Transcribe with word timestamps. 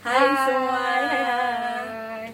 Hai, 0.00 0.16
Hai. 0.18 0.46
semua, 0.46 0.80
hai, 0.80 1.04
hai. 1.06 2.26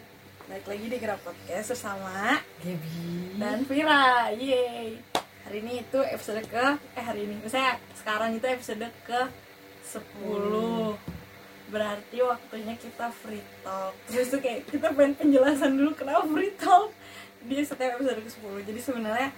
Balik 0.46 0.66
lagi 0.66 0.86
di 0.86 0.96
Gerak 0.96 1.20
Podcast 1.20 1.68
bersama 1.68 2.38
Gaby. 2.58 3.34
dan 3.36 3.58
Vira, 3.62 4.30
yeay. 4.32 5.02
Hari 5.42 5.58
ini 5.60 5.72
itu 5.80 5.98
episode 6.00 6.42
ke, 6.44 6.66
eh 6.92 7.04
hari 7.04 7.26
ini, 7.26 7.38
misalnya 7.38 7.78
sekarang 7.96 8.34
itu 8.34 8.42
episode 8.44 8.86
ke 9.02 9.20
10 9.84 10.94
Berarti 11.66 12.16
waktunya 12.20 12.74
kita 12.74 13.10
free 13.12 13.42
talk. 13.60 13.94
Terus 14.06 14.26
tuh 14.28 14.38
kayak 14.38 14.66
kita 14.66 14.90
pengen 14.92 15.14
penjelasan 15.16 15.74
dulu 15.74 15.90
kenapa 15.92 16.22
free 16.24 16.54
talk 16.56 16.90
Di 17.40 17.62
setiap 17.62 17.94
episode 17.96 18.18
ke 18.20 18.30
10 18.32 18.62
Jadi 18.64 18.80
sebenarnya 18.80 19.30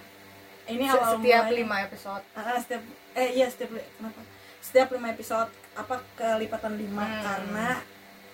ini 0.68 0.84
awal 0.84 1.16
setiap 1.16 1.48
mulanya- 1.48 1.56
lima 1.56 1.76
episode. 1.82 2.24
Ah, 2.34 2.56
setiap 2.58 2.84
eh 3.14 3.28
iya 3.32 3.48
setiap 3.48 3.72
kenapa? 3.72 4.20
Setiap 4.58 4.92
lima 4.92 5.08
episode 5.08 5.48
apa 5.72 5.96
kelipatan 6.12 6.76
lima. 6.76 7.00
Hmm. 7.00 7.20
karena 7.24 7.68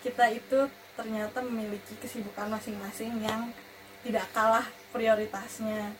kita 0.04 0.28
itu 0.28 0.68
ternyata 0.94 1.40
memiliki 1.40 1.96
kesibukan 1.96 2.52
masing-masing 2.52 3.24
yang 3.24 3.48
tidak 4.04 4.28
kalah 4.36 4.68
prioritasnya. 4.92 5.96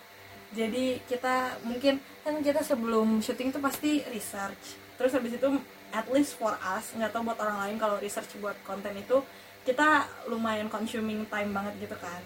Jadi 0.52 1.01
kita 1.09 1.59
mungkin 1.65 1.98
kan 2.20 2.37
kita 2.45 2.60
sebelum 2.60 3.24
syuting 3.24 3.51
itu 3.51 3.59
pasti 3.59 4.05
research. 4.12 4.77
Terus 5.01 5.16
habis 5.16 5.34
itu 5.34 5.48
at 5.91 6.06
least 6.12 6.37
for 6.37 6.52
us 6.60 6.93
nggak 6.95 7.10
tahu 7.10 7.32
buat 7.32 7.41
orang 7.41 7.59
lain 7.65 7.77
kalau 7.80 7.96
research 7.98 8.37
buat 8.38 8.55
konten 8.62 8.93
itu 8.95 9.24
kita 9.65 10.05
lumayan 10.29 10.68
consuming 10.68 11.24
time 11.32 11.51
banget 11.51 11.88
gitu 11.88 11.96
kan. 11.98 12.23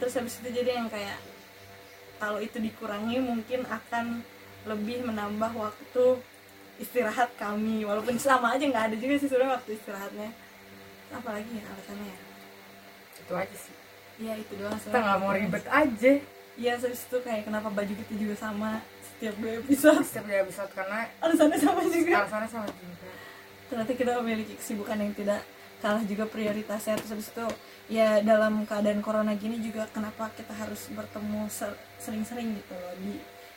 Terus 0.00 0.16
habis 0.18 0.40
itu 0.40 0.50
jadi 0.50 0.80
yang 0.82 0.88
kayak 0.88 1.20
kalau 2.18 2.40
itu 2.40 2.56
dikurangi 2.58 3.20
mungkin 3.20 3.68
akan 3.68 4.24
lebih 4.64 5.04
menambah 5.04 5.52
waktu 5.52 6.04
istirahat 6.82 7.30
kami. 7.38 7.86
Walaupun 7.86 8.18
sama 8.18 8.56
aja 8.56 8.66
nggak 8.66 8.90
ada 8.90 8.96
juga 8.98 9.14
sih 9.20 9.28
sebenarnya 9.30 9.62
waktu 9.62 9.70
istirahatnya 9.78 10.43
apalagi 11.14 11.50
ya 11.54 11.64
alasannya 11.64 12.06
ya? 12.10 12.18
Itu 13.22 13.32
aja 13.34 13.56
sih. 13.56 13.74
Iya 14.14 14.32
itu 14.38 14.52
doang 14.54 14.78
kita 14.78 14.98
nggak 14.98 15.18
mau 15.18 15.32
ribet 15.34 15.64
aja. 15.66 16.12
Iya 16.54 16.72
terus 16.78 17.00
itu 17.06 17.18
kayak 17.18 17.42
kenapa 17.50 17.68
baju 17.70 17.92
kita 17.98 18.14
juga 18.14 18.34
sama 18.38 18.78
setiap 19.02 19.34
dua 19.42 19.52
episode? 19.58 20.02
Setiap 20.06 20.26
dua 20.26 20.38
episode 20.46 20.70
karena 20.74 20.98
alasannya 21.18 21.58
sama 21.58 21.80
juga. 21.86 22.14
alasannya 22.22 22.48
sama 22.50 22.66
juga. 22.70 23.10
Ternyata 23.70 23.92
kita 23.96 24.12
memiliki 24.22 24.54
kesibukan 24.54 24.96
yang 25.00 25.12
tidak 25.18 25.40
kalah 25.82 26.04
juga 26.06 26.24
prioritasnya. 26.30 26.94
Terus 27.02 27.10
habis 27.10 27.28
itu 27.34 27.46
ya 27.90 28.22
dalam 28.22 28.62
keadaan 28.64 29.02
corona 29.02 29.34
gini 29.34 29.58
juga 29.58 29.90
kenapa 29.90 30.30
kita 30.38 30.54
harus 30.54 30.88
bertemu 30.94 31.50
ser- 31.50 31.78
sering-sering 31.98 32.54
gitu 32.54 32.74
loh. 32.78 32.94
Di, 33.02 33.12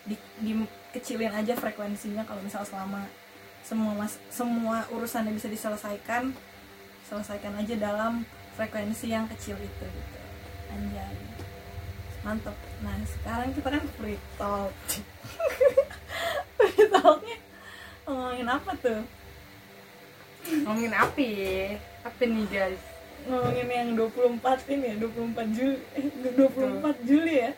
di 0.07 0.15
dikecilin 0.47 1.29
aja 1.29 1.53
frekuensinya 1.53 2.25
kalau 2.25 2.41
misal 2.41 2.65
selama 2.65 3.05
semua 3.61 3.93
mas 3.93 4.17
semua 4.33 4.87
urusannya 4.89 5.35
bisa 5.35 5.45
diselesaikan 5.45 6.33
selesaikan 7.07 7.55
aja 7.55 7.75
dalam 7.79 8.27
frekuensi 8.59 9.07
yang 9.07 9.25
kecil 9.31 9.55
itu 9.55 9.65
gitu. 9.87 10.19
Anjay. 10.75 11.15
Mantep. 12.27 12.55
Nah 12.83 12.95
sekarang 13.07 13.55
kita 13.55 13.67
kan 13.71 13.83
free 13.95 14.19
talk. 14.35 14.73
Free 16.57 16.89
talknya 16.89 17.37
ngomongin 18.09 18.49
apa 18.49 18.71
tuh? 18.81 19.01
Ngomongin 20.65 20.93
api. 20.97 21.31
Apa 22.03 22.21
nih 22.25 22.45
guys. 22.49 22.81
Ngomongin 23.29 23.67
yang 23.69 23.89
24 23.95 24.73
ini 24.73 24.85
ya 24.91 24.95
24 24.99 25.55
Juli. 25.55 25.79
Eh, 25.95 26.05
24 26.35 27.07
Juli 27.07 27.35
ya? 27.45 27.51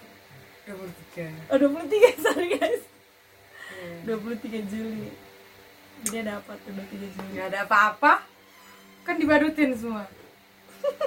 dua 0.70 0.78
puluh 0.86 0.94
tiga. 0.94 1.26
Oh 1.50 1.58
23 1.58 2.22
sorry 2.30 2.48
guys. 2.54 2.84
23 4.06 4.70
Juli. 4.70 5.10
Jadi 6.06 6.16
ada 6.22 6.38
apa 6.38 6.54
tuh 6.62 6.72
23 6.78 7.16
Juli? 7.18 7.30
Nggak 7.34 7.48
ada 7.50 7.60
apa-apa 7.66 8.14
kan 9.10 9.18
dibadutin 9.18 9.74
semua. 9.74 10.06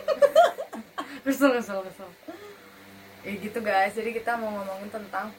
Kesel 1.23 1.55
kesel 1.55 1.79
kesel. 1.87 2.11
Ya 3.23 3.33
gitu 3.39 3.63
guys. 3.63 3.95
Jadi 3.95 4.11
kita 4.11 4.35
mau 4.35 4.51
ngomongin 4.51 4.91
tentang 4.91 5.31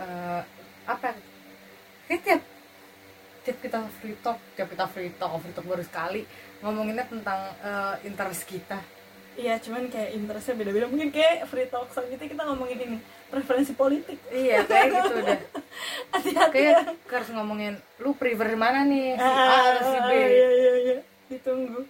eh, 0.00 0.40
apa 0.88 1.12
kayak 2.08 2.20
tiap 2.24 2.42
tiap 3.44 3.58
kita 3.60 3.78
free 4.00 4.16
talk 4.24 4.40
tiap 4.56 4.72
kita 4.72 4.88
free 4.88 5.12
talk 5.20 5.36
free 5.44 5.52
talk 5.52 5.68
baru 5.68 5.84
sekali 5.84 6.24
ngomonginnya 6.64 7.04
tentang 7.04 7.52
eh, 7.60 8.08
interest 8.08 8.48
kita. 8.48 8.80
Iya 9.36 9.60
cuman 9.60 9.92
kayak 9.92 10.16
interestnya 10.16 10.56
beda-beda. 10.56 10.88
Mungkin 10.88 11.12
kayak 11.12 11.52
free 11.52 11.68
talk 11.68 11.92
selanjutnya 11.92 12.32
kita 12.32 12.42
ngomongin 12.48 12.78
ini 12.80 12.96
preferensi 13.28 13.76
politik. 13.76 14.16
Iya 14.32 14.64
kayak 14.64 14.88
gitu 14.88 15.14
udah. 15.20 15.38
Hati-hati. 16.16 16.56
Ya 16.56 16.80
kayak 16.80 16.96
harus 17.12 17.28
ngomongin 17.36 17.76
lu 18.00 18.16
prefer 18.16 18.56
mana 18.56 18.88
nih? 18.88 19.20
Si 19.20 19.28
A 19.28 19.36
ah, 19.36 19.60
atau 19.76 19.84
si 19.84 19.98
B? 20.00 20.12
Iya 20.16 20.48
iya 20.48 20.74
iya 20.80 21.11
ditunggu. 21.38 21.88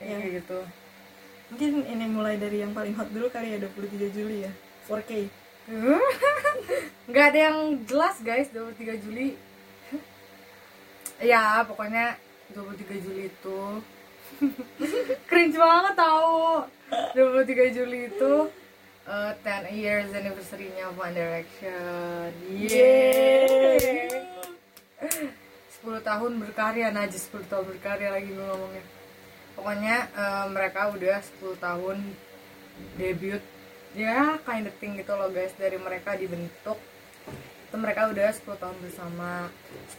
Kayak 0.00 0.42
gitu. 0.42 0.60
Mungkin 1.52 1.84
ini 1.84 2.06
mulai 2.08 2.40
dari 2.40 2.64
yang 2.64 2.72
paling 2.72 2.96
hot 2.96 3.12
dulu 3.12 3.28
kali 3.28 3.52
ya 3.52 3.58
23 3.60 4.16
Juli 4.16 4.48
ya. 4.48 4.52
4K 4.88 5.30
nggak 7.06 7.26
ada 7.30 7.38
yang 7.38 7.78
jelas 7.86 8.18
guys 8.18 8.50
23 8.50 8.98
Juli. 8.98 9.38
Ya 11.22 11.62
pokoknya 11.62 12.18
23 12.50 13.04
Juli 13.04 13.30
itu 13.30 13.60
cringe 15.30 15.54
banget 15.54 15.94
tau. 15.94 16.66
23 17.14 17.76
Juli 17.78 18.10
itu 18.10 18.32
eh, 19.06 19.32
10 19.38 19.70
years 19.76 20.10
anniversary-nya 20.10 20.90
One 20.98 21.14
Direction. 21.14 22.26
Yeay 22.50 24.08
10 25.82 25.98
tahun 26.06 26.38
berkarya 26.38 26.94
najis 26.94 27.26
10 27.34 27.50
tahun 27.50 27.66
berkarya 27.74 28.14
lagi 28.14 28.30
gue 28.30 28.46
ngomongnya. 28.46 28.84
Pokoknya 29.58 29.96
eh, 30.14 30.46
mereka 30.54 30.94
udah 30.94 31.18
10 31.42 31.58
tahun 31.58 31.98
debut. 32.94 33.42
Ya 33.92 34.40
kind 34.46 34.70
of 34.70 34.74
thing 34.78 34.96
gitu 34.96 35.12
loh 35.12 35.28
guys 35.28 35.52
dari 35.58 35.76
mereka 35.76 36.14
dibentuk. 36.14 36.78
Itu 37.66 37.76
mereka 37.76 38.08
udah 38.08 38.30
10 38.30 38.62
tahun 38.62 38.76
bersama. 38.78 39.50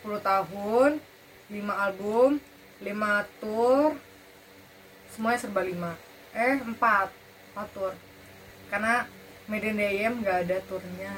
10 0.02 0.24
tahun 0.24 0.92
5 1.52 1.60
album 1.70 2.40
5 2.82 3.40
tour 3.44 4.00
semuanya 5.14 5.40
serba 5.40 5.62
5 5.62 5.94
eh 6.34 6.56
4 6.64 6.74
4 6.74 7.76
tour. 7.76 7.94
Karena 8.72 9.06
Made 9.44 9.68
in 9.68 9.76
DM 9.76 10.24
gak 10.24 10.48
ada 10.48 10.58
turnya 10.72 11.12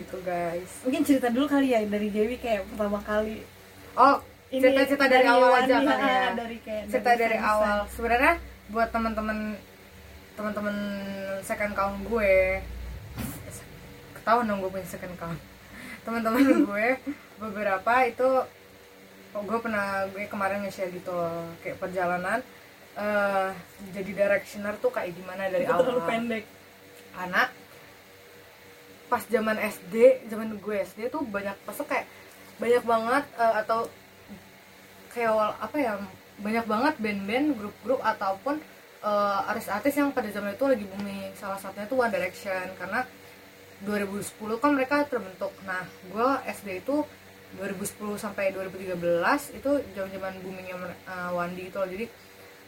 gitu 0.00 0.16
guys. 0.26 0.70
Mungkin 0.82 1.02
cerita 1.06 1.28
dulu 1.30 1.46
kali 1.46 1.70
ya 1.70 1.80
dari 1.86 2.08
Dewi 2.10 2.36
kayak 2.40 2.66
pertama 2.74 2.98
kali. 3.04 3.46
Oh 3.94 4.18
Ini 4.50 4.58
cerita-cerita 4.66 5.06
dari, 5.06 5.26
awal 5.30 5.50
aja 5.62 5.76
kan 5.78 5.98
ya. 6.02 6.22
dari 6.34 6.58
kayak 6.58 6.90
cerita 6.90 7.12
dari 7.14 7.38
fansign. 7.38 7.54
awal. 7.54 7.78
Sebenarnya 7.86 8.32
buat 8.74 8.88
teman-teman 8.90 9.38
teman-teman 10.34 10.76
second 11.46 11.72
count 11.76 11.98
gue 12.06 12.58
ketahuan 14.16 14.46
dong 14.50 14.58
gue 14.64 14.70
punya 14.72 14.86
second 14.88 15.14
count. 15.14 15.38
Teman-teman 16.06 16.42
gue 16.70 16.88
beberapa 17.38 17.92
itu 18.10 18.28
oh, 19.30 19.42
gue 19.46 19.58
pernah 19.62 20.10
gue 20.10 20.26
kemarin 20.26 20.66
nge-share 20.66 20.90
gitu 20.90 21.14
loh, 21.14 21.46
kayak 21.62 21.78
perjalanan. 21.78 22.42
Eh 22.98 23.50
jadi 23.94 24.10
directioner 24.26 24.74
tuh 24.82 24.90
kayak 24.90 25.14
gimana 25.14 25.46
dari 25.46 25.62
itu 25.62 25.70
terlalu 25.70 26.02
awal. 26.02 26.08
pendek. 26.10 26.44
Anak 27.14 27.59
pas 29.10 29.26
zaman 29.26 29.58
SD 29.58 30.24
zaman 30.30 30.54
gue 30.54 30.76
SD 30.86 31.10
tuh 31.10 31.26
banyak 31.26 31.58
pas 31.66 31.74
tuh 31.74 31.84
kayak 31.84 32.06
banyak 32.62 32.84
banget 32.86 33.24
eh, 33.34 33.54
atau 33.66 33.90
kayak 35.10 35.34
apa 35.58 35.76
ya 35.76 35.92
banyak 36.40 36.64
banget 36.64 36.94
band-band 37.02 37.46
grup-grup 37.58 38.00
ataupun 38.00 38.62
eh, 39.02 39.40
artis-artis 39.50 39.98
yang 39.98 40.14
pada 40.14 40.30
zaman 40.30 40.54
itu 40.54 40.64
lagi 40.64 40.84
booming. 40.86 41.34
Salah 41.34 41.58
satunya 41.58 41.90
tuh 41.90 41.98
One 41.98 42.14
Direction 42.14 42.70
karena 42.78 43.02
2010 43.82 44.62
kan 44.62 44.70
mereka 44.76 45.02
terbentuk. 45.10 45.52
Nah 45.66 45.82
gue 46.08 46.28
SD 46.46 46.86
itu 46.86 47.02
2010 47.58 48.14
sampai 48.14 48.54
2013 48.54 49.58
itu 49.58 49.70
zaman-zaman 49.98 50.38
boomingnya 50.38 50.76
uh, 51.10 51.34
Wandi 51.34 51.66
gitu 51.66 51.82
loh. 51.82 51.90
Jadi 51.90 52.06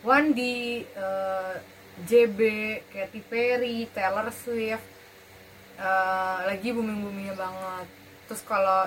Wandi, 0.03 0.83
eh, 0.83 1.55
JB, 2.03 2.39
Katy 2.91 3.21
Perry, 3.31 3.87
Taylor 3.95 4.27
Swift 4.35 4.83
eh, 5.83 6.39
lagi 6.47 6.69
booming 6.71 6.99
boomingnya 7.03 7.35
banget. 7.35 7.87
Terus 8.31 8.43
kalau 8.47 8.87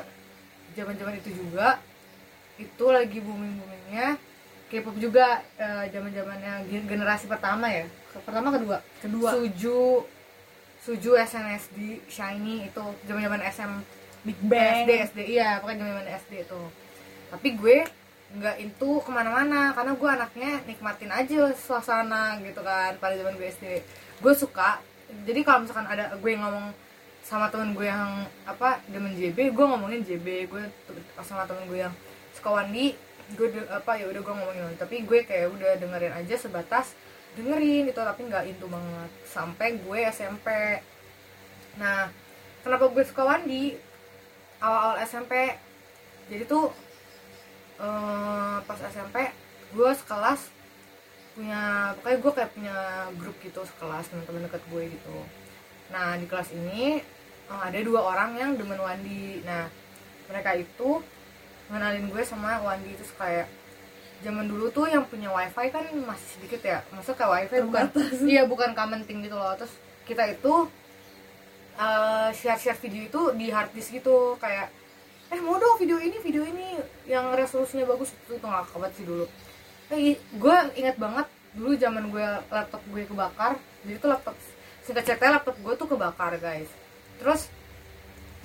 zaman 0.73 0.95
zaman 0.95 1.15
itu 1.19 1.29
juga 1.35 1.83
itu 2.55 2.85
lagi 2.87 3.19
booming 3.19 3.59
boomingnya 3.59 4.15
K-pop 4.65 4.97
juga 4.97 5.45
zaman 5.93 6.09
zamannya 6.09 6.65
generasi 6.89 7.29
pertama 7.29 7.69
ya? 7.69 7.85
Pertama 8.17 8.49
kedua? 8.49 8.81
Kedua. 8.97 9.29
Suju. 9.37 10.01
Suju 10.81 11.11
SNSD 11.17 12.01
Shiny 12.09 12.69
itu 12.69 12.83
zaman 13.05 13.21
zaman 13.29 13.41
SM 13.45 13.71
Big 14.25 14.39
Bang. 14.41 14.85
SD 14.85 14.91
SD 15.13 15.19
iya 15.37 15.61
pokoknya 15.61 15.85
zaman 15.85 15.91
zaman 15.93 16.07
SD 16.17 16.31
itu. 16.49 16.61
Tapi 17.29 17.47
gue 17.53 17.77
nggak 18.35 18.57
itu 18.57 18.89
ke 19.05 19.09
mana-mana 19.13 19.71
karena 19.77 19.93
gue 19.93 20.09
anaknya 20.09 20.51
nikmatin 20.65 21.13
aja 21.13 21.53
suasana 21.53 22.41
gitu 22.41 22.59
kan 22.65 22.97
pada 22.97 23.13
zaman 23.15 23.37
gue 23.37 23.47
SD 23.47 23.65
gue 24.19 24.33
suka 24.33 24.81
jadi 25.29 25.45
kalau 25.45 25.63
misalkan 25.63 25.85
ada 25.85 26.09
gue 26.17 26.31
ngomong 26.33 26.73
sama 27.25 27.49
temen 27.49 27.73
gue 27.73 27.89
yang 27.89 28.29
apa 28.45 28.85
demen 28.85 29.17
JB 29.17 29.49
gue 29.49 29.65
ngomongin 29.65 30.05
JB 30.05 30.45
gue 30.45 30.63
sama 31.25 31.49
temen 31.49 31.65
gue 31.65 31.81
yang 31.81 31.93
suka 32.37 32.53
Wandi 32.53 32.93
gue 33.33 33.47
apa 33.65 33.97
ya 33.97 34.05
udah 34.05 34.21
gue 34.21 34.33
ngomongin 34.37 34.77
tapi 34.77 35.01
gue 35.01 35.25
kayak 35.25 35.49
udah 35.49 35.81
dengerin 35.81 36.13
aja 36.13 36.35
sebatas 36.37 36.93
dengerin 37.33 37.89
gitu 37.89 37.97
tapi 37.97 38.29
nggak 38.29 38.45
into 38.45 38.69
banget 38.69 39.09
sampai 39.25 39.81
gue 39.81 39.99
SMP 40.13 40.47
nah 41.81 42.13
kenapa 42.61 42.93
gue 42.93 43.03
suka 43.09 43.25
Wandi 43.25 43.73
awal-awal 44.61 45.01
SMP 45.01 45.57
jadi 46.29 46.45
tuh 46.45 46.69
eh, 47.81 48.57
pas 48.61 48.79
SMP 48.85 49.33
gue 49.73 49.91
sekelas 50.05 50.53
punya 51.35 51.91
pokoknya 51.99 52.17
gue 52.23 52.31
kayak 52.31 52.51
punya 52.55 52.77
grup 53.19 53.35
gitu 53.43 53.59
sekelas 53.67 54.07
teman-teman 54.07 54.47
deket 54.47 54.63
gue 54.71 54.83
gitu. 54.87 55.17
Nah 55.91 56.15
di 56.15 56.25
kelas 56.31 56.55
ini 56.55 57.03
ada 57.49 57.79
dua 57.85 58.01
orang 58.01 58.37
yang 58.37 58.51
demen 58.57 58.79
Wandi. 58.81 59.45
Nah 59.45 59.69
mereka 60.25 60.57
itu 60.57 61.01
ngenalin 61.69 62.09
gue 62.09 62.21
sama 62.25 62.61
Wandi. 62.61 62.91
Terus 62.97 63.13
kayak 63.13 63.47
zaman 64.25 64.49
dulu 64.49 64.71
tuh 64.73 64.89
yang 64.89 65.05
punya 65.05 65.29
wifi 65.29 65.69
kan 65.69 65.85
masih 66.05 66.27
sedikit 66.39 66.61
ya. 66.65 66.79
Maksudnya 66.89 67.17
kayak 67.17 67.31
wifi 67.31 67.57
bukan 67.65 67.85
iya 68.25 68.43
bukan 68.49 68.73
commenting 68.73 69.21
gitu 69.21 69.37
loh. 69.37 69.53
Terus 69.57 69.73
kita 70.09 70.25
itu 70.29 70.53
eh, 71.77 72.29
share-share 72.33 72.79
video 72.81 73.01
itu 73.05 73.21
di 73.37 73.47
hard 73.53 73.69
disk 73.77 73.93
gitu. 73.93 74.37
Kayak 74.41 74.73
eh 75.33 75.41
mau 75.41 75.57
dong 75.57 75.77
video 75.81 75.97
ini 75.97 76.17
video 76.21 76.45
ini 76.45 76.81
yang 77.05 77.33
resolusinya 77.37 77.85
bagus. 77.85 78.13
Itu 78.25 78.41
tuh 78.41 78.47
nggak 78.49 78.73
kabat 78.73 78.91
sih 78.97 79.05
dulu. 79.05 79.25
Eh, 79.93 80.17
gue 80.17 80.55
ingat 80.81 80.97
banget 80.97 81.29
dulu 81.53 81.71
zaman 81.77 82.09
gue 82.09 82.25
laptop 82.49 82.81
gue 82.89 83.05
kebakar. 83.05 83.53
Jadi 83.85 83.97
tuh 84.01 84.09
laptop 84.09 84.35
singkat 84.85 85.01
cerita 85.05 85.33
laptop 85.33 85.57
gue 85.61 85.73
tuh 85.73 85.89
kebakar 85.89 86.37
guys 86.37 86.69
terus 87.21 87.47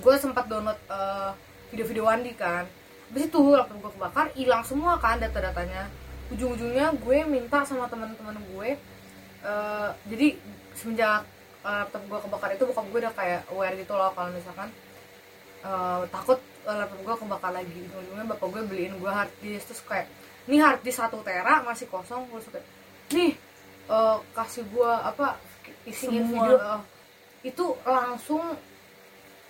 gue 0.01 0.15
sempat 0.17 0.49
download 0.49 0.79
eh, 0.89 1.33
video-video 1.71 2.09
Wandi 2.09 2.33
kan. 2.35 2.65
Habis 3.11 3.27
itu 3.27 3.39
laptop 3.43 3.79
gue 3.83 3.93
kebakar 3.99 4.27
hilang 4.39 4.63
semua 4.65 4.97
kan 4.97 5.21
data-datanya. 5.21 5.91
Ujung-ujungnya 6.31 6.95
gue 6.95 7.19
minta 7.27 7.67
sama 7.67 7.91
teman-teman 7.91 8.39
gue 8.55 8.79
eh, 9.45 9.91
jadi 10.09 10.39
semenjak 10.79 11.27
eh, 11.67 11.77
laptop 11.85 12.03
gue 12.07 12.19
kebakar 12.25 12.49
itu 12.55 12.65
bokap 12.71 12.87
gue 12.89 13.01
udah 13.03 13.15
kayak 13.15 13.41
aware 13.53 13.75
gitu 13.77 13.93
loh 13.99 14.15
kalau 14.15 14.31
misalkan 14.33 14.69
eh, 15.67 16.01
takut 16.09 16.39
laptop 16.65 17.01
gue 17.03 17.15
kebakar 17.27 17.53
lagi. 17.53 17.79
Ujung-ujungnya 17.91 18.25
bapak 18.31 18.49
gue 18.57 18.63
beliin 18.65 18.95
gue 18.97 19.11
hard 19.11 19.33
disk 19.43 19.69
terus 19.69 19.83
kayak 19.85 20.07
ini 20.49 20.57
hard 20.57 20.81
disk 20.81 21.03
satu 21.03 21.21
tera 21.21 21.61
masih 21.67 21.91
kosong. 21.91 22.25
Gue 22.31 22.41
suka 22.41 22.63
nih 23.11 23.35
eh, 23.91 24.17
kasih 24.33 24.65
gue 24.71 24.91
apa 24.91 25.37
isiin 25.85 26.31
video 26.31 26.57
eh, 26.57 26.81
itu 27.41 27.65
langsung 27.83 28.43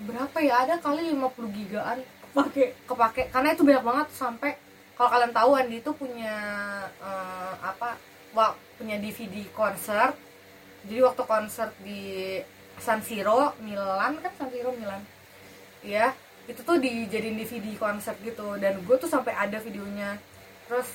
berapa 0.01 0.39
ya? 0.41 0.65
Ada 0.67 0.81
kali 0.81 1.13
50 1.15 1.57
gigaan. 1.59 1.99
Pakai? 2.31 2.75
Kepake. 2.87 3.23
Karena 3.35 3.49
itu 3.55 3.63
banyak 3.67 3.85
banget 3.85 4.09
sampai 4.15 4.55
kalau 4.95 5.11
kalian 5.11 5.33
tahu 5.33 5.51
Andi 5.57 5.81
itu 5.81 5.91
punya 5.97 6.37
eh, 7.01 7.55
apa 7.65 7.97
wah, 8.37 8.55
punya 8.79 9.01
DVD 9.01 9.43
konser. 9.57 10.15
Jadi 10.87 11.01
waktu 11.05 11.23
konser 11.27 11.69
di 11.85 12.41
San 12.81 13.05
Siro 13.05 13.53
Milan 13.61 14.17
kan 14.23 14.33
San 14.39 14.49
Siro 14.55 14.73
Milan. 14.77 15.03
Ya 15.85 16.15
itu 16.49 16.63
tuh 16.63 16.79
dijadiin 16.79 17.37
DVD 17.37 17.75
konser 17.77 18.15
gitu. 18.23 18.57
Dan 18.57 18.81
gue 18.87 18.97
tuh 18.97 19.11
sampai 19.11 19.35
ada 19.35 19.59
videonya. 19.59 20.17
Terus 20.71 20.89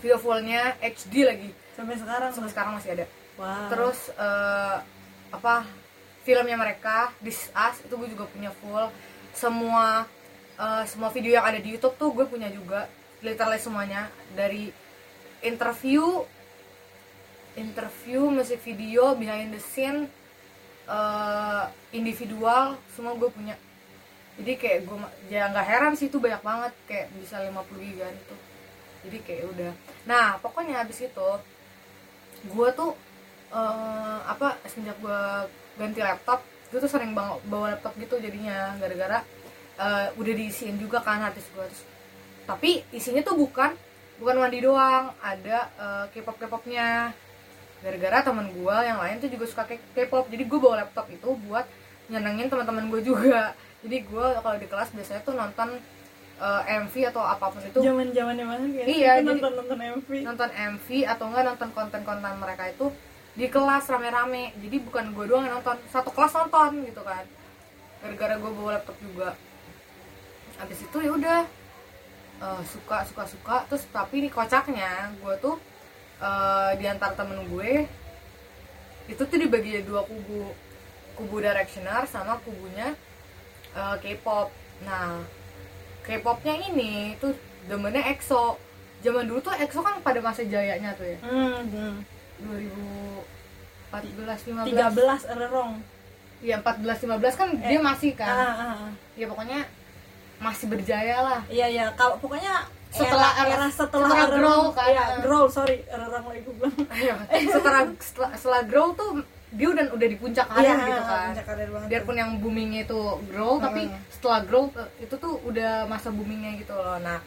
video 0.00 0.16
fullnya 0.16 0.74
HD 0.80 1.28
lagi. 1.28 1.50
Sampai 1.76 1.94
sekarang? 2.00 2.30
Sampai 2.32 2.50
sekarang 2.50 2.72
masih 2.80 2.92
ada. 2.96 3.06
Wow. 3.38 3.70
terus 3.70 4.10
eh, 4.18 4.76
apa 5.30 5.62
filmnya 6.28 6.60
mereka 6.60 7.08
This 7.24 7.48
Us 7.56 7.80
itu 7.80 7.96
gue 7.96 8.12
juga 8.12 8.28
punya 8.28 8.52
full. 8.52 8.92
Semua 9.32 10.04
eh, 10.60 10.84
semua 10.84 11.08
video 11.08 11.40
yang 11.40 11.48
ada 11.48 11.56
di 11.56 11.72
YouTube 11.72 11.96
tuh 11.96 12.12
gue 12.12 12.28
punya 12.28 12.52
juga 12.52 12.84
literally 13.24 13.56
semuanya. 13.56 14.12
Dari 14.36 14.68
interview 15.40 16.28
interview 17.56 18.28
musik 18.28 18.60
video 18.60 19.16
behind 19.16 19.56
the 19.56 19.62
scene 19.72 20.04
eh, 20.84 21.64
individual 21.96 22.76
semua 22.92 23.16
gue 23.16 23.32
punya. 23.32 23.56
Jadi 24.36 24.52
kayak 24.60 24.84
gue 24.84 24.96
ya 25.32 25.48
nggak 25.48 25.64
heran 25.64 25.96
sih 25.96 26.12
itu 26.12 26.20
banyak 26.20 26.44
banget 26.44 26.76
kayak 26.84 27.08
bisa 27.16 27.40
50 27.40 27.56
giga 27.88 28.04
itu 28.12 28.36
jadi 29.08 29.18
kayak 29.24 29.44
udah. 29.56 29.72
Nah 30.04 30.36
pokoknya 30.44 30.84
habis 30.84 31.00
itu 31.00 31.30
gue 32.52 32.68
tuh 32.76 32.92
eh, 33.48 34.18
apa 34.28 34.60
semenjak 34.68 35.00
gue 35.00 35.24
ganti 35.78 36.00
laptop 36.00 36.42
gue 36.68 36.78
tuh 36.78 36.90
sering 36.90 37.14
bawa, 37.14 37.40
bawa 37.46 37.72
laptop 37.72 37.96
gitu 37.96 38.18
jadinya 38.18 38.76
gara-gara 38.76 39.24
eh, 39.78 40.06
udah 40.12 40.32
diisiin 40.34 40.76
juga 40.76 41.00
kan 41.00 41.22
harddisk 41.22 41.48
gue 41.54 41.64
terus 41.64 41.82
tapi 42.44 42.82
isinya 42.90 43.22
tuh 43.22 43.38
bukan 43.38 43.72
bukan 44.18 44.34
mandi 44.36 44.58
doang 44.60 45.14
ada 45.22 45.58
eh, 45.72 46.04
K-pop 46.12 46.36
K-popnya 46.36 47.14
gara-gara 47.78 48.18
temen 48.20 48.50
gue 48.50 48.76
yang 48.82 48.98
lain 48.98 49.16
tuh 49.16 49.30
juga 49.30 49.46
suka 49.46 49.62
K-pop 49.94 50.26
jadi 50.26 50.42
gue 50.42 50.58
bawa 50.58 50.82
laptop 50.82 51.06
itu 51.08 51.30
buat 51.46 51.62
nyenengin 52.08 52.48
teman-teman 52.48 52.88
gue 52.88 53.04
juga. 53.04 53.52
Jadi 53.78 54.00
gue 54.00 54.26
kalau 54.40 54.56
di 54.56 54.64
kelas 54.64 54.90
biasanya 54.90 55.22
tuh 55.22 55.36
nonton 55.36 55.76
eh, 56.40 56.62
MV 56.80 56.94
atau 57.12 57.22
apa 57.22 57.52
pun 57.52 57.60
itu. 57.60 57.78
Zaman 57.78 58.10
zamannya 58.10 58.44
banget 58.48 58.70
kan 58.74 58.86
Iya, 58.88 59.12
jadi- 59.20 59.26
nonton 59.28 59.52
nonton 59.54 59.78
MV 59.78 60.08
nonton 60.24 60.50
MV 60.50 60.86
atau 61.06 61.24
enggak 61.28 61.44
nonton 61.46 61.68
konten-konten 61.70 62.32
mereka 62.40 62.64
itu 62.66 62.86
di 63.38 63.46
kelas 63.46 63.86
rame-rame. 63.86 64.50
Jadi 64.58 64.76
bukan 64.82 65.14
gue 65.14 65.24
doang 65.30 65.46
yang 65.46 65.62
nonton 65.62 65.78
satu 65.94 66.10
kelas 66.10 66.34
nonton 66.34 66.82
gitu 66.90 67.02
kan. 67.06 67.22
Gara-gara 68.02 68.34
gue 68.34 68.50
bawa 68.50 68.70
laptop 68.76 68.98
juga. 68.98 69.38
Habis 70.58 70.82
itu 70.82 70.98
ya 70.98 71.14
udah 71.14 71.40
eh, 72.42 72.62
suka 72.66 73.06
suka 73.06 73.24
suka. 73.30 73.56
Terus 73.70 73.86
tapi 73.94 74.26
di 74.26 74.30
kocaknya 74.34 75.14
gue 75.22 75.34
tuh 75.38 75.54
eh, 76.18 76.70
di 76.82 76.84
antara 76.90 77.14
temen 77.14 77.46
gue 77.46 77.86
itu 79.06 79.22
tuh 79.22 79.38
dibagi 79.38 79.86
dua 79.86 80.02
kubu. 80.02 80.50
Kubu 81.14 81.38
directioner 81.38 82.10
sama 82.10 82.42
kubunya 82.42 82.98
eh, 83.78 83.96
K-pop. 84.02 84.50
Nah 84.82 85.22
K-popnya 86.02 86.58
ini 86.74 87.14
tuh 87.22 87.38
demennya 87.70 88.02
EXO 88.10 88.58
zaman 88.98 89.30
dulu 89.30 89.46
tuh 89.46 89.54
EXO 89.54 89.78
kan 89.78 90.02
pada 90.02 90.18
masa 90.18 90.42
jayanya 90.42 90.90
tuh 90.98 91.06
ya. 91.06 91.18
Hmm, 91.22 91.62
hmm. 91.70 92.17
2014 92.40 93.24
15 93.90 94.68
13 94.68 95.32
errong 95.34 95.72
ya 96.38 96.62
14 96.62 97.06
15 97.10 97.18
kan 97.34 97.48
dia 97.58 97.80
masih 97.80 98.14
ah, 98.14 98.18
kan? 98.20 98.30
ah, 98.30 98.62
ah. 98.86 98.92
ya 99.14 99.26
pokoknya 99.26 99.66
masih 100.38 100.70
berjaya 100.70 101.18
lah. 101.18 101.40
Iya 101.50 101.66
iya. 101.66 101.86
Kalau 101.92 102.14
pokoknya 102.22 102.62
Setelah 102.88 103.34
era, 103.36 103.58
era- 103.58 103.68
setelah, 103.68 104.06
setelah 104.08 104.28
Grow 104.32 104.62
kan. 104.70 104.86
iya, 104.86 105.04
grow 105.18 105.44
sorry. 105.50 105.82
Errong 105.84 106.24
lagi 106.24 106.40
gue 106.40 106.54
bilang. 106.54 106.72
Setelah 107.28 107.82
setelah, 107.98 108.30
setelah 108.32 108.62
grow 108.64 108.94
tuh 108.94 109.18
dia 109.50 109.66
udah 109.66 109.90
udah 109.90 110.06
di 110.06 110.14
puncak 110.14 110.46
karir 110.46 110.72
Iya, 110.72 110.86
gitu 110.86 111.02
kan. 111.02 111.26
puncak 111.26 111.46
karir 111.48 111.68
banget 111.68 111.88
biarpun 111.90 112.16
yang 112.16 112.30
boomingnya 112.38 112.80
itu 112.84 113.00
grow 113.26 113.58
tapi 113.58 113.88
Hmm. 113.88 113.98
setelah 114.08 114.40
grow 114.44 114.70
eh, 114.70 114.88
itu 115.02 115.14
tuh 115.16 115.34
udah 115.42 115.84
masa 115.84 116.08
boomingnya 116.08 116.54
gitu 116.56 116.70
loh. 116.70 116.96
Nah 116.98 117.18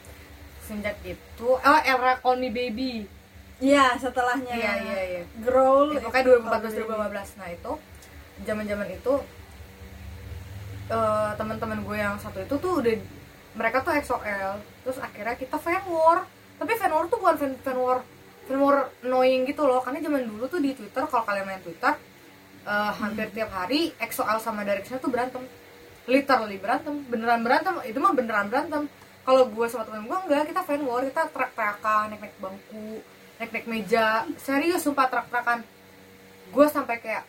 sejak 0.63 0.96
itu 1.03 1.50
oh 1.51 1.80
era 1.84 2.15
Call 2.15 2.39
Me 2.39 2.48
Baby 2.48 3.06
iya 3.62 3.94
setelahnya. 3.96 4.56
Iya 4.58 4.74
iya 4.82 5.00
iya. 5.06 5.24
Grow 5.46 5.94
Ya, 5.94 6.01
pokoknya 6.01 6.41
2014 6.41 6.82
2015 6.82 7.39
nah 7.39 7.50
itu 7.53 7.72
zaman 8.41 8.65
zaman 8.65 8.88
itu 8.89 9.13
eh, 10.89 11.32
teman-teman 11.38 11.80
gue 11.86 11.98
yang 11.98 12.15
satu 12.18 12.41
itu 12.41 12.56
tuh 12.58 12.74
udah 12.82 12.96
mereka 13.51 13.84
tuh 13.86 13.94
XOL 14.01 14.58
terus 14.84 14.98
akhirnya 14.98 15.36
kita 15.38 15.56
fan 15.62 15.86
war. 15.88 16.25
Tapi 16.58 16.72
fan 16.77 16.91
war 16.91 17.06
tuh 17.06 17.18
bukan 17.22 17.36
fan, 17.38 17.53
fan 17.62 17.77
war 17.77 18.00
fan 18.50 18.58
war 18.58 18.89
annoying 19.06 19.46
gitu 19.46 19.63
loh. 19.70 19.80
Karena 19.86 20.01
zaman 20.01 20.25
dulu 20.25 20.50
tuh 20.50 20.60
di 20.60 20.74
Twitter 20.74 21.06
kalau 21.06 21.24
kalian 21.24 21.46
main 21.46 21.62
Twitter 21.62 21.94
eh, 22.65 22.91
hampir 22.98 23.30
tiap 23.30 23.53
hari 23.53 23.94
XOL 24.01 24.41
sama 24.41 24.65
Direction 24.65 24.98
tuh 24.98 25.13
berantem. 25.13 25.46
Literally 26.10 26.58
berantem. 26.58 27.06
Beneran 27.06 27.46
berantem. 27.46 27.77
Itu 27.86 28.01
mah 28.01 28.13
beneran 28.18 28.50
berantem. 28.50 28.89
Kalau 29.22 29.46
gue 29.53 29.65
sama 29.70 29.86
temen 29.86 30.10
gue 30.10 30.18
enggak. 30.18 30.50
Kita 30.50 30.65
fan 30.65 30.82
war. 30.82 31.06
Kita 31.06 31.30
terak-terakan 31.30 32.18
naik-naik 32.18 32.36
bangku 32.41 33.06
naik-naik 33.41 33.65
meja. 33.65 34.29
Serius 34.38 34.86
sumpah 34.86 35.10
terak-terakan 35.10 35.65
gue 36.53 36.65
sampai 36.69 37.01
kayak 37.01 37.25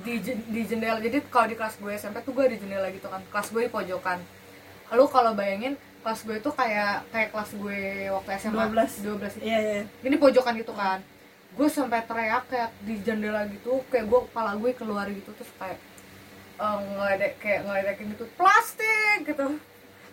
di, 0.00 0.16
di 0.24 0.62
jendela. 0.64 0.96
Jadi 0.96 1.20
kalau 1.28 1.46
di 1.52 1.56
kelas 1.60 1.76
gue 1.76 1.92
SMP 2.00 2.24
tuh 2.24 2.32
gue 2.32 2.56
di 2.56 2.56
jendela 2.56 2.88
gitu 2.88 3.12
kan. 3.12 3.20
Kelas 3.28 3.52
gue 3.52 3.68
di 3.68 3.70
pojokan. 3.70 4.24
Lalu 4.88 5.04
kalau 5.12 5.36
bayangin 5.36 5.76
kelas 6.00 6.24
gue 6.24 6.36
tuh 6.40 6.56
kayak 6.56 7.04
kayak 7.12 7.28
kelas 7.28 7.50
gue 7.60 8.08
waktu 8.08 8.30
SMA 8.40 8.64
12. 8.72 9.04
12 9.20 9.36
itu 9.36 9.44
iya 9.44 9.58
iya. 9.60 9.82
Ini 10.00 10.16
pojokan 10.16 10.56
gitu 10.56 10.72
kan. 10.72 11.04
Gue 11.54 11.68
sampai 11.68 12.00
teriak 12.08 12.48
kayak 12.48 12.72
di 12.80 12.94
jendela 13.04 13.44
gitu. 13.52 13.84
Kayak 13.92 14.08
gue 14.08 14.20
kepala 14.32 14.56
gue 14.56 14.70
keluar 14.72 15.04
gitu. 15.12 15.28
Terus 15.36 15.52
kayak 15.60 15.76
eh, 16.56 16.78
ngeledek 16.96 17.32
kayak 17.36 17.60
ngeledekin 17.68 18.16
gitu. 18.16 18.24
Plastik! 18.40 19.28
Gitu. 19.28 19.60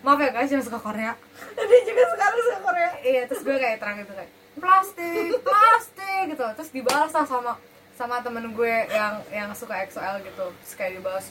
Maaf 0.04 0.18
ya 0.18 0.28
guys 0.28 0.52
yang 0.52 0.60
suka 0.60 0.76
Korea. 0.76 1.16
Dia 1.56 1.80
juga 1.88 2.02
sekarang 2.12 2.38
suka 2.44 2.60
Korea. 2.60 2.90
Iya 3.00 3.22
terus 3.32 3.40
gue 3.40 3.56
kayak 3.56 3.80
terang 3.80 3.96
gitu 4.04 4.12
kayak 4.12 4.41
plastik 4.58 5.40
plastik 5.40 6.22
gitu. 6.36 6.44
Terus 6.58 6.70
dibalas 6.72 7.12
lah 7.12 7.26
sama 7.26 7.52
sama 7.92 8.24
temen 8.24 8.52
gue 8.56 8.74
yang 8.88 9.20
yang 9.32 9.50
suka 9.56 9.84
XOL 9.88 10.20
gitu. 10.26 10.44
Terus 10.64 10.74
kayak 10.76 10.92
dibalas 11.00 11.26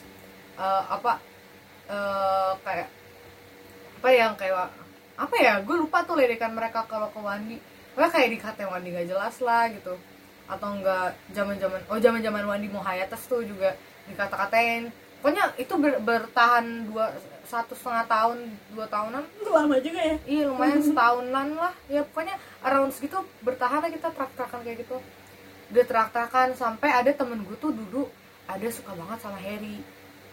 eh, 0.58 0.82
apa 0.90 1.18
eh, 1.90 2.52
kayak 2.62 2.88
apa 4.02 4.08
yang 4.10 4.32
kayak 4.34 4.70
apa 5.14 5.36
ya 5.38 5.60
gue 5.62 5.76
lupa 5.78 6.02
tuh 6.02 6.18
lirikan 6.18 6.50
mereka 6.54 6.82
kalau 6.90 7.10
ke 7.14 7.20
Wandi. 7.22 7.56
Pokoknya 7.92 8.10
kayak 8.10 8.28
dikatain 8.34 8.68
Wandi 8.70 8.88
nggak 8.90 9.08
jelas 9.10 9.36
lah 9.44 9.68
gitu. 9.70 9.94
Atau 10.50 10.68
enggak 10.74 11.14
zaman 11.30 11.56
zaman 11.62 11.80
oh 11.86 11.98
zaman 12.02 12.20
zaman 12.24 12.44
Wandi 12.48 12.66
mau 12.72 12.82
hiatus 12.82 13.22
tuh 13.30 13.46
juga 13.46 13.76
dikata-katain. 14.10 14.90
Pokoknya 15.22 15.54
itu 15.54 15.74
ber- 15.78 16.02
bertahan 16.02 16.90
dua 16.90 17.14
satu 17.46 17.72
setengah 17.76 18.06
tahun 18.06 18.38
dua 18.74 18.86
tahunan. 18.88 19.24
Lama 19.48 19.76
juga 19.82 20.00
ya? 20.00 20.16
Iya 20.24 20.42
lumayan 20.48 20.80
setahunan 20.88 21.48
lah. 21.58 21.74
Ya 21.90 22.00
pokoknya 22.06 22.36
around 22.62 22.92
segitu 22.94 23.20
bertahan 23.44 23.82
lah 23.82 23.90
kita 23.90 24.08
trak-trakan 24.14 24.60
kayak 24.64 24.86
gitu. 24.86 24.96
Udah 25.72 25.84
trak-trakan 25.88 26.54
sampai 26.56 26.90
ada 26.92 27.10
temen 27.12 27.42
gue 27.44 27.56
tuh 27.58 27.72
duduk 27.72 28.08
ada 28.48 28.66
suka 28.72 28.92
banget 28.92 29.18
sama 29.20 29.38
Harry. 29.40 29.78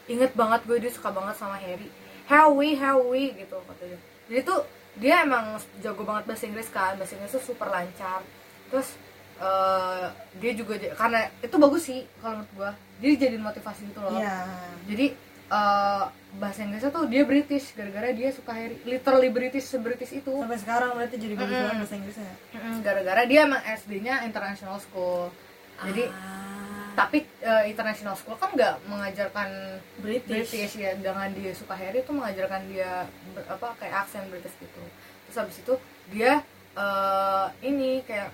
Inget 0.10 0.34
banget 0.34 0.62
gue 0.66 0.78
dia 0.82 0.92
suka 0.92 1.10
banget 1.14 1.36
sama 1.38 1.56
Harry. 1.60 1.90
Harry 2.30 2.72
Harry 2.78 3.26
gitu 3.38 3.58
katanya. 3.66 4.00
Jadi 4.30 4.42
tuh 4.46 4.60
dia 5.00 5.24
emang 5.24 5.56
jago 5.80 6.04
banget 6.04 6.24
bahasa 6.28 6.44
Inggris 6.46 6.70
kan. 6.70 6.98
Bahasa 6.98 7.16
Inggris 7.18 7.34
tuh 7.36 7.44
super 7.44 7.68
lancar. 7.70 8.22
Terus 8.70 8.96
eh, 9.40 10.06
dia 10.38 10.52
juga 10.54 10.76
karena 10.94 11.32
itu 11.40 11.56
bagus 11.56 11.84
sih 11.88 12.04
kalau 12.20 12.44
menurut 12.44 12.52
gue 12.56 12.72
dia 13.00 13.10
jadiin 13.28 13.44
motivasi 13.44 13.88
gitu 13.88 14.00
loh. 14.04 14.20
Iya. 14.20 14.44
jadi 14.92 15.06
eh, 15.50 16.04
bahasa 16.38 16.60
Inggrisnya 16.62 16.90
tuh 16.90 17.10
dia 17.10 17.26
British 17.26 17.74
gara-gara 17.74 18.14
dia 18.14 18.30
suka 18.30 18.54
Harry 18.54 18.78
literally 18.86 19.30
British 19.30 19.66
se-British 19.66 20.14
itu. 20.14 20.30
Sampai 20.32 20.60
sekarang 20.62 20.94
berarti 20.94 21.16
jadi 21.18 21.34
bagus 21.34 21.50
Mm-mm. 21.52 21.64
banget 21.66 21.78
bahasa 21.82 21.96
Inggrisnya 21.98 22.34
Mm, 22.54 22.78
gara-gara 22.82 23.22
dia 23.26 23.40
emang 23.44 23.62
SD-nya 23.64 24.16
international 24.24 24.78
school. 24.78 25.34
Jadi 25.80 26.06
Ah, 26.06 26.92
tapi 26.92 27.24
eh, 27.40 27.64
international 27.68 28.14
school 28.14 28.36
kan 28.36 28.52
nggak 28.52 28.76
mengajarkan 28.86 29.50
British, 29.98 30.52
British 30.52 30.74
ya 30.76 30.92
dengan 30.94 31.32
dia 31.32 31.56
suka 31.56 31.72
Harry 31.74 32.04
itu 32.04 32.12
mengajarkan 32.12 32.62
dia 32.68 33.08
ber- 33.32 33.48
apa 33.48 33.68
kayak 33.80 33.96
aksen 34.04 34.28
British 34.28 34.54
gitu. 34.60 34.84
Terus 35.26 35.38
habis 35.40 35.58
itu 35.58 35.74
dia 36.12 36.44
eh, 36.76 37.46
ini 37.64 38.04
kayak 38.04 38.30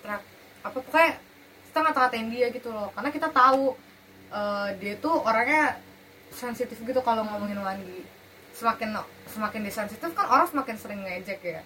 track 0.00 0.22
apa 0.62 0.78
pokoknya 0.78 1.12
kita 1.66 1.78
ngata-ngatain 1.82 2.28
dia 2.30 2.46
gitu 2.48 2.70
loh. 2.70 2.88
Karena 2.94 3.10
kita 3.10 3.28
tahu 3.28 3.74
eh, 4.30 4.68
dia 4.78 4.94
tuh 4.96 5.18
orangnya 5.20 5.76
sensitif 6.34 6.76
gitu 6.76 7.00
kalau 7.00 7.22
ngomongin 7.22 7.62
Wandi 7.62 8.02
semakin 8.54 8.94
semakin 9.26 9.60
dia 9.66 9.74
sensitif 9.74 10.10
kan 10.14 10.26
orang 10.26 10.46
semakin 10.46 10.76
sering 10.76 11.00
ngejek 11.02 11.40
ya. 11.42 11.62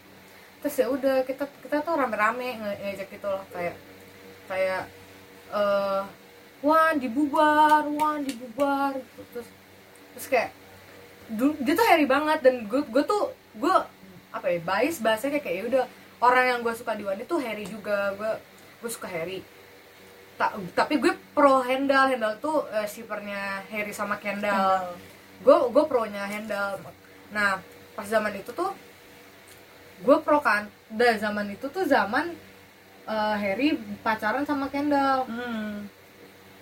Terus 0.61 0.75
ya 0.77 0.87
udah 0.89 1.17
kita 1.25 1.45
kita 1.65 1.81
tuh 1.81 1.95
rame-rame 1.97 2.61
nge- 2.61 2.79
ngejek 2.85 3.09
gitu 3.17 3.29
loh 3.29 3.45
kayak 3.51 3.77
kayak 4.47 4.83
eh 5.53 6.03
Wan 6.59 6.99
dibubar, 6.99 7.87
Wan 7.87 8.27
dibubar. 8.27 8.99
Gitu. 8.99 9.23
terus 9.31 9.49
terus 10.15 10.27
kayak 10.27 10.51
dia 11.63 11.75
tuh 11.77 11.87
Harry 11.87 12.09
banget 12.09 12.41
dan 12.43 12.67
gue 12.67 12.83
gue 12.83 13.05
tuh 13.05 13.31
gue 13.55 13.75
apa 14.29 14.47
ya 14.49 14.59
bias 14.61 14.99
bahasanya 14.99 15.39
kayak 15.39 15.57
ya 15.57 15.65
udah 15.69 15.85
orang 16.19 16.45
yang 16.51 16.59
gue 16.67 16.75
suka 16.75 16.97
di 16.99 17.05
Wan 17.07 17.21
itu 17.21 17.37
Harry 17.39 17.65
juga 17.65 18.11
gue 18.17 18.33
gue 18.83 18.91
suka 18.91 19.07
Harry 19.07 19.45
Ta- 20.39 20.55
tapi 20.73 20.97
gue 20.97 21.13
pro 21.35 21.61
Handel 21.61 22.15
Handel 22.15 22.39
tuh 22.39 22.63
eh, 22.71 22.87
shippernya 22.87 23.67
Harry 23.67 23.91
sama 23.91 24.17
Kendall. 24.17 24.95
Gue 25.39 25.59
gue 25.69 25.85
pronya 25.85 26.25
Handel 26.25 26.79
nah 27.29 27.61
pas 27.93 28.07
zaman 28.07 28.33
itu 28.33 28.49
tuh 28.51 28.71
gue 29.99 30.17
pro 30.19 30.39
kan. 30.39 30.67
Dan 30.89 31.19
zaman 31.19 31.51
itu 31.51 31.67
tuh 31.67 31.85
zaman 31.85 32.33
eh, 33.05 33.37
Harry 33.37 33.75
pacaran 34.01 34.43
sama 34.43 34.67
Kendall. 34.69 35.27
Hmm. 35.27 35.91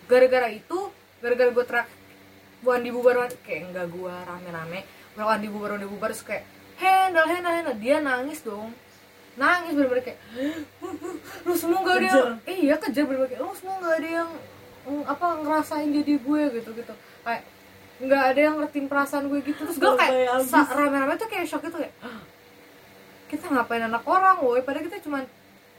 gara-gara 0.07 0.47
itu 0.49 0.79
gara-gara 1.19 1.51
gue 1.51 1.65
terak 1.65 1.89
Wandi 2.63 2.89
bubar 2.89 3.21
Wandi- 3.21 3.43
kayak 3.43 3.69
enggak 3.69 3.87
gue 3.91 4.15
rame-rame 4.23 4.81
Wandi 5.15 5.51
bubar 5.51 5.75
Wandi 5.75 5.85
bubar 5.85 6.15
terus 6.15 6.23
kayak 6.23 6.47
Handel 6.79 7.27
Handel 7.27 7.53
Handel 7.53 7.77
dia 7.77 7.99
nangis 7.99 8.39
dong 8.41 8.71
nangis 9.37 9.73
bener-bener 9.77 10.05
kayak 10.05 10.19
lu 11.45 11.53
semua 11.55 11.79
gak 11.85 11.97
ada 12.01 12.07
yang 12.09 12.33
eh, 12.49 12.57
iya 12.57 12.75
kejar 12.81 13.05
bener-bener 13.05 13.31
kayak 13.37 13.43
lu 13.45 13.53
semua 13.53 13.75
gak 13.79 13.95
ada 14.01 14.09
yang 14.25 14.31
mm, 14.87 15.03
apa 15.05 15.27
ngerasain 15.45 15.89
jadi 15.93 16.15
gue 16.17 16.43
gitu 16.57 16.71
gitu 16.73 16.95
kayak 17.21 17.43
nggak 17.97 18.23
ada 18.29 18.41
yang 18.41 18.55
ngertiin 18.61 18.93
perasaan 18.93 19.25
gue 19.33 19.41
gitu. 19.41 19.57
Terus 19.57 19.81
gue 19.81 19.93
kayak 19.97 20.45
rame-rame 20.53 21.17
tuh 21.17 21.29
kayak 21.33 21.49
shock 21.49 21.65
gitu 21.65 21.81
kayak 21.81 21.97
"Hah, 22.05 22.21
kita 23.33 23.49
ngapain 23.49 23.89
anak 23.89 24.05
orang 24.05 24.37
woi? 24.45 24.61
Padahal 24.61 24.85
kita 24.85 25.01
cuman 25.01 25.25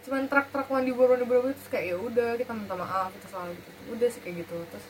cuman 0.01 0.25
truk-truk 0.25 0.67
mandi 0.71 0.91
buru 0.97 1.13
mandi 1.13 1.25
buru 1.29 1.53
terus 1.53 1.69
kayak 1.69 1.93
ya 1.93 1.97
udah 2.01 2.29
kita 2.41 2.57
minta 2.57 2.73
maaf 2.73 3.13
kita 3.13 3.27
salah 3.29 3.53
gitu. 3.53 3.69
Udah 3.93 4.07
sih 4.09 4.21
kayak 4.25 4.41
gitu. 4.41 4.57
Terus 4.65 4.85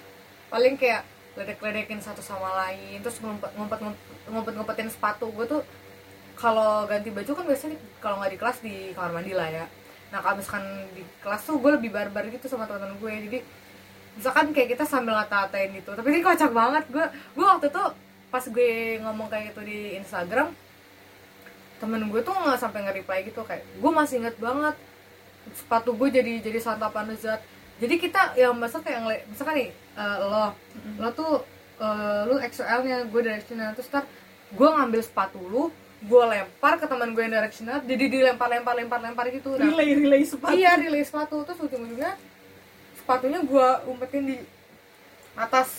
paling 0.48 0.80
kayak 0.80 1.04
ledek-ledekin 1.36 2.00
satu 2.00 2.24
sama 2.24 2.48
lain. 2.64 3.04
Terus 3.04 3.20
ngumpet 3.20 3.52
ngumpet 3.60 3.80
ngumpet 4.32 4.54
ngumpetin 4.56 4.88
sepatu. 4.88 5.28
Gue 5.28 5.44
tuh 5.44 5.62
kalau 6.38 6.86
ganti 6.86 7.10
baju 7.10 7.32
kan 7.34 7.46
biasanya 7.50 7.78
kalau 7.98 8.22
nggak 8.22 8.32
di 8.32 8.40
kelas 8.40 8.58
di 8.62 8.76
kamar 8.94 9.12
mandi 9.12 9.34
lah 9.34 9.50
ya. 9.50 9.66
Nah 10.14 10.22
kalau 10.22 10.38
misalkan 10.38 10.66
di 10.94 11.04
kelas 11.20 11.42
tuh 11.44 11.58
gue 11.58 11.72
lebih 11.82 11.90
barbar 11.90 12.30
gitu 12.30 12.46
sama 12.46 12.70
teman-teman 12.70 12.96
gue. 13.02 13.14
Jadi 13.28 13.40
misalkan 14.22 14.54
kayak 14.54 14.78
kita 14.78 14.86
sambil 14.86 15.18
ngata-ngatain 15.18 15.74
gitu. 15.82 15.92
Tapi 15.98 16.08
ini 16.14 16.22
kocak 16.22 16.54
banget. 16.54 16.86
Gue 16.94 17.06
gue 17.10 17.46
waktu 17.46 17.68
itu 17.74 17.84
pas 18.30 18.44
gue 18.46 18.72
ngomong 19.02 19.28
kayak 19.34 19.44
gitu 19.52 19.62
di 19.66 19.98
Instagram 19.98 20.54
temen 21.78 22.02
gue 22.10 22.22
tuh 22.22 22.34
nggak 22.34 22.60
sampai 22.62 22.80
nge-reply 22.86 23.20
gitu. 23.26 23.42
Kayak 23.42 23.66
gue 23.66 23.92
masih 23.92 24.16
inget 24.22 24.38
banget 24.38 24.76
sepatu 25.58 25.98
gue 25.98 26.10
jadi 26.14 26.38
jadi 26.46 26.60
santapan 26.62 27.10
lezat. 27.10 27.42
Jadi 27.82 27.96
kita 27.98 28.38
yang 28.38 28.54
masa 28.58 28.78
kayak 28.82 29.00
ngeliat 29.02 29.24
misalkan 29.26 29.56
nih 29.66 29.70
eh, 29.74 30.18
lo 30.22 30.54
lo 31.02 31.10
tuh 31.18 31.42
eh, 31.82 32.22
lu 32.30 32.38
XL 32.38 32.82
nya 32.86 32.98
gue 33.10 33.22
directional 33.26 33.74
terus 33.74 33.90
ntar 33.90 34.06
gue 34.54 34.70
ngambil 34.70 35.02
sepatu 35.02 35.42
lu 35.42 35.74
gue 35.98 36.24
lempar 36.30 36.78
ke 36.78 36.86
teman 36.86 37.10
gue 37.10 37.22
yang 37.26 37.34
directional 37.34 37.82
jadi 37.82 38.06
dilempar 38.06 38.48
lempar 38.54 38.78
lempar 38.78 39.02
lempar 39.02 39.26
gitu 39.34 39.58
Nah, 39.58 39.66
relay 39.66 39.98
relay 39.98 40.22
sepatu. 40.22 40.54
Iya 40.54 40.78
relay 40.78 41.02
sepatu 41.02 41.42
terus 41.42 41.58
ujung-ujungnya 41.58 42.14
sepatunya 43.02 43.40
gue 43.42 43.68
umpetin 43.90 44.24
di 44.30 44.38
atas 45.34 45.70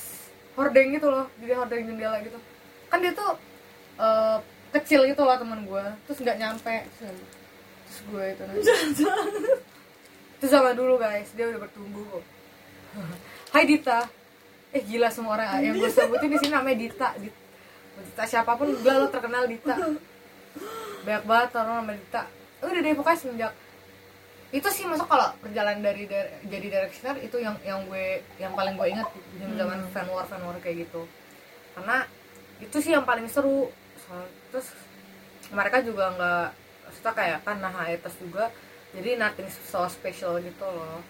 hordeng 0.58 0.90
gitu 0.98 1.06
loh 1.06 1.30
jadi 1.38 1.54
hordeng 1.54 1.87
jendela 1.87 2.18
gitu. 2.26 2.34
Kan 2.90 2.98
dia 2.98 3.14
tuh 3.14 3.38
eh, 4.02 4.38
kecil 4.75 5.06
gitu 5.06 5.22
loh 5.22 5.38
teman 5.38 5.62
gue 5.62 5.84
terus 6.10 6.18
nggak 6.18 6.38
nyampe. 6.42 6.76
Terus, 6.98 7.98
gue 8.10 8.25
itu 8.34 8.42
itu 10.38 10.46
zaman 10.50 10.75
dulu 10.75 10.98
guys 10.98 11.30
dia 11.38 11.46
udah 11.46 11.62
bertumbuh 11.62 12.02
kok. 12.10 12.25
Hai 13.54 13.70
Dita. 13.70 14.10
Eh 14.75 14.82
gila 14.84 15.08
semua 15.14 15.38
orang 15.38 15.62
yang 15.62 15.78
gue 15.78 15.88
sebutin 15.88 16.28
di 16.28 16.38
sini 16.42 16.52
namanya 16.52 16.76
Dita 16.76 17.08
Dita, 17.16 17.38
Dita 18.02 18.25
siapa 18.28 18.52
pun 18.58 18.68
gue 18.68 18.92
lo 18.92 19.08
terkenal 19.08 19.48
Dita 19.48 19.78
banyak 21.06 21.24
banget 21.24 21.50
orang 21.56 21.76
namanya 21.82 21.98
Dita 22.00 22.22
udah 22.58 22.80
deh 22.82 22.94
pokoknya 22.98 23.18
semenjak 23.18 23.52
itu 24.48 24.68
sih 24.72 24.88
masuk 24.88 25.04
kalau 25.12 25.28
perjalanan 25.44 25.84
dari, 25.84 26.08
dari 26.08 26.32
jadi 26.48 26.66
directioner 26.72 27.20
itu 27.20 27.36
yang 27.36 27.60
yang 27.60 27.84
gue 27.84 28.24
yang 28.40 28.56
paling 28.56 28.80
gue 28.80 28.88
ingat 28.96 29.08
zaman 29.36 29.52
zaman 29.60 29.78
fan 29.92 30.08
war 30.08 30.24
fan 30.24 30.40
war 30.40 30.56
kayak 30.56 30.88
gitu. 30.88 31.04
Karena 31.76 32.08
itu 32.56 32.76
sih 32.80 32.96
yang 32.96 33.04
paling 33.04 33.28
seru. 33.28 33.68
So- 34.00 34.32
terus 34.48 34.72
mereka 35.52 35.84
juga 35.84 36.16
nggak 36.16 36.46
kita 36.96 37.10
kayak 37.12 37.38
kan 37.44 37.60
nah 37.60 37.68
hiatus 37.68 38.16
juga. 38.16 38.48
Jadi 38.96 39.20
nothing 39.20 39.52
so 39.52 39.84
special 39.84 40.40
gitu 40.40 40.64
loh. 40.64 41.04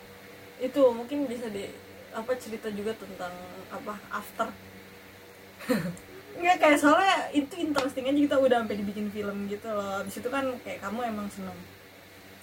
Itu 0.59 0.91
mungkin 0.91 1.31
bisa 1.31 1.47
di 1.47 1.71
apa 2.11 2.35
cerita 2.35 2.67
juga 2.75 2.91
tentang 2.99 3.31
apa 3.71 3.95
after 4.11 4.51
Nggak 6.37 6.57
kayak 6.61 6.79
soalnya 6.79 7.17
itu 7.33 7.55
interesting 7.59 8.05
aja 8.07 8.21
kita 8.29 8.37
udah 8.39 8.57
sampai 8.63 8.77
dibikin 8.79 9.09
film 9.11 9.49
gitu 9.49 9.69
loh. 9.73 10.05
Abis 10.05 10.21
itu 10.21 10.29
kan 10.29 10.45
kayak 10.63 10.79
kamu 10.85 11.01
emang 11.09 11.27
seneng 11.33 11.57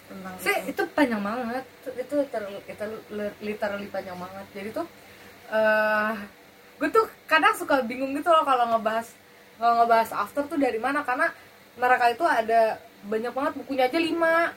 tentang 0.05 0.35
sih 0.37 0.51
itu. 0.51 0.73
itu 0.73 0.81
panjang 0.91 1.21
banget. 1.21 1.65
Itu 1.95 2.13
literally, 2.17 2.59
literally 3.41 3.87
panjang 3.87 4.17
banget. 4.19 4.45
Jadi 4.51 4.69
tuh 4.73 4.87
eh 5.53 6.13
gue 6.75 6.89
tuh 6.91 7.05
kadang 7.23 7.55
suka 7.55 7.79
bingung 7.85 8.11
gitu 8.17 8.27
loh 8.27 8.43
kalau 8.43 8.67
ngebahas 8.75 9.07
kalau 9.55 9.73
ngebahas 9.83 10.09
after 10.11 10.43
tuh 10.43 10.59
dari 10.59 10.77
mana. 10.81 11.05
Karena 11.07 11.31
mereka 11.79 12.05
itu 12.11 12.23
ada 12.27 12.79
banyak 13.05 13.31
banget 13.31 13.53
bukunya 13.55 13.83
aja 13.87 13.99
lima. 13.99 14.51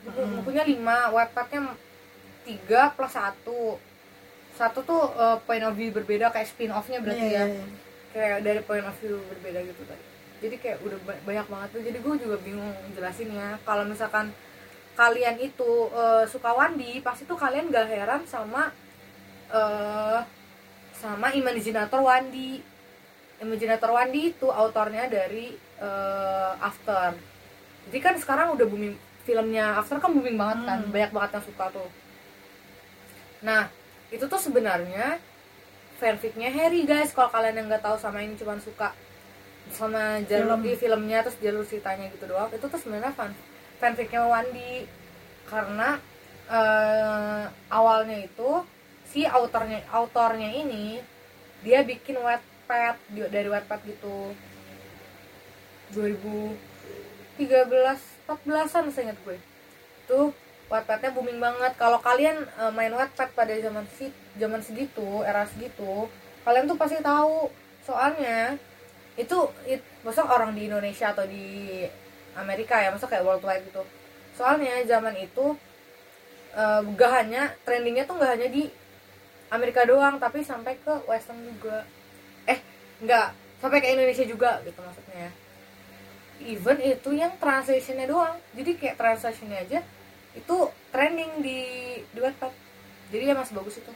Buku 0.00 0.16
Hmm. 0.16 0.32
bukunya 0.40 0.64
lima 0.64 1.12
webpadnya 1.12 1.76
tiga 2.48 2.88
plus 2.96 3.12
satu. 3.12 3.76
Satu 4.56 4.80
tuh 4.80 5.12
eh, 5.12 5.36
point 5.44 5.60
of 5.60 5.76
view 5.76 5.92
berbeda 5.92 6.32
kayak 6.32 6.48
spin 6.48 6.72
offnya 6.72 7.04
berarti 7.04 7.20
Iya, 7.20 7.36
ya. 7.36 7.44
iya, 7.44 7.60
iya. 7.60 7.64
Kayak 8.10 8.42
dari 8.42 8.60
point 8.66 8.84
of 8.84 8.96
view 8.98 9.18
berbeda 9.30 9.62
gitu 9.64 9.82
tadi 9.86 10.04
jadi 10.40 10.56
kayak 10.56 10.78
udah 10.80 10.98
ba- 11.04 11.22
banyak 11.28 11.46
banget 11.52 11.68
tuh. 11.68 11.82
Jadi 11.84 11.98
gue 12.00 12.14
juga 12.16 12.36
bingung 12.40 12.72
jelasinnya 12.96 13.60
kalau 13.60 13.84
misalkan 13.84 14.32
kalian 14.96 15.36
itu 15.36 15.72
eh, 15.92 16.24
suka 16.24 16.50
Wandi 16.56 17.04
pasti 17.04 17.28
tuh 17.28 17.36
kalian 17.36 17.68
gak 17.68 17.88
heran 17.92 18.24
sama 18.24 18.72
eh 19.52 20.20
sama 20.96 21.32
Imaginator 21.36 22.00
Wandi 22.00 22.60
Imaginator 23.40 23.92
Wandi 23.92 24.32
itu 24.32 24.48
autornya 24.48 25.12
dari 25.12 25.56
eh, 25.76 26.52
After. 26.56 27.16
Jadi 27.88 27.98
kan 28.00 28.14
sekarang 28.16 28.56
udah 28.56 28.64
booming 28.64 28.96
filmnya 29.28 29.76
After 29.76 30.00
kan 30.00 30.08
booming 30.08 30.40
banget 30.40 30.58
kan. 30.64 30.78
Hmm. 30.84 30.92
banyak 30.92 31.12
banget 31.12 31.30
yang 31.36 31.44
suka 31.44 31.64
tuh. 31.68 31.90
Nah 33.44 33.68
itu 34.08 34.24
tuh 34.24 34.40
sebenarnya 34.40 35.20
fanficnya 36.00 36.48
Harry 36.48 36.88
guys. 36.88 37.12
Kalau 37.12 37.28
kalian 37.28 37.60
yang 37.60 37.66
nggak 37.68 37.84
tahu 37.84 38.00
sama 38.00 38.24
ini 38.24 38.34
cuma 38.34 38.56
suka 38.56 38.96
sama 39.70 40.18
jalur 40.26 40.58
Film. 40.58 40.64
di 40.66 40.72
filmnya 40.74 41.22
terus 41.22 41.36
jalur 41.38 41.62
ceritanya 41.62 42.08
gitu 42.10 42.24
doang. 42.26 42.48
Itu 42.50 42.66
tuh 42.66 42.80
sebenarnya 42.80 43.12
fan 43.12 43.36
fanficnya 43.76 44.24
Wandi. 44.24 44.88
Karena 45.44 46.00
eh, 46.48 47.44
awalnya 47.68 48.16
itu 48.18 48.64
si 49.04 49.26
autornya 49.26 49.84
autornya 49.90 50.48
ini 50.48 50.98
dia 51.60 51.84
bikin 51.84 52.16
Wattpad 52.16 52.96
di- 53.12 53.28
dari 53.30 53.48
Wattpad 53.52 53.80
gitu. 53.84 54.32
2013 55.92 56.56
14an 58.30 58.84
seingat 58.94 59.18
gue. 59.26 59.38
Tuh 60.06 60.30
Wattpadnya 60.70 61.10
booming 61.10 61.42
banget. 61.42 61.74
Kalau 61.74 61.98
kalian 61.98 62.46
eh, 62.46 62.72
main 62.72 62.94
Wattpad 62.94 63.34
pada 63.34 63.50
zaman 63.58 63.84
si 63.98 64.14
zaman 64.38 64.62
segitu 64.62 65.26
era 65.26 65.42
segitu 65.50 66.06
kalian 66.46 66.70
tuh 66.70 66.78
pasti 66.78 67.02
tahu. 67.02 67.50
Soalnya 67.82 68.54
itu 69.18 69.36
it, 69.66 69.82
maksudnya 70.06 70.30
orang 70.30 70.54
di 70.54 70.70
Indonesia 70.70 71.10
atau 71.10 71.26
di 71.26 71.82
Amerika 72.38 72.78
ya 72.78 72.94
maksudnya 72.94 73.18
kayak 73.18 73.26
worldwide 73.26 73.66
gitu. 73.66 73.82
Soalnya 74.38 74.78
zaman 74.86 75.18
itu 75.18 75.58
eh, 76.54 76.80
gak 76.94 77.10
hanya 77.18 77.50
trendingnya 77.66 78.06
tuh 78.06 78.22
gak 78.22 78.38
hanya 78.38 78.46
di 78.46 78.70
Amerika 79.50 79.82
doang 79.82 80.22
tapi 80.22 80.46
sampai 80.46 80.78
ke 80.78 80.94
Western 81.10 81.42
juga. 81.42 81.82
Eh 82.46 82.62
nggak 83.02 83.58
sampai 83.58 83.82
ke 83.82 83.90
Indonesia 83.90 84.22
juga 84.22 84.62
gitu 84.62 84.78
maksudnya. 84.78 85.34
Even 86.40 86.78
itu 86.78 87.10
yang 87.10 87.34
translationnya 87.42 88.06
doang. 88.06 88.38
Jadi 88.54 88.70
kayak 88.78 88.96
translationnya 88.96 89.58
aja 89.66 89.82
itu 90.32 90.56
trending 90.90 91.32
di 91.40 91.58
di 92.06 92.18
Wattpad 92.18 92.52
jadi 93.10 93.24
ya 93.30 93.34
masih 93.34 93.54
bagus 93.54 93.78
itu. 93.78 93.92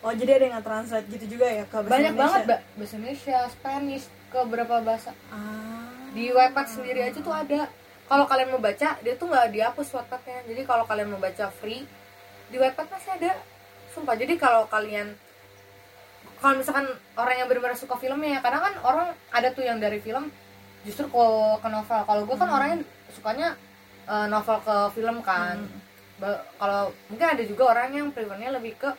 Oh 0.00 0.12
jadi 0.12 0.36
ada 0.36 0.46
yang 0.46 0.60
translate 0.60 1.08
gitu 1.08 1.36
juga 1.36 1.46
ya 1.46 1.64
ke 1.64 1.76
bahasa 1.76 1.90
banyak 1.90 2.12
Indonesia? 2.12 2.24
banget 2.24 2.40
mbak. 2.44 2.60
Bahasa 2.76 2.94
Indonesia 2.94 3.38
Spanish 3.48 4.04
ke 4.28 4.38
beberapa 4.44 4.74
bahasa. 4.80 5.10
Ah. 5.28 5.88
di 6.12 6.30
Wattpad 6.30 6.66
sendiri 6.70 7.00
aja 7.02 7.18
tuh 7.18 7.32
ada. 7.32 7.66
Kalau 8.04 8.24
kalian 8.24 8.48
mau 8.50 8.60
baca 8.60 8.88
dia 8.96 9.14
tuh 9.14 9.26
nggak 9.26 9.48
dihapus 9.50 9.88
Wattpadnya 9.90 10.44
jadi 10.44 10.62
kalau 10.62 10.84
kalian 10.84 11.08
mau 11.08 11.18
baca 11.18 11.48
free 11.50 11.82
di 12.48 12.56
Wattpad 12.56 12.86
masih 12.86 13.10
ada. 13.14 13.32
Sumpah 13.90 14.14
jadi 14.14 14.34
kalau 14.36 14.64
kalian 14.66 15.16
kalau 16.36 16.60
misalkan 16.60 16.84
orang 17.16 17.34
yang 17.34 17.46
benar-benar 17.48 17.72
suka 17.74 17.96
filmnya 17.96 18.38
karena 18.38 18.60
kan 18.60 18.74
orang 18.82 19.08
ada 19.30 19.48
tuh 19.50 19.64
yang 19.64 19.80
dari 19.80 19.96
film 19.98 20.28
justru 20.84 21.08
ke 21.08 21.24
ke 21.58 21.68
novel. 21.68 22.00
Kalau 22.04 22.22
gue 22.22 22.36
kan 22.36 22.44
Hmm. 22.44 22.56
orangnya 22.56 22.76
sukanya 23.10 23.48
eh, 24.08 24.26
novel 24.28 24.58
ke 24.60 24.76
film 24.94 25.16
kan. 25.20 25.56
Hmm. 25.58 25.80
Kalau 26.56 26.94
mungkin 27.10 27.26
ada 27.26 27.42
juga 27.42 27.74
orang 27.74 27.90
yang 27.92 28.06
prefernya 28.14 28.54
lebih 28.54 28.78
ke 28.78 28.90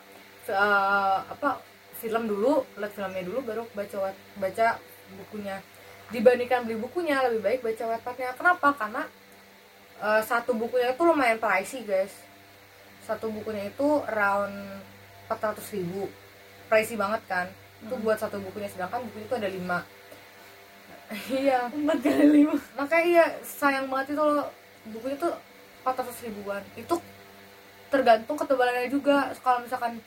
eh, 0.50 1.18
apa 1.26 1.58
film 1.96 2.28
dulu 2.28 2.60
lihat 2.76 2.92
filmnya 2.92 3.24
dulu 3.24 3.40
baru 3.42 3.62
baca 3.72 4.12
baca 4.36 4.66
bukunya. 5.16 5.56
Dibandingkan 6.06 6.62
beli 6.68 6.78
bukunya 6.78 7.18
lebih 7.26 7.40
baik 7.42 7.60
baca 7.66 7.84
webpadnya 7.96 8.30
kenapa? 8.36 8.68
Karena 8.78 9.02
eh, 10.02 10.22
satu 10.22 10.54
bukunya 10.54 10.92
itu 10.94 11.02
lumayan 11.02 11.40
pricey 11.40 11.82
guys. 11.82 12.12
Satu 13.06 13.30
bukunya 13.30 13.70
itu 13.70 13.88
around 14.10 14.54
400 15.30 15.74
ribu. 15.74 16.10
Pricey 16.66 16.98
banget 16.98 17.22
kan? 17.26 17.46
Itu 17.82 17.94
Hmm. 17.94 18.02
buat 18.02 18.18
satu 18.18 18.38
bukunya 18.42 18.66
sedangkan 18.66 19.02
buku 19.06 19.24
itu 19.24 19.34
ada 19.34 19.48
lima. 19.50 19.78
Iya. 21.30 21.70
Empat 21.70 22.02
kali 22.02 22.26
lima. 22.42 22.54
Makanya 22.74 23.04
iya 23.06 23.24
sayang 23.46 23.86
banget 23.86 24.18
itu 24.18 24.22
loh 24.26 24.50
bukunya 24.90 25.16
tuh 25.18 25.34
400 25.86 26.26
ribuan. 26.26 26.62
Itu 26.74 26.98
tergantung 27.90 28.36
ketebalannya 28.38 28.90
juga. 28.90 29.30
Kalau 29.40 29.62
misalkan 29.62 30.02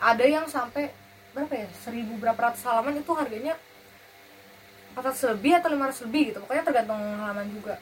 ada 0.00 0.24
yang 0.24 0.48
sampai 0.48 0.90
berapa 1.32 1.52
ya 1.52 1.68
seribu 1.80 2.20
berapa 2.20 2.36
ratus 2.36 2.60
halaman 2.68 3.00
itu 3.00 3.12
harganya 3.16 3.56
400 4.92 5.32
lebih 5.36 5.52
atau 5.60 5.68
500 5.72 6.04
lebih 6.08 6.22
gitu. 6.32 6.38
Pokoknya 6.44 6.64
tergantung 6.64 7.00
halaman 7.00 7.48
juga. 7.52 7.76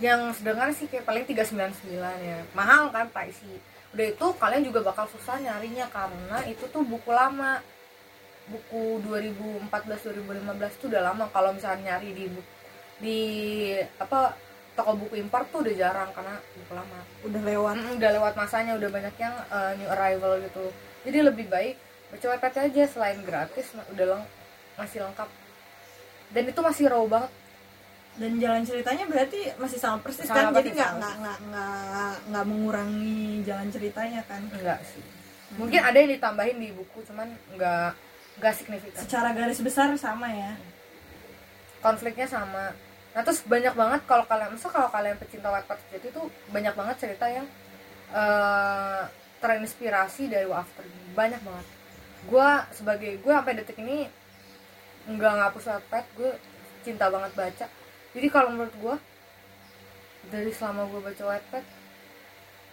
Yang 0.00 0.40
sedangkan 0.40 0.72
sih 0.74 0.86
kayak 0.88 1.04
paling 1.04 1.24
399 1.28 2.00
ya. 2.00 2.38
Mahal 2.56 2.88
kan 2.92 3.08
pricey 3.12 3.60
udah 3.92 4.06
itu 4.08 4.26
kalian 4.40 4.64
juga 4.64 4.80
bakal 4.80 5.04
susah 5.12 5.36
nyarinya 5.36 5.84
karena 5.92 6.40
itu 6.48 6.64
tuh 6.72 6.80
buku 6.80 7.12
lama. 7.12 7.60
Buku 8.48 8.98
2014 9.06 9.68
2015 9.70 10.78
itu 10.80 10.84
udah 10.90 11.02
lama 11.12 11.24
kalau 11.30 11.54
misalnya 11.54 11.94
nyari 11.94 12.10
di 12.10 12.26
di 12.98 13.20
apa 14.00 14.34
toko 14.72 14.96
buku 14.96 15.20
impor 15.20 15.44
tuh 15.52 15.60
udah 15.60 15.74
jarang 15.76 16.10
karena 16.16 16.40
buku 16.56 16.72
lama. 16.72 17.00
Udah 17.28 17.42
lewat. 17.44 17.76
Mm, 17.76 17.92
udah 18.00 18.10
lewat 18.16 18.32
masanya 18.36 18.72
udah 18.80 18.88
banyak 18.88 19.14
yang 19.20 19.34
uh, 19.52 19.72
new 19.76 19.88
arrival 19.92 20.32
gitu. 20.40 20.64
Jadi 21.04 21.18
lebih 21.20 21.46
baik 21.52 21.76
baca 22.12 22.26
Wattpad 22.28 22.54
aja 22.68 22.82
selain 22.88 23.18
gratis 23.24 23.72
udah 23.92 24.04
leng 24.16 24.24
masih 24.80 25.04
lengkap. 25.04 25.28
Dan 26.32 26.44
itu 26.48 26.60
masih 26.64 26.84
raw 26.88 27.04
banget. 27.04 27.32
Dan 28.12 28.36
jalan 28.36 28.60
ceritanya 28.60 29.04
berarti 29.08 29.40
masih 29.56 29.78
sama 29.80 29.96
persis 30.04 30.28
Sama 30.28 30.52
kan? 30.52 30.60
Jadi 30.60 30.76
nggak 30.76 30.92
nggak 31.00 31.38
nggak 31.48 32.12
nggak 32.28 32.44
mengurangi 32.44 33.40
jalan 33.44 33.68
ceritanya 33.72 34.20
kan? 34.28 34.40
Enggak 34.52 34.80
sih. 34.84 35.04
Mungkin 35.56 35.80
ada 35.80 35.96
yang 35.96 36.12
ditambahin 36.16 36.56
di 36.60 36.68
buku 36.72 37.04
cuman 37.08 37.28
nggak 37.56 37.90
nggak 38.40 38.54
signifikan. 38.56 39.00
Secara 39.04 39.32
garis 39.36 39.60
besar 39.60 39.92
sama 40.00 40.28
ya? 40.32 40.56
Konfliknya 41.80 42.28
sama 42.28 42.72
nah 43.12 43.20
terus 43.20 43.44
banyak 43.44 43.76
banget 43.76 44.00
kalau 44.08 44.24
kalian 44.24 44.56
misal 44.56 44.72
kalau 44.72 44.88
kalian 44.88 45.20
pecinta 45.20 45.52
Wattpad 45.52 45.76
sejati 45.84 46.08
itu 46.08 46.22
banyak 46.48 46.72
banget 46.72 46.96
cerita 46.96 47.28
yang 47.28 47.44
eh, 48.12 49.04
terinspirasi 49.42 50.32
dari 50.32 50.48
After 50.48 50.86
banyak 51.12 51.42
banget. 51.44 51.66
Gue 52.30 52.48
sebagai 52.72 53.12
gue 53.20 53.32
sampai 53.34 53.58
detik 53.58 53.76
ini 53.82 54.08
nggak 55.10 55.32
ngapus 55.42 55.66
Wattpad 55.68 56.04
gue 56.16 56.30
cinta 56.86 57.12
banget 57.12 57.32
baca. 57.36 57.66
Jadi 58.16 58.26
kalau 58.32 58.48
menurut 58.54 58.74
gue 58.80 58.96
dari 60.30 60.54
selama 60.54 60.88
gue 60.88 61.00
baca 61.02 61.24
Wattpad 61.36 61.64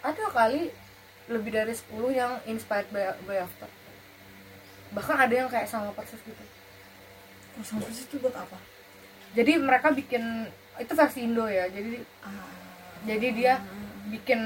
ada 0.00 0.24
kali 0.32 0.72
lebih 1.28 1.52
dari 1.52 1.76
10 1.76 1.92
yang 2.16 2.32
inspired 2.48 2.88
by, 2.88 3.12
by 3.28 3.44
After. 3.44 3.68
Bahkan 4.96 5.16
ada 5.20 5.34
yang 5.34 5.48
kayak 5.52 5.68
sama 5.68 5.92
persis 5.92 6.18
gitu. 6.24 6.44
Oh, 7.58 7.64
sama 7.66 7.84
persis 7.84 8.08
itu 8.08 8.16
buat 8.16 8.32
apa 8.32 8.69
jadi 9.36 9.58
mereka 9.60 9.94
bikin 9.94 10.48
itu 10.80 10.92
versi 10.96 11.28
Indo 11.28 11.46
ya 11.46 11.68
jadi 11.68 12.00
ah. 12.24 12.50
jadi 13.04 13.28
dia 13.36 13.54
bikin 14.10 14.40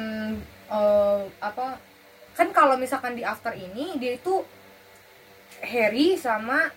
eh, 0.68 1.20
apa 1.40 1.78
kan 2.34 2.48
kalau 2.50 2.74
misalkan 2.74 3.14
di 3.14 3.22
after 3.22 3.54
ini 3.54 3.96
dia 4.02 4.18
itu 4.18 4.42
Harry 5.62 6.18
sama 6.18 6.68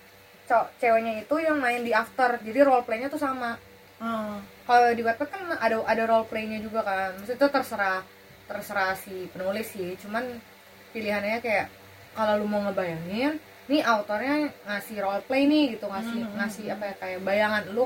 ceweknya 0.80 1.26
itu 1.26 1.34
yang 1.42 1.60
main 1.60 1.84
di 1.84 1.92
after 1.92 2.40
jadi 2.40 2.64
role 2.64 2.86
playnya 2.86 3.12
tuh 3.12 3.20
sama 3.20 3.58
Ah. 3.98 4.38
kalau 4.62 4.94
di 4.94 5.02
Wattpad 5.02 5.26
kan 5.26 5.42
ada 5.58 5.82
ada 5.82 6.02
role 6.06 6.30
playnya 6.30 6.62
juga 6.62 6.86
kan 6.86 7.18
maksudnya 7.18 7.34
itu 7.34 7.48
terserah 7.50 7.98
terserah 8.46 8.94
si 8.94 9.26
penulis 9.34 9.74
sih 9.74 9.98
cuman 9.98 10.38
pilihannya 10.94 11.42
kayak 11.42 11.66
kalau 12.14 12.38
lu 12.38 12.46
mau 12.46 12.62
ngebayangin 12.62 13.42
nih 13.68 13.82
autornya 13.84 14.34
ngasih 14.64 14.96
role 14.98 15.22
play 15.24 15.44
nih 15.44 15.76
gitu 15.76 15.86
ngasih 15.86 16.18
Hmm, 16.18 16.28
hmm, 16.28 16.36
ngasih 16.40 16.64
apa 16.72 16.84
ya 16.88 16.94
kayak 16.96 17.18
bayangan 17.20 17.64
lu 17.70 17.84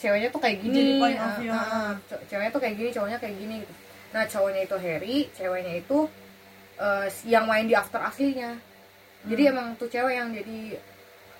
ceweknya 0.00 0.28
tuh 0.28 0.40
kayak 0.40 0.58
gini 0.58 0.74
Jadi 0.74 0.92
point 0.98 1.20
of 1.20 1.30
view, 1.38 1.52
ah. 1.52 1.62
ah. 1.62 1.90
Ce- 2.08 2.22
ceweknya 2.26 2.50
tuh 2.50 2.60
kayak 2.60 2.74
gini 2.74 2.90
cowoknya 2.90 3.18
kayak 3.20 3.36
gini 3.36 3.54
gitu 3.60 3.72
nah 4.12 4.22
cowoknya 4.24 4.60
itu 4.62 4.76
Harry 4.78 5.16
ceweknya 5.32 5.74
itu 5.78 5.98
eh, 6.76 7.06
yang 7.24 7.44
main 7.44 7.64
di 7.64 7.74
after 7.74 8.00
aslinya 8.00 8.56
jadi 9.22 9.42
Hmm. 9.46 9.52
emang 9.52 9.66
tuh 9.78 9.86
cewek 9.86 10.14
yang 10.16 10.32
jadi 10.32 10.58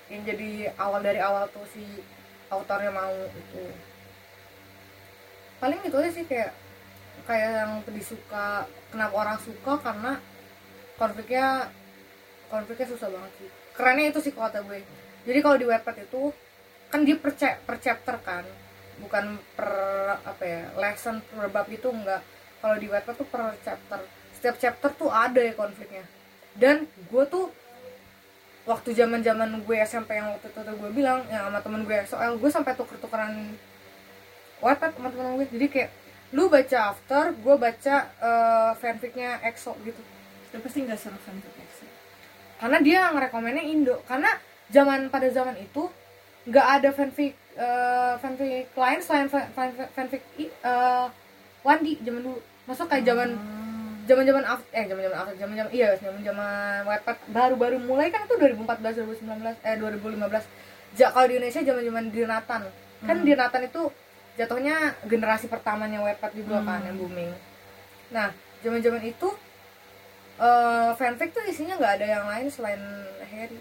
yang 0.07 0.21
jadi 0.23 0.49
awal 0.77 1.01
dari 1.01 1.19
awal 1.19 1.49
tuh 1.49 1.65
si 1.69 1.81
autornya 2.47 2.93
mau 2.93 3.09
itu 3.09 3.63
paling 5.57 5.79
itu 5.81 5.95
aja 5.95 6.11
sih 6.11 6.25
kayak 6.27 6.51
kayak 7.23 7.49
yang 7.55 7.71
disuka 7.89 8.67
kenapa 8.91 9.15
orang 9.15 9.37
suka 9.39 9.73
karena 9.79 10.11
konfliknya 10.95 11.71
konfliknya 12.47 12.87
susah 12.87 13.09
banget 13.09 13.31
sih 13.39 13.49
kerennya 13.73 14.13
itu 14.13 14.19
sih 14.21 14.33
kata 14.33 14.61
gue. 14.65 14.81
Jadi 15.25 15.39
kalau 15.41 15.57
di 15.57 15.65
webpad 15.67 15.95
itu 16.05 16.31
kan 16.93 17.01
dia 17.01 17.17
per, 17.17 17.33
per 17.37 17.75
chapter 17.81 18.15
kan. 18.21 18.45
Bukan 19.01 19.41
per 19.57 19.71
apa 20.21 20.43
ya 20.45 20.61
lesson 20.77 21.19
per 21.25 21.49
bab 21.49 21.67
itu 21.67 21.89
enggak. 21.89 22.21
Kalau 22.61 22.75
di 22.77 22.87
webpad 22.87 23.15
tuh 23.17 23.27
per 23.27 23.57
chapter. 23.65 23.99
Setiap 24.37 24.55
chapter 24.61 24.89
tuh 24.93 25.09
ada 25.09 25.41
ya 25.41 25.53
konfliknya. 25.57 26.05
Dan 26.53 26.85
gue 27.09 27.23
tuh 27.25 27.49
waktu 28.63 28.95
zaman 28.95 29.19
zaman 29.19 29.59
gue 29.65 29.75
SMP 29.83 30.15
yang 30.15 30.31
waktu 30.31 30.47
itu 30.47 30.59
tuh 30.63 30.75
gue 30.79 30.91
bilang 30.95 31.19
yang 31.27 31.51
sama 31.51 31.59
temen 31.59 31.83
gue 31.83 31.99
soal 32.07 32.39
gue 32.39 32.47
sampai 32.47 32.71
tuker 32.79 32.95
tukeran 32.95 33.59
Wattpad 34.63 34.95
sama 34.95 35.09
temen 35.11 35.35
gue. 35.41 35.47
Jadi 35.51 35.67
kayak 35.67 35.91
lu 36.33 36.49
baca 36.49 36.77
after 36.95 37.35
gue 37.35 37.55
baca 37.59 37.95
eh, 38.09 38.71
fanficnya 38.79 39.43
EXO 39.43 39.75
gitu. 39.83 40.01
Ya, 40.53 40.61
pasti 40.61 40.85
nggak 40.85 40.99
seru 41.01 41.17
fanfic 41.25 41.53
X. 41.57 41.62
karena 42.63 42.77
dia 42.79 43.11
ngerekomennya 43.11 43.63
Indo 43.67 43.99
karena 44.07 44.31
zaman 44.71 45.11
pada 45.11 45.27
zaman 45.27 45.59
itu 45.59 45.91
nggak 46.47 46.67
ada 46.79 46.89
fanfic 46.95 47.35
eh, 47.53 48.13
fanfic 48.17 48.71
lain 48.71 48.99
selain 49.03 49.27
fa- 49.27 49.51
fan- 49.51 49.91
fanfic 49.91 50.23
i- 50.39 50.47
eh, 50.49 51.05
Wandi 51.59 51.99
zaman 51.99 52.23
dulu 52.23 52.39
masuk 52.63 52.87
kayak 52.87 53.03
zaman 53.03 53.35
Hmm. 53.35 54.07
zaman 54.07 54.23
zaman 54.23 54.43
eh 54.71 54.83
zaman 54.83 55.01
zaman 55.03 55.17
after 55.19 55.35
zaman 55.35 55.55
zaman 55.59 55.71
iya 55.71 55.89
zaman 55.95 56.19
zaman 56.23 56.79
Wattpad 56.83 57.17
baru 57.29 57.55
baru 57.55 57.77
mulai 57.79 58.07
kan 58.07 58.23
itu 58.23 58.35
2014 58.35 58.99
2019 58.99 59.59
eh 59.59 59.75
2015 59.75 60.43
ja, 60.93 61.07
kalau 61.09 61.25
di 61.27 61.35
Indonesia 61.35 61.63
zaman 61.63 61.83
zaman 61.83 62.05
Dirnatan 62.11 62.61
kan 63.03 63.15
Hmm. 63.19 63.27
Dirnatan 63.27 63.61
itu 63.63 63.81
jatuhnya 64.33 64.75
generasi 65.03 65.47
pertamanya 65.47 65.99
Wattpad 65.99 66.31
juga 66.33 66.59
Hmm. 66.59 66.67
kan 66.67 66.79
yang 66.83 66.95
booming 66.95 67.31
nah 68.11 68.31
zaman 68.59 68.79
zaman 68.79 69.03
itu 69.03 69.27
eh 70.41 70.89
fanfic 70.97 71.29
tuh 71.33 71.45
isinya 71.45 71.77
nggak 71.77 72.01
ada 72.01 72.07
yang 72.07 72.25
lain 72.25 72.47
selain 72.49 72.81
Harry. 73.29 73.59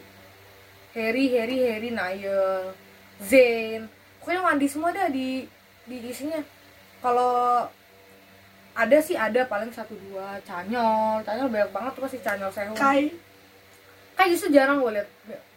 Harry 0.92 1.24
Harry 1.32 1.58
Harry 1.68 1.90
Niall 1.92 2.72
Zayn. 3.20 3.88
Pokoknya 4.20 4.40
mandi 4.44 4.66
semua 4.68 4.92
dah 4.92 5.08
di 5.08 5.44
di 5.88 5.96
isinya. 6.04 6.40
Kalau 7.02 7.66
ada 8.72 8.98
sih 9.04 9.16
ada 9.16 9.44
paling 9.48 9.72
satu 9.72 9.92
dua. 10.08 10.40
Canyol. 10.44 11.20
Canyol 11.24 11.48
banyak 11.48 11.70
banget 11.72 11.92
tuh 11.96 12.02
pasti 12.08 12.18
canyol 12.24 12.52
sehun. 12.52 12.76
Kai. 12.76 13.12
Kayak 14.16 14.28
justru 14.36 14.52
jarang 14.52 14.80
gue 14.80 14.92
liat. 14.92 15.08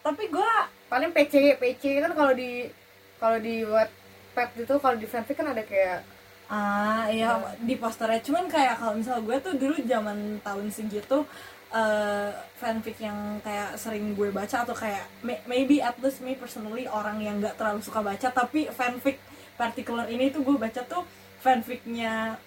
Tapi 0.04 0.24
gua 0.32 0.72
paling 0.88 1.12
PC 1.12 1.60
PC 1.60 2.00
kan 2.00 2.12
kalau 2.16 2.32
di 2.32 2.72
kalau 3.20 3.38
di 3.40 3.66
Wattpad 3.68 4.50
gitu 4.56 4.74
kalau 4.80 4.96
di 4.96 5.08
fanfic 5.08 5.36
kan 5.36 5.52
ada 5.52 5.64
kayak 5.66 6.06
ah 6.48 7.10
iya 7.10 7.30
di 7.60 7.76
posternya. 7.76 8.22
Cuman 8.22 8.46
kayak 8.46 8.78
kalau 8.78 8.94
misal 8.94 9.18
gue 9.20 9.38
tuh 9.40 9.54
dulu 9.54 9.76
zaman 9.84 10.18
tahun 10.40 10.68
segitu 10.70 11.26
eh, 11.72 12.30
fanfic 12.56 12.96
yang 13.00 13.18
kayak 13.42 13.76
sering 13.76 14.14
gue 14.14 14.30
baca 14.30 14.62
atau 14.62 14.72
kayak 14.74 15.04
may- 15.22 15.42
maybe 15.46 15.82
at 15.82 15.98
least 16.00 16.22
me 16.22 16.34
personally 16.34 16.86
orang 16.88 17.18
yang 17.20 17.42
nggak 17.42 17.56
terlalu 17.56 17.82
suka 17.82 18.00
baca 18.00 18.28
tapi 18.32 18.70
fanfic 18.70 19.18
particular 19.56 20.06
ini 20.06 20.30
tuh 20.30 20.42
gue 20.42 20.56
baca 20.56 20.82
tuh 20.84 21.04
fanficnya 21.40 22.38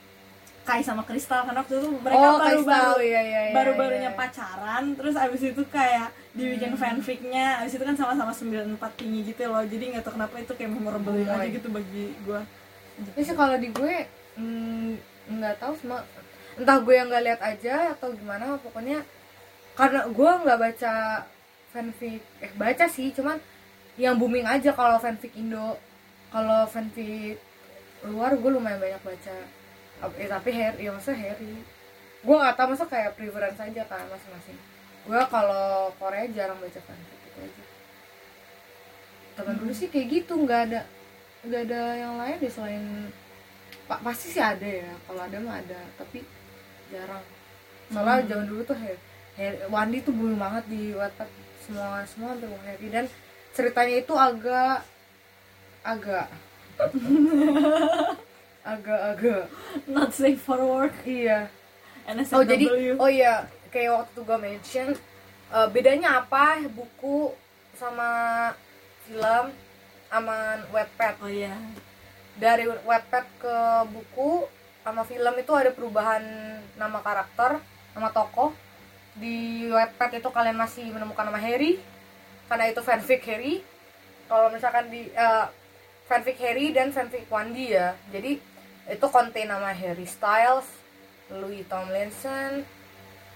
Kai 0.63 0.85
sama 0.85 1.01
Kristal 1.01 1.43
karena 1.43 1.65
waktu 1.65 1.81
itu 1.81 1.89
mereka 1.97 2.27
oh 2.29 2.37
baru 2.39 2.61
baru 2.63 2.95
iya, 3.01 3.21
iya, 3.23 3.41
iya, 3.49 3.55
baru-barunya 3.57 4.11
iya. 4.13 4.19
pacaran 4.21 4.85
terus 4.93 5.17
abis 5.17 5.41
itu 5.43 5.65
kayak 5.67 6.13
dibikin 6.31 6.71
Hmm. 6.71 6.79
fanficnya. 6.79 7.65
Abis 7.65 7.75
itu 7.75 7.83
kan 7.83 7.97
sama-sama 7.97 8.31
94 8.31 8.77
tinggi 8.95 9.25
gitu 9.27 9.49
loh 9.49 9.65
jadi 9.65 9.97
nggak 9.97 10.05
tahu 10.05 10.21
kenapa 10.21 10.37
itu 10.37 10.53
kayak 10.53 10.69
memorable 10.71 11.17
Oh, 11.17 11.25
aja 11.35 11.49
gitu 11.49 11.69
bagi 11.69 12.13
gue 12.21 12.41
Tapi 12.99 13.21
sih 13.23 13.37
kalau 13.39 13.55
di 13.59 13.69
gue 13.71 13.95
mm, 14.39 14.91
nggak 15.39 15.55
tahu 15.63 15.73
semua 15.79 16.03
entah 16.59 16.79
gue 16.83 16.95
yang 16.95 17.07
nggak 17.07 17.25
lihat 17.25 17.41
aja 17.43 17.95
atau 17.95 18.11
gimana 18.11 18.59
pokoknya 18.59 19.07
karena 19.79 20.11
gue 20.11 20.31
nggak 20.43 20.59
baca 20.59 20.95
fanfic 21.71 22.19
eh 22.43 22.51
baca 22.59 22.85
sih 22.91 23.15
cuman 23.15 23.39
yang 23.95 24.19
booming 24.19 24.47
aja 24.47 24.75
kalau 24.75 24.99
fanfic 24.99 25.31
Indo 25.39 25.79
kalau 26.35 26.67
fanfic 26.67 27.39
luar 28.07 28.39
gue 28.39 28.51
lumayan 28.51 28.79
banyak 28.79 29.03
baca. 29.03 29.37
Eh, 30.15 30.29
tapi 30.31 30.51
Harry 30.55 30.87
ya 30.87 30.95
masa 30.95 31.11
Harry. 31.11 31.59
Gue 32.23 32.37
nggak 32.39 32.55
tahu 32.55 32.75
masa 32.75 32.85
kayak 32.87 33.19
preference 33.19 33.59
aja 33.59 33.83
kan 33.91 34.07
masing-masing. 34.07 34.59
Gue 35.03 35.21
kalau 35.27 35.91
Korea 35.99 36.31
jarang 36.31 36.59
baca 36.63 36.79
fanfic 36.79 37.19
gitu 37.27 37.39
aja. 37.43 37.65
Teman 39.35 39.55
dulu 39.59 39.73
sih 39.75 39.89
kayak 39.91 40.07
gitu 40.11 40.35
nggak 40.39 40.61
ada 40.71 40.81
nggak 41.40 41.62
ada 41.66 41.83
yang 41.96 42.14
lain 42.16 42.37
deh 42.38 42.51
selain 42.51 42.85
pa- 43.85 44.01
pasti 44.01 44.31
sih 44.31 44.42
ada 44.42 44.64
ya. 44.64 44.90
Kalau 45.05 45.20
ada 45.20 45.37
mah 45.38 45.57
ada 45.59 45.81
tapi 45.94 46.22
jarang. 46.88 47.22
Soalnya 47.88 48.14
Hmm. 48.18 48.29
zaman 48.29 48.46
dulu 48.46 48.62
tuh 48.64 48.77
Harry, 48.77 48.98
Harry 49.35 49.59
Wandi 49.66 49.98
tuh 50.01 50.12
booming 50.12 50.37
banget 50.37 50.64
di 50.66 50.92
Wattpad 50.92 51.29
semua 51.62 52.01
semua 52.05 52.33
hampir 52.33 52.48
mau 52.48 52.61
Harry 52.61 52.88
dan 52.88 53.05
ceritanya 53.53 53.96
itu 53.98 54.14
agak 54.14 54.83
agak. 55.83 56.27
Agak 58.64 59.01
agak. 59.16 59.44
Not 59.88 60.12
safe 60.12 60.37
for 60.38 60.61
work. 60.61 60.92
Iya. 61.03 61.48
NSFW 62.05 62.37
oh 62.37 62.44
jadi 62.44 62.64
oh 62.96 63.09
iya 63.09 63.35
kayak 63.68 63.92
waktu 64.05 64.18
gue 64.20 64.38
mention 64.38 64.88
eh, 65.48 65.68
bedanya 65.68 66.20
apa? 66.20 66.61
Buku 66.68 67.33
sama 67.72 68.11
film 69.03 69.48
sama 70.09 70.64
webpad 70.73 71.14
oh 71.21 71.31
iya. 71.31 71.55
Dari 72.38 72.64
webpad 72.66 73.25
ke 73.40 73.57
buku 73.92 74.49
sama 74.83 75.05
film 75.05 75.35
itu 75.37 75.53
ada 75.53 75.71
perubahan 75.73 76.23
nama 76.81 76.99
karakter 77.01 77.61
nama 77.92 78.09
tokoh. 78.12 78.53
Di 79.18 79.68
webpad 79.68 80.21
itu 80.23 80.29
kalian 80.33 80.59
masih 80.59 80.88
menemukan 80.88 81.29
nama 81.29 81.40
Harry 81.40 81.81
karena 82.49 82.68
itu 82.73 82.81
fanfic 82.81 83.21
Harry. 83.29 83.61
Kalau 84.29 84.49
misalkan 84.53 84.88
di 84.92 85.09
eh, 85.12 85.47
fanfic 86.09 86.40
Harry 86.40 86.73
dan 86.73 86.92
fanfic 86.92 87.29
Wandi 87.29 87.77
ya. 87.77 87.97
Jadi 88.12 88.40
itu 88.88 89.07
konten 89.12 89.47
nama 89.49 89.68
Harry 89.77 90.09
Styles 90.09 90.64
Louis 91.29 91.61
Tomlinson 91.68 92.64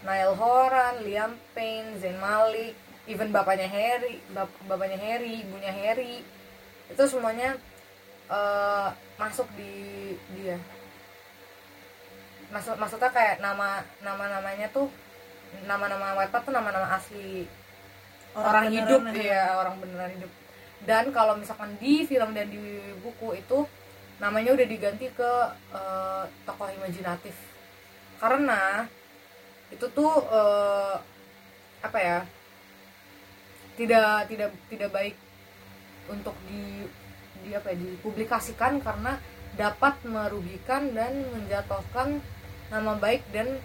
Niall 0.01 0.35
Horan 0.35 1.05
Liam 1.05 1.37
Payne 1.53 2.01
Zayn 2.01 2.17
Malik 2.17 2.73
even 3.05 3.29
bapaknya 3.29 3.69
Harry 3.69 4.19
bap- 4.33 4.63
bapaknya 4.65 4.97
Harry 4.97 5.45
ibunya 5.45 5.69
Harry 5.69 6.25
itu 6.93 7.03
semuanya 7.09 7.57
eh, 8.29 8.89
masuk 9.17 9.49
di 9.57 9.73
dia. 10.37 10.61
Maksud 12.53 12.77
maksudnya 12.77 13.09
kayak 13.09 13.41
nama 13.41 13.81
nama 14.05 14.25
namanya 14.29 14.69
tuh 14.69 14.93
nama 15.65 15.89
nama 15.89 16.17
Wattpad 16.21 16.43
tuh 16.49 16.55
nama 16.55 16.69
nama 16.69 16.89
asli. 17.01 17.49
Orang, 18.33 18.73
beneran 18.73 18.89
hidup 18.89 19.01
ya. 19.21 19.25
ya 19.29 19.45
orang 19.61 19.77
beneran 19.81 20.11
hidup. 20.17 20.33
Dan 20.83 21.05
kalau 21.13 21.37
misalkan 21.37 21.77
di 21.77 22.05
film 22.09 22.33
dan 22.33 22.49
di 22.49 22.61
buku 23.05 23.37
itu 23.37 23.69
namanya 24.21 24.57
udah 24.57 24.67
diganti 24.69 25.09
ke 25.13 25.33
eh, 25.73 26.25
tokoh 26.45 26.69
imajinatif. 26.77 27.37
Karena 28.21 28.85
itu 29.73 29.87
tuh 29.93 30.13
eh, 30.29 30.97
apa 31.83 31.99
ya 31.99 32.19
tidak 33.75 34.29
tidak 34.29 34.51
tidak 34.69 34.91
baik 34.93 35.17
untuk 36.09 36.35
di 36.47 36.87
di 37.43 37.51
apa 37.53 37.75
ya, 37.75 37.77
dipublikasikan 37.79 38.79
karena 38.79 39.19
dapat 39.55 40.01
merugikan 40.07 40.95
dan 40.97 41.27
menjatuhkan 41.29 42.23
nama 42.71 42.97
baik 42.97 43.21
dan 43.35 43.59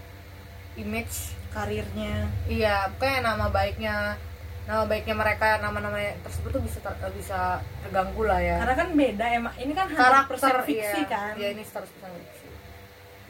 image 0.75 1.31
karirnya. 1.53 2.27
Iya 2.45 2.91
kayak 2.99 3.23
nama 3.23 3.47
baiknya 3.47 4.19
nama 4.67 4.83
baiknya 4.83 5.15
mereka 5.15 5.57
nama-nama 5.63 5.95
tersebut 6.27 6.59
tuh 6.59 6.63
bisa 6.65 6.83
ter- 6.83 7.13
bisa 7.15 7.63
terganggu 7.81 8.27
lah 8.27 8.41
ya. 8.43 8.59
Karena 8.59 8.75
kan 8.75 8.89
beda 8.91 9.25
emang 9.31 9.53
ini 9.57 9.71
kan 9.71 9.87
100% 9.87 9.95
karakter 9.95 10.55
fiksi 10.67 11.01
iya, 11.01 11.07
kan. 11.07 11.33
Iya 11.39 11.47
ini 11.55 11.63
100% 11.63 11.87
fiksi. 12.19 12.47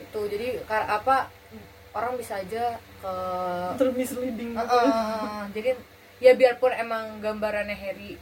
Itu 0.01 0.19
jadi 0.25 0.47
kar- 0.65 0.89
apa 0.89 1.29
orang 1.93 2.13
bisa 2.17 2.41
aja 2.41 2.81
ke 3.01 3.13
misleading 3.93 4.53
Eh, 4.53 4.61
gitu. 4.65 4.77
eh, 4.81 5.43
jadi 5.53 5.69
ya 6.17 6.31
biarpun 6.33 6.73
emang 6.73 7.21
gambarannya 7.21 7.77
Harry 7.77 8.17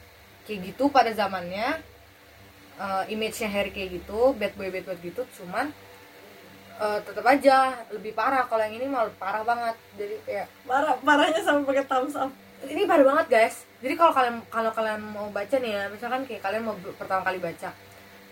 kayak 0.46 0.72
gitu 0.72 0.88
pada 0.94 1.12
zamannya 1.12 1.82
eh, 2.80 3.04
image-nya 3.12 3.50
Harry 3.50 3.72
kayak 3.74 4.02
gitu 4.02 4.32
bad 4.38 4.54
boy 4.56 4.70
bad 4.70 4.86
boy 4.86 4.98
gitu 5.02 5.26
cuman 5.42 5.74
eh, 6.80 7.00
tetap 7.04 7.26
aja 7.26 7.86
lebih 7.92 8.12
parah. 8.14 8.46
Kalau 8.48 8.62
yang 8.64 8.76
ini 8.78 8.88
malah 8.88 9.12
parah 9.16 9.44
banget. 9.48 9.76
Jadi 9.96 10.16
kayak 10.28 10.48
parah 10.68 10.96
parahnya 11.02 11.42
sampai 11.44 11.64
pakai 11.66 11.86
thumbs 11.88 12.16
up. 12.16 12.32
Ini 12.66 12.88
parah 12.88 13.06
banget 13.06 13.28
guys. 13.32 13.56
Jadi 13.80 13.94
kalau 14.00 14.12
kalian 14.16 14.38
kalau 14.50 14.72
kalian 14.72 15.02
mau 15.04 15.28
baca 15.32 15.56
nih 15.60 15.72
ya 15.72 15.84
misalkan 15.92 16.24
kayak 16.28 16.42
kalian 16.44 16.64
mau 16.66 16.76
pertama 16.98 17.22
kali 17.24 17.38
baca 17.38 17.70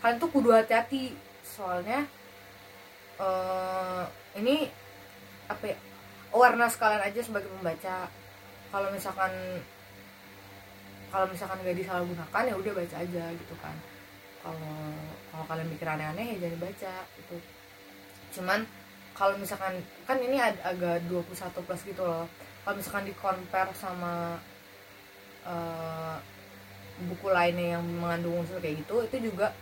kalian 0.04 0.20
tuh 0.20 0.30
kudu 0.32 0.52
hati-hati. 0.52 1.16
Soalnya 1.48 2.04
eh 3.22 4.04
ini 4.36 4.68
apa 5.48 5.64
ya 5.70 5.78
awareness 6.34 6.76
kalian 6.76 7.04
aja 7.08 7.22
sebagai 7.24 7.48
pembaca. 7.48 8.12
Kalau 8.74 8.90
misalkan 8.92 9.32
kalau 11.14 11.30
misalkan 11.30 11.62
gak 11.62 11.78
disalahgunakan 11.78 12.44
ya 12.50 12.56
udah 12.58 12.74
baca 12.74 12.96
aja 12.98 13.24
gitu 13.38 13.56
kan. 13.62 13.78
Kalau 14.42 14.74
kalau 15.30 15.46
kalian 15.46 15.70
mikir 15.70 15.86
aneh-aneh 15.86 16.26
ya 16.34 16.50
jangan 16.50 16.60
baca 16.66 16.94
gitu. 17.22 17.38
Cuman 18.34 18.60
kalau 19.14 19.38
misalkan 19.38 19.78
kan 20.10 20.18
ini 20.18 20.42
ada 20.42 20.74
agak 20.74 21.06
21 21.06 21.54
plus 21.70 21.82
gitu 21.86 22.02
loh. 22.02 22.26
Kalau 22.66 22.76
misalkan 22.82 23.06
di 23.06 23.14
compare 23.14 23.70
sama 23.78 24.42
eh, 25.46 26.18
buku 27.06 27.30
lainnya 27.30 27.78
yang 27.78 27.86
mengandung 27.86 28.42
unsur 28.42 28.58
kayak 28.58 28.82
gitu 28.82 29.06
itu 29.06 29.30
juga 29.30 29.54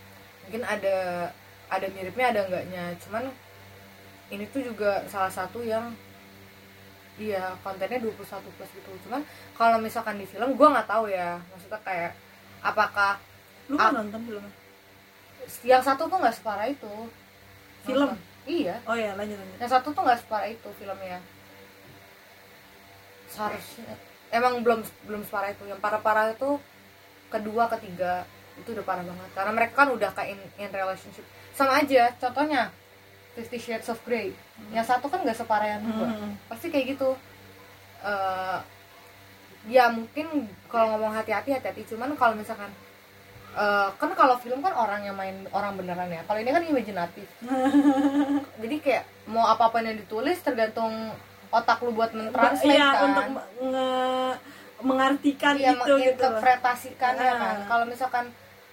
mungkin 0.48 0.64
ada 0.64 1.28
ada 1.68 1.86
miripnya 1.92 2.32
ada 2.32 2.40
enggaknya. 2.48 2.84
Cuman 3.04 3.28
ini 4.32 4.48
tuh 4.48 4.64
juga 4.64 5.04
salah 5.04 5.28
satu 5.28 5.60
yang 5.60 5.92
iya 7.20 7.52
kontennya 7.60 8.00
21 8.00 8.16
plus 8.56 8.70
gitu. 8.72 8.90
Cuman 9.08 9.20
kalau 9.52 9.76
misalkan 9.80 10.16
di 10.16 10.24
film 10.24 10.56
gua 10.56 10.68
nggak 10.78 10.88
tahu 10.88 11.12
ya. 11.12 11.36
Maksudnya 11.52 11.80
kayak 11.84 12.12
apakah 12.64 13.20
lu 13.68 13.76
kan 13.76 13.92
Ah. 13.92 14.00
nonton 14.00 14.20
belum? 14.24 14.44
Yang 15.66 15.82
satu 15.86 16.06
tuh 16.08 16.18
nggak 16.18 16.36
separah 16.38 16.66
itu. 16.70 16.94
Film? 17.84 18.08
Nonton. 18.14 18.18
iya. 18.46 18.78
Oh 18.86 18.96
ya 18.96 19.12
lanjut 19.14 19.36
lanjut. 19.36 19.58
Yang 19.60 19.70
satu 19.76 19.88
tuh 19.92 20.02
nggak 20.02 20.20
separah 20.24 20.48
itu 20.48 20.68
filmnya. 20.78 21.18
Seharusnya 23.28 23.96
emang 24.30 24.60
belum 24.60 24.80
belum 25.08 25.22
separah 25.24 25.52
itu. 25.52 25.64
Yang 25.68 25.80
parah-parah 25.80 26.36
itu 26.36 26.60
kedua 27.32 27.64
ketiga 27.78 28.24
itu 28.60 28.68
udah 28.76 28.84
parah 28.84 29.04
banget. 29.04 29.30
Karena 29.32 29.52
mereka 29.52 29.74
kan 29.84 29.88
udah 29.92 30.10
kayak 30.12 30.36
in, 30.36 30.40
in 30.60 30.70
relationship. 30.70 31.24
Sama 31.56 31.80
aja 31.80 32.12
contohnya 32.20 32.68
Fifty 33.32 33.56
Shades 33.56 33.88
of 33.88 34.00
Grey. 34.02 34.36
Yang 34.70 34.86
satu 34.88 35.06
kan 35.06 35.20
nggak 35.20 35.34
separah 35.34 35.68
yang 35.70 35.82
dua 35.86 36.06
Hmm. 36.06 36.36
pasti 36.46 36.68
kayak 36.68 36.92
gitu. 36.92 37.16
Eh, 38.00 38.58
ya 39.68 39.88
mungkin 39.88 40.26
kalau 40.66 40.92
ngomong 40.92 41.12
hati-hati 41.12 41.50
hati-hati. 41.50 41.86
Cuman 41.86 42.12
kalau 42.12 42.34
misalkan 42.34 42.68
eh, 43.52 43.88
kan 43.92 44.10
kalau 44.12 44.36
film 44.36 44.60
kan 44.60 44.72
orang 44.72 45.00
yang 45.02 45.14
main 45.14 45.44
orang 45.50 45.74
beneran 45.74 46.08
ya. 46.08 46.20
Kalau 46.22 46.38
ini 46.38 46.50
kan 46.50 46.62
imajinatif. 46.62 47.28
Jadi 48.62 48.76
kayak 48.78 49.04
mau 49.26 49.44
apa 49.44 49.68
apa 49.68 49.80
yang 49.80 49.96
ditulis 49.96 50.36
tergantung 50.38 50.92
otak 51.48 51.80
lu 51.80 51.92
buat 51.92 52.10
mentranslate 52.10 52.72
Iya, 52.74 52.88
kan. 52.90 53.04
untuk 53.06 53.24
nge- 53.60 54.36
mengartikan 54.82 55.54
Iya, 55.54 55.72
itu 55.74 55.78
gitu 55.78 55.92
menginterpretasikan 55.92 57.12
ya 57.14 57.32
kan. 57.34 57.56
Kalau 57.66 57.84
misalkan 57.84 58.24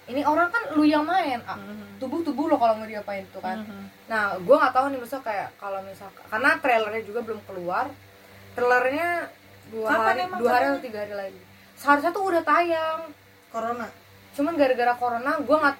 ini 0.10 0.22
orang 0.22 0.50
kan 0.50 0.74
lu 0.74 0.84
yang 0.84 1.02
main 1.04 1.38
ah, 1.44 1.56
Mhm. 1.56 1.98
tubuh 1.98 2.20
tubuh 2.20 2.46
lo 2.46 2.56
kalau 2.56 2.74
mau 2.74 2.84
diapain 2.84 3.24
itu 3.24 3.40
kan 3.40 3.58
Mhm. 3.60 3.84
nah 4.08 4.34
gue 4.36 4.56
nggak 4.56 4.74
tahu 4.74 4.86
nih 4.88 4.98
maksudnya 4.98 5.24
kayak 5.24 5.50
kalau 5.56 5.80
misalkan 5.82 6.24
karena 6.26 6.50
trailernya 6.58 7.04
juga 7.04 7.20
belum 7.22 7.42
keluar 7.44 7.86
trailernya 8.52 9.30
dua 9.70 9.88
Kapan 9.88 10.02
hari 10.04 10.20
emang 10.24 10.40
dua 10.40 10.52
hari 10.52 10.66
atau 10.68 10.82
tiga 10.82 11.00
hari 11.00 11.16
lagi 11.16 11.42
seharusnya 11.76 12.12
tuh 12.12 12.24
udah 12.26 12.44
tayang 12.44 13.02
Corona. 13.48 13.88
cuman 14.32 14.54
gara-gara 14.56 14.94
corona 14.94 15.32
gue 15.38 15.58
nggak 15.58 15.76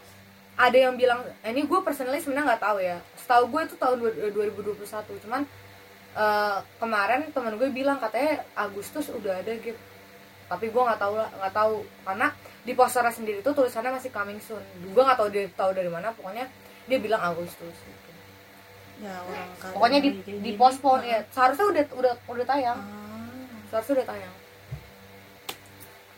ada 0.58 0.78
yang 0.80 0.94
bilang 0.94 1.22
eh, 1.40 1.50
ini 1.50 1.64
gue 1.64 1.80
personally 1.80 2.18
sebenarnya 2.18 2.50
nggak 2.50 2.64
tahu 2.64 2.78
ya 2.80 2.98
setahu 3.16 3.44
gue 3.48 3.62
itu 3.64 3.76
tahun 3.76 3.98
dua- 4.00 4.18
2021 4.32 4.86
cuman 5.20 5.42
eh, 6.12 6.58
kemarin 6.76 7.30
teman 7.30 7.54
gue 7.56 7.70
bilang 7.70 7.98
katanya 7.98 8.42
Agustus 8.54 9.10
udah 9.10 9.38
ada 9.38 9.54
gitu 9.54 9.78
tapi 10.46 10.66
gue 10.68 10.82
nggak 10.82 10.98
tahu 10.98 11.14
lah 11.16 11.30
nggak 11.32 11.54
tahu 11.56 11.76
karena 12.04 12.28
di 12.70 12.78
posternya 12.78 13.10
sendiri 13.10 13.42
tuh 13.42 13.58
tulisannya 13.58 13.98
masih 13.98 14.14
coming 14.14 14.38
soon. 14.38 14.62
Gue 14.94 15.02
nggak 15.02 15.18
tahu 15.18 15.34
dia 15.34 15.50
tahu 15.58 15.74
dari 15.74 15.90
mana 15.90 16.14
pokoknya 16.14 16.46
dia 16.86 17.02
bilang 17.02 17.18
Agustus 17.18 17.74
gitu. 17.74 18.10
Ya 19.02 19.18
orang 19.26 19.50
pokoknya 19.74 20.00
di 20.06 20.22
di 20.22 20.52
postpone 20.54 21.02
ya 21.02 21.26
seharusnya 21.34 21.66
udah 21.66 21.84
udah 21.98 22.14
udah 22.30 22.46
tayang. 22.46 22.78
Ah. 22.78 23.26
seharusnya 23.74 23.94
udah 23.98 24.08
tayang. 24.14 24.34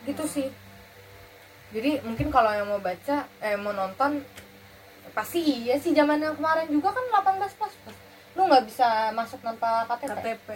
Gitu 0.04 0.24
sih. 0.28 0.48
Jadi 1.72 2.04
mungkin 2.04 2.28
kalau 2.28 2.52
yang 2.52 2.68
mau 2.68 2.84
baca 2.84 3.24
eh 3.40 3.56
mau 3.56 3.72
nonton 3.72 4.20
pasti 5.16 5.40
iya 5.40 5.80
sih. 5.80 5.96
Zaman 5.96 6.20
yang 6.20 6.36
kemarin 6.36 6.68
juga 6.68 6.92
kan 6.92 7.32
18 7.32 7.48
plus 7.56 7.74
plus. 7.80 7.96
Lu 8.36 8.44
nggak 8.44 8.68
bisa 8.68 9.08
masuk 9.16 9.40
tanpa 9.40 9.88
KTP, 9.88 10.36
KTP. 10.36 10.48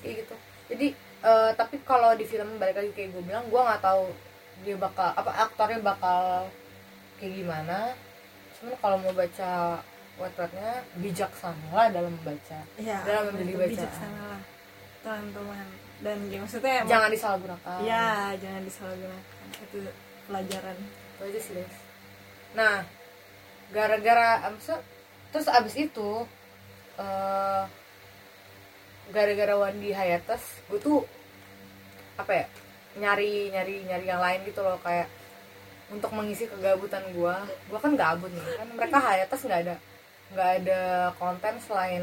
kayak 0.00 0.14
gitu. 0.24 0.34
Jadi 0.72 0.86
eh, 1.20 1.50
tapi 1.52 1.76
kalau 1.84 2.16
di 2.16 2.24
film 2.24 2.56
balik 2.56 2.80
lagi 2.80 2.96
kayak 2.96 3.12
gue 3.12 3.22
bilang 3.28 3.44
gue 3.44 3.60
nggak 3.60 3.84
tahu 3.84 4.29
dia 4.60 4.76
bakal 4.76 5.08
apa 5.10 5.30
aktornya 5.42 5.80
bakal 5.80 6.46
kayak 7.16 7.32
gimana 7.34 7.96
cuman 8.54 8.74
kalau 8.76 8.96
mau 8.98 9.12
baca 9.12 9.80
wetwetnya 10.16 10.70
bijaksana 10.94 11.66
lah 11.70 11.88
dalam 11.88 12.12
membaca 12.12 12.60
Ya, 12.76 13.00
Dalam 13.02 13.32
memilih 13.32 13.56
bacaan. 13.58 13.72
bijaksana 13.72 14.20
lah 14.26 14.40
teman-teman. 15.00 15.64
Dan 16.00 16.16
ya, 16.26 16.38
maksudnya 16.38 16.72
emang- 16.78 16.90
jangan 16.90 17.08
disalahgunakan 17.10 17.78
Ya, 17.82 18.08
jangan 18.36 18.62
disalahgunakan. 18.62 19.46
Itu 19.58 19.78
pelajaran. 20.22 20.76
itu 21.10 21.22
aja 21.22 21.40
sih 21.42 21.52
guys 21.54 21.76
nah 22.50 22.76
gara-gara 23.68 24.28
abis- 24.44 24.84
terus 25.28 25.46
abis 25.46 25.74
itu 25.78 26.10
eh, 26.96 27.64
gara-gara 29.08 29.54
Wandi 29.56 29.90
Hayates 29.90 30.42
gue 30.66 30.78
tuh 30.78 30.98
apa 32.16 32.32
ya 32.34 32.46
nyari 32.98 33.54
nyari 33.54 33.86
nyari 33.86 34.04
yang 34.06 34.18
lain 34.18 34.40
gitu 34.42 34.60
loh 34.62 34.78
kayak 34.82 35.06
untuk 35.90 36.10
mengisi 36.10 36.46
kegabutan 36.46 37.02
gue 37.10 37.34
gue 37.70 37.78
kan 37.78 37.92
gabut 37.94 38.30
nih 38.30 38.44
kan 38.58 38.68
mereka 38.74 38.96
Hayates 38.98 39.42
nggak 39.46 39.60
ada 39.66 39.76
nggak 40.30 40.50
ada 40.62 40.80
konten 41.18 41.54
selain 41.62 42.02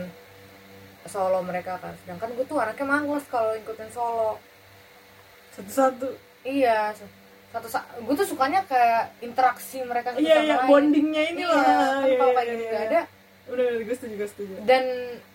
solo 1.08 1.40
mereka 1.40 1.80
kan 1.80 1.96
sedangkan 2.04 2.36
gue 2.36 2.44
tuh 2.44 2.60
anaknya 2.60 2.84
mangles 2.84 3.24
kalau 3.28 3.56
ikutin 3.56 3.92
solo 3.92 4.40
Satu-satu. 5.58 6.08
Iya, 6.46 6.94
satu 7.50 7.66
gue 8.06 8.14
tuh 8.14 8.28
sukanya 8.30 8.62
kayak 8.70 9.10
interaksi 9.26 9.82
mereka 9.82 10.14
satu 10.14 10.22
Iya, 10.22 10.38
sama 10.38 10.46
iya, 10.46 10.56
lain. 10.62 10.70
bondingnya 10.70 11.24
ini 11.34 11.42
Iya, 11.42 11.50
lah. 11.50 11.64
kan 11.66 11.74
Iya, 12.06 12.18
kalau 12.22 12.30
iya, 12.30 12.38
kayak 12.38 12.46
iya, 12.46 12.54
nggak 12.62 12.70
iya. 12.78 12.90
ada. 12.94 13.02
Udah, 13.48 13.66
udah, 13.66 13.82
gue 13.82 13.96
setuju, 13.98 14.14
gue 14.22 14.30
setuju. 14.30 14.54
Dan 14.70 14.84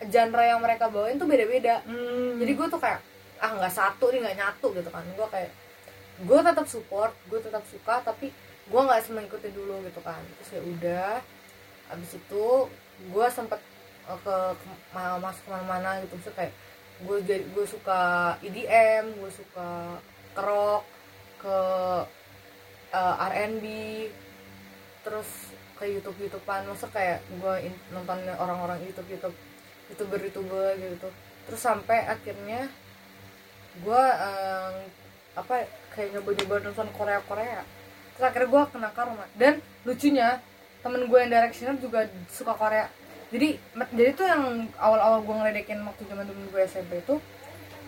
genre 0.06 0.44
yang 0.46 0.60
mereka 0.62 0.84
bawain 0.86 1.18
tuh 1.18 1.26
beda-beda. 1.26 1.82
Hmm. 1.82 2.38
Jadi 2.38 2.52
gue 2.54 2.66
tuh 2.70 2.78
kayak 2.78 3.00
ah 3.42 3.50
nggak 3.58 3.74
satu 3.74 4.04
nih 4.14 4.20
nggak 4.22 4.38
nyatu 4.38 4.66
gitu 4.78 4.90
kan. 4.94 5.04
Gue 5.18 5.26
kayak 5.34 5.50
gue 6.22 6.38
tetap 6.38 6.66
support, 6.70 7.12
gue 7.26 7.40
tetap 7.42 7.64
suka, 7.66 7.94
tapi 8.06 8.30
gue 8.70 8.80
nggak 8.80 9.10
mengikuti 9.10 9.48
dulu 9.50 9.82
gitu 9.86 10.00
kan. 10.06 10.22
Terus 10.38 10.50
ya 10.54 10.62
udah, 10.62 11.12
abis 11.92 12.10
itu 12.16 12.46
gue 13.10 13.26
sempet 13.34 13.60
eh, 14.08 14.18
ke, 14.22 14.36
ke 14.56 14.66
ma- 14.94 15.18
masuk 15.18 15.42
ke 15.46 15.50
mana-mana 15.50 15.98
gitu, 16.06 16.14
Maksudnya 16.16 16.36
kayak 16.38 16.54
gue 17.02 17.18
jadi 17.26 17.44
gue 17.50 17.66
suka 17.66 18.00
EDM, 18.46 19.04
gue 19.18 19.32
suka 19.34 19.98
ke 20.32 20.40
rock, 20.40 20.84
ke 21.42 21.58
eh, 22.94 23.26
R&B, 23.30 23.64
terus 25.02 25.28
ke 25.78 25.84
YouTube 25.90 26.18
YouTubean, 26.22 26.62
masa 26.70 26.86
kayak 26.94 27.18
gue 27.42 27.54
nonton 27.90 28.18
orang-orang 28.38 28.78
YouTube 28.86 29.10
YouTube 29.10 29.34
youtuber 29.92 30.20
youtuber 30.24 30.72
gitu 30.80 31.08
terus 31.44 31.60
sampai 31.60 32.08
akhirnya 32.08 32.70
gue 33.80 34.04
apa 35.32 35.54
kayak 35.96 36.08
nyoba-nyoba 36.12 36.54
nonton 36.68 36.88
Korea 36.92 37.20
Korea 37.24 37.64
terus 38.12 38.24
akhirnya 38.28 38.48
gue 38.52 38.62
kena 38.68 38.90
karma. 38.92 39.24
Dan 39.34 39.64
lucunya 39.88 40.38
temen 40.84 41.08
gue 41.08 41.18
yang 41.18 41.30
directioner 41.32 41.76
juga 41.80 42.00
suka 42.28 42.52
Korea. 42.52 42.86
Jadi 43.32 43.56
jadi 43.96 44.10
tuh 44.12 44.26
yang 44.28 44.68
awal-awal 44.76 45.24
gue 45.24 45.34
ngeledekin 45.40 45.80
waktu 45.88 46.02
zaman 46.04 46.28
temen 46.28 46.44
gue 46.52 46.60
SMP 46.68 47.00
itu 47.00 47.16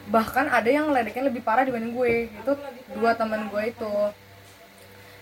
bahkan 0.09 0.49
ada 0.49 0.69
yang 0.69 0.89
ngeledekin 0.89 1.29
lebih 1.29 1.45
parah 1.45 1.69
dibanding 1.69 1.93
gue. 1.93 2.33
Itu 2.33 2.53
dua 2.97 3.13
teman 3.13 3.53
gue 3.53 3.63
itu. 3.69 3.93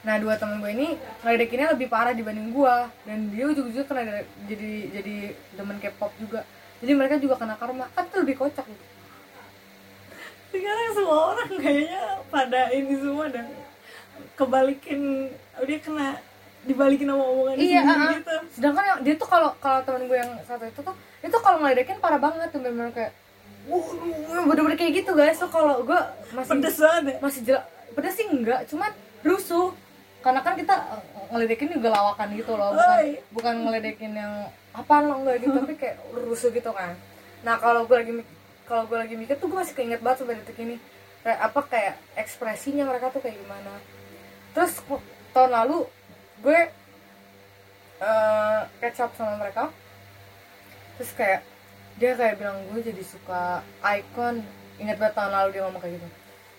Nah 0.07 0.15
dua 0.23 0.39
teman 0.39 0.63
gue 0.63 0.71
ini 0.71 0.89
ngeledekinnya 1.27 1.75
lebih 1.75 1.91
parah 1.91 2.15
dibanding 2.15 2.55
gue 2.55 2.77
dan 3.03 3.19
dia 3.35 3.51
juga 3.51 3.83
kena 3.83 4.23
jadi 4.47 4.73
jadi 4.95 5.17
demen 5.59 5.83
K-pop 5.83 6.15
juga. 6.23 6.47
Jadi 6.79 6.93
mereka 6.95 7.19
juga 7.19 7.35
kena 7.43 7.59
karma. 7.59 7.91
Kan 7.95 8.07
itu 8.07 8.17
lebih 8.23 8.39
kocak. 8.39 8.67
gitu 8.67 8.92
sekarang 10.53 10.89
semua 10.93 11.19
orang 11.33 11.51
kayaknya 11.57 12.03
pada 12.29 12.61
ini 12.71 12.95
semua 13.01 13.27
dan 13.33 13.47
kebalikin 14.37 15.33
dia 15.65 15.79
kena 15.81 16.09
dibalikin 16.63 17.11
sama 17.11 17.25
omongan 17.27 17.57
iya 17.59 17.81
sendiri 17.83 17.91
ah, 17.91 18.07
ah. 18.07 18.13
gitu. 18.15 18.37
Sedangkan 18.55 18.85
yang 18.87 18.99
dia 19.03 19.15
tuh 19.19 19.29
kalau 19.29 19.51
kalau 19.59 19.81
temen 19.83 20.07
gue 20.07 20.19
yang 20.19 20.33
satu 20.47 20.65
itu 20.69 20.81
tuh 20.81 20.95
itu 21.23 21.37
kalau 21.43 21.59
ngeledekin 21.59 21.99
parah 21.99 22.21
banget 22.23 22.49
tuh 22.55 22.63
bener 22.63 22.91
kayak 22.95 23.13
"Wuh, 23.67 23.83
bener-bener 24.47 24.79
kayak 24.79 25.03
gitu 25.03 25.11
guys. 25.15 25.39
Tuh 25.39 25.51
kalau 25.51 25.83
gue 25.83 26.01
masih 26.35 26.51
pedes 26.55 26.77
banget 26.79 27.03
ya? 27.03 27.17
masih 27.19 27.41
jelas 27.43 27.65
pedes 27.93 28.15
sih 28.15 28.27
enggak 28.31 28.61
cuman 28.71 28.91
rusuh. 29.27 29.75
Karena 30.23 30.39
kan 30.39 30.55
kita 30.55 30.75
eh, 30.79 31.03
ngeledekin 31.35 31.69
juga 31.75 31.89
lawakan 31.91 32.29
gitu 32.39 32.53
loh 32.55 32.71
bukan 32.79 32.99
Oi. 33.03 33.09
bukan 33.35 33.55
ngeledekin 33.67 34.13
yang 34.15 34.33
apa 34.71 34.95
lo 35.03 35.15
enggak 35.19 35.37
gitu 35.43 35.57
tapi 35.59 35.75
kayak 35.75 35.97
rusuh 36.15 36.51
gitu 36.55 36.71
kan. 36.71 36.95
Nah 37.43 37.59
kalau 37.59 37.91
gue 37.91 37.97
lagi 37.99 38.13
kalau 38.73 38.89
gue 38.89 38.97
lagi 38.97 39.21
mikir 39.21 39.37
tuh 39.37 39.53
gue 39.53 39.59
masih 39.61 39.77
keinget 39.77 40.01
banget 40.01 40.25
sampai 40.25 40.41
detik 40.41 40.57
ini. 40.57 40.81
Kayak 41.21 41.39
apa 41.45 41.61
kayak 41.69 41.95
ekspresinya 42.17 42.89
mereka 42.89 43.13
tuh 43.13 43.21
kayak 43.21 43.37
gimana. 43.37 43.77
Terus 44.57 44.81
tahun 45.37 45.53
lalu 45.53 45.85
gue 46.41 46.61
eh 48.01 48.61
catch 48.81 49.05
up 49.05 49.13
sama 49.13 49.37
mereka. 49.37 49.69
Terus 50.97 51.13
kayak 51.13 51.41
dia 52.01 52.17
kayak 52.17 52.41
bilang 52.41 52.65
gue 52.73 52.81
jadi 52.81 53.05
suka 53.05 53.61
icon. 53.85 54.41
Ingat 54.81 54.97
banget 54.97 55.15
tahun 55.21 55.33
lalu 55.37 55.49
dia 55.53 55.63
ngomong 55.69 55.83
kayak 55.85 55.95
gitu. 56.01 56.09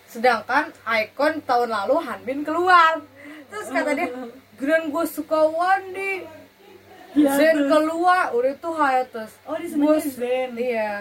Sedangkan 0.05 0.69
icon 0.85 1.41
tahun 1.41 1.69
lalu 1.73 1.95
Hanbin 1.97 2.45
keluar. 2.45 3.01
Terus 3.49 3.67
kata 3.73 3.91
dia 3.97 4.13
Gran 4.61 4.93
gue 4.93 5.05
suka 5.09 5.49
Wandi 5.49 6.29
Hiatus. 7.17 7.37
Zen 7.41 7.57
keluar. 7.65 8.29
Udah 8.37 8.53
itu 8.53 8.69
hiatus. 8.69 9.31
Oh 9.49 9.57
dia 9.57 9.65
sebenarnya 9.65 9.97
Gue- 9.97 10.13
Zen. 10.13 10.51
iya 10.61 10.91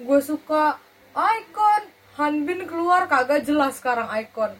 gue 0.00 0.20
suka 0.22 0.82
icon 1.14 1.82
Hanbin 2.14 2.62
keluar 2.70 3.10
kagak 3.10 3.42
jelas 3.42 3.82
sekarang 3.82 4.06
icon. 4.22 4.54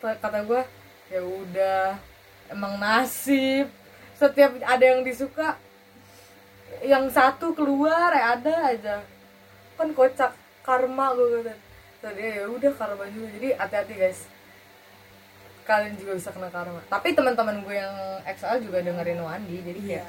Kata 0.00 0.40
gue 0.40 0.64
ya 1.12 1.20
udah 1.20 2.00
emang 2.48 2.80
nasib. 2.80 3.68
Setiap 4.16 4.56
ada 4.64 4.84
yang 4.84 5.04
disuka 5.04 5.60
yang 6.80 7.12
satu 7.12 7.52
keluar 7.52 8.08
ya 8.16 8.40
ada 8.40 8.54
aja. 8.72 8.96
Kan 9.76 9.92
kocak 9.92 10.32
karma 10.64 11.12
gue 11.12 11.44
kata. 11.44 11.54
Tadi 12.00 12.24
ya 12.24 12.48
udah 12.48 12.72
karma 12.72 13.04
juga. 13.12 13.28
Jadi 13.36 13.48
hati-hati 13.52 13.92
guys. 13.92 14.20
Kalian 15.68 15.92
juga 16.00 16.16
bisa 16.16 16.32
kena 16.32 16.48
karma. 16.48 16.80
Tapi 16.88 17.12
teman-teman 17.12 17.60
gue 17.68 17.76
yang 17.76 17.96
XL 18.24 18.64
juga 18.64 18.80
dengerin 18.80 19.20
Wandi 19.20 19.60
jadi 19.60 19.80
iya. 19.84 20.04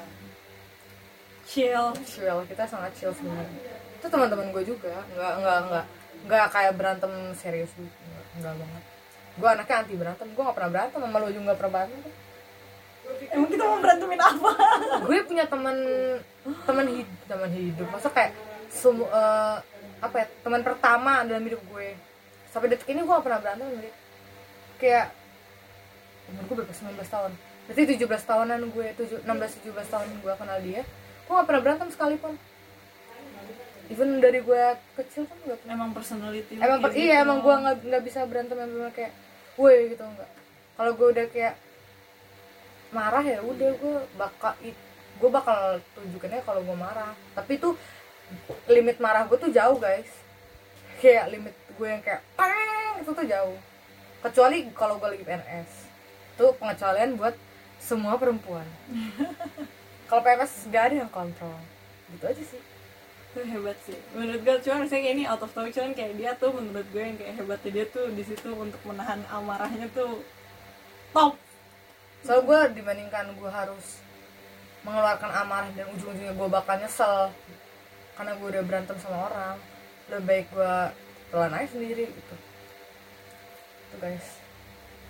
chill. 1.44 1.86
Chill. 2.08 2.38
Kita 2.48 2.64
sangat 2.64 2.96
chill 2.96 3.12
sebenarnya 3.12 3.79
itu 4.00 4.06
teman-teman 4.08 4.48
gue 4.56 4.62
juga. 4.64 5.04
Nggak 5.12 5.32
nggak 5.44 5.58
nggak 5.68 5.84
nggak 6.24 6.46
kayak 6.48 6.72
berantem 6.74 7.12
serius 7.36 7.68
gitu. 7.76 7.84
Nggak, 7.84 8.24
nggak 8.40 8.54
banget. 8.56 8.82
Gue 9.36 9.48
anaknya 9.52 9.76
anti 9.84 9.94
berantem. 9.94 10.26
Gue 10.32 10.42
nggak 10.42 10.56
pernah 10.56 10.72
berantem 10.72 10.98
sama 11.04 11.16
lo 11.20 11.28
juga 11.28 11.44
nggak 11.52 11.58
pernah 11.60 11.72
berantem. 11.76 12.12
Emang 13.30 13.48
kita 13.52 13.62
mau 13.68 13.78
berantemin 13.78 14.20
apa? 14.22 14.50
Gue 15.04 15.18
punya 15.28 15.44
teman 15.44 15.76
teman 16.64 16.86
hidup 16.88 17.18
teman 17.28 17.50
hidup. 17.52 17.86
Masa 17.92 18.08
kayak 18.08 18.32
semu, 18.72 19.04
eh, 19.04 19.56
apa 20.00 20.16
ya 20.16 20.26
teman 20.40 20.60
pertama 20.64 21.12
dalam 21.28 21.44
hidup 21.44 21.60
gue. 21.68 21.92
Sampai 22.48 22.72
detik 22.72 22.88
ini 22.90 23.04
gue 23.04 23.12
gak 23.14 23.22
pernah 23.22 23.38
berantem 23.38 23.68
sama 23.68 23.78
dia. 23.84 23.94
Kayak 24.80 25.06
umur 26.32 26.42
gue 26.48 26.54
berapa? 26.64 26.72
19 26.72 27.06
tahun. 27.06 27.32
Berarti 27.70 27.82
17 27.94 28.26
tahunan 28.26 28.60
gue 28.74 28.86
7, 28.98 29.22
16 29.22 29.62
17 29.62 29.92
tahun 29.94 30.08
gue 30.18 30.32
kenal 30.34 30.58
dia 30.58 30.82
gue 31.30 31.38
gak 31.38 31.46
pernah 31.46 31.62
berantem 31.62 31.88
sekalipun 31.94 32.34
even 33.90 34.22
dari 34.22 34.38
gue 34.40 34.62
kecil 34.94 35.26
kan 35.26 35.36
gak 35.44 35.58
pernah. 35.66 35.74
Emang 35.74 35.90
personality 35.90 36.52
emang 36.56 36.78
per- 36.78 36.94
iya 36.94 37.20
gitu. 37.20 37.24
emang 37.26 37.38
gue 37.42 37.54
nggak 37.58 37.76
nggak 37.90 38.02
bisa 38.06 38.20
berantem 38.24 38.56
yang 38.56 38.70
bener 38.70 38.92
kayak 38.94 39.12
woi 39.58 39.92
gitu 39.92 40.04
enggak. 40.06 40.30
Kalau 40.78 40.92
gue 40.94 41.08
udah 41.10 41.26
kayak 41.28 41.54
marah 42.94 43.24
ya 43.26 43.38
udah 43.42 43.70
gue 43.74 43.96
bakal 44.14 44.52
gue 45.20 45.30
bakal 45.30 45.58
tunjukinnya 45.98 46.40
kalau 46.46 46.62
gue 46.62 46.76
marah. 46.78 47.12
Tapi 47.34 47.58
tuh 47.58 47.74
limit 48.70 49.02
marah 49.02 49.26
gue 49.26 49.36
tuh 49.36 49.50
jauh 49.50 49.76
guys. 49.82 50.08
Kayak 51.02 51.34
limit 51.34 51.54
gue 51.74 51.88
yang 51.90 52.00
kayak 52.00 52.22
pang 52.38 53.02
itu 53.02 53.10
tuh 53.10 53.26
jauh. 53.26 53.58
Kecuali 54.22 54.70
kalau 54.70 55.02
gue 55.02 55.18
lagi 55.18 55.24
PNS 55.26 55.70
itu 56.38 56.46
pengecualian 56.56 57.18
buat 57.18 57.34
semua 57.82 58.16
perempuan. 58.16 58.64
Kalau 60.08 60.24
PNS 60.24 60.68
gak 60.72 60.84
ada 60.90 60.94
yang 61.04 61.12
kontrol. 61.12 61.56
Gitu 62.12 62.24
aja 62.24 62.42
sih 62.44 62.60
itu 63.30 63.40
hebat 63.54 63.78
sih. 63.86 63.98
Menurut 64.18 64.42
gue 64.42 64.56
cuman 64.66 64.86
misalnya 64.86 65.02
kayak 65.06 65.16
ini 65.16 65.24
out 65.30 65.42
of 65.42 65.54
topic 65.54 65.72
cuman 65.74 65.92
kayak 65.94 66.12
dia 66.18 66.30
tuh 66.34 66.50
menurut 66.50 66.86
gue 66.90 67.02
yang 67.02 67.16
kayak 67.16 67.34
hebatnya 67.38 67.70
dia 67.70 67.86
tuh 67.86 68.06
di 68.10 68.22
situ 68.26 68.50
untuk 68.50 68.82
menahan 68.82 69.22
amarahnya 69.30 69.86
tuh 69.94 70.22
top. 71.14 71.38
Soalnya 72.26 72.42
gue 72.44 72.60
dibandingkan 72.82 73.32
gue 73.38 73.50
harus 73.50 74.02
mengeluarkan 74.82 75.30
amarah 75.30 75.70
dan 75.76 75.86
ujung-ujungnya 75.94 76.34
gue 76.34 76.48
bakal 76.50 76.74
nyesel 76.80 77.30
karena 78.16 78.32
gue 78.36 78.48
udah 78.50 78.64
berantem 78.64 78.96
sama 78.98 79.28
orang 79.28 79.56
lebih 80.10 80.26
baik 80.26 80.46
gue 80.50 80.74
pelan 81.30 81.54
aja 81.54 81.68
sendiri 81.70 82.04
gitu. 82.10 82.34
Tuh 83.94 83.98
guys. 84.02 84.26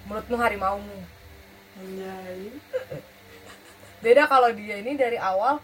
Mulutmu 0.05 0.37
harimaumu? 0.37 0.99
Anjay. 1.81 2.53
beda 4.05 4.25
kalau 4.25 4.49
dia 4.57 4.81
ini 4.81 4.97
dari 4.97 5.21
awal 5.21 5.61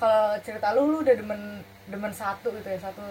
kalau 0.00 0.40
cerita 0.40 0.72
lu 0.72 0.88
lu 0.88 0.98
udah 1.04 1.14
demen 1.14 1.60
demen 1.86 2.10
satu 2.10 2.48
gitu 2.50 2.64
ya 2.66 2.78
satu 2.78 3.06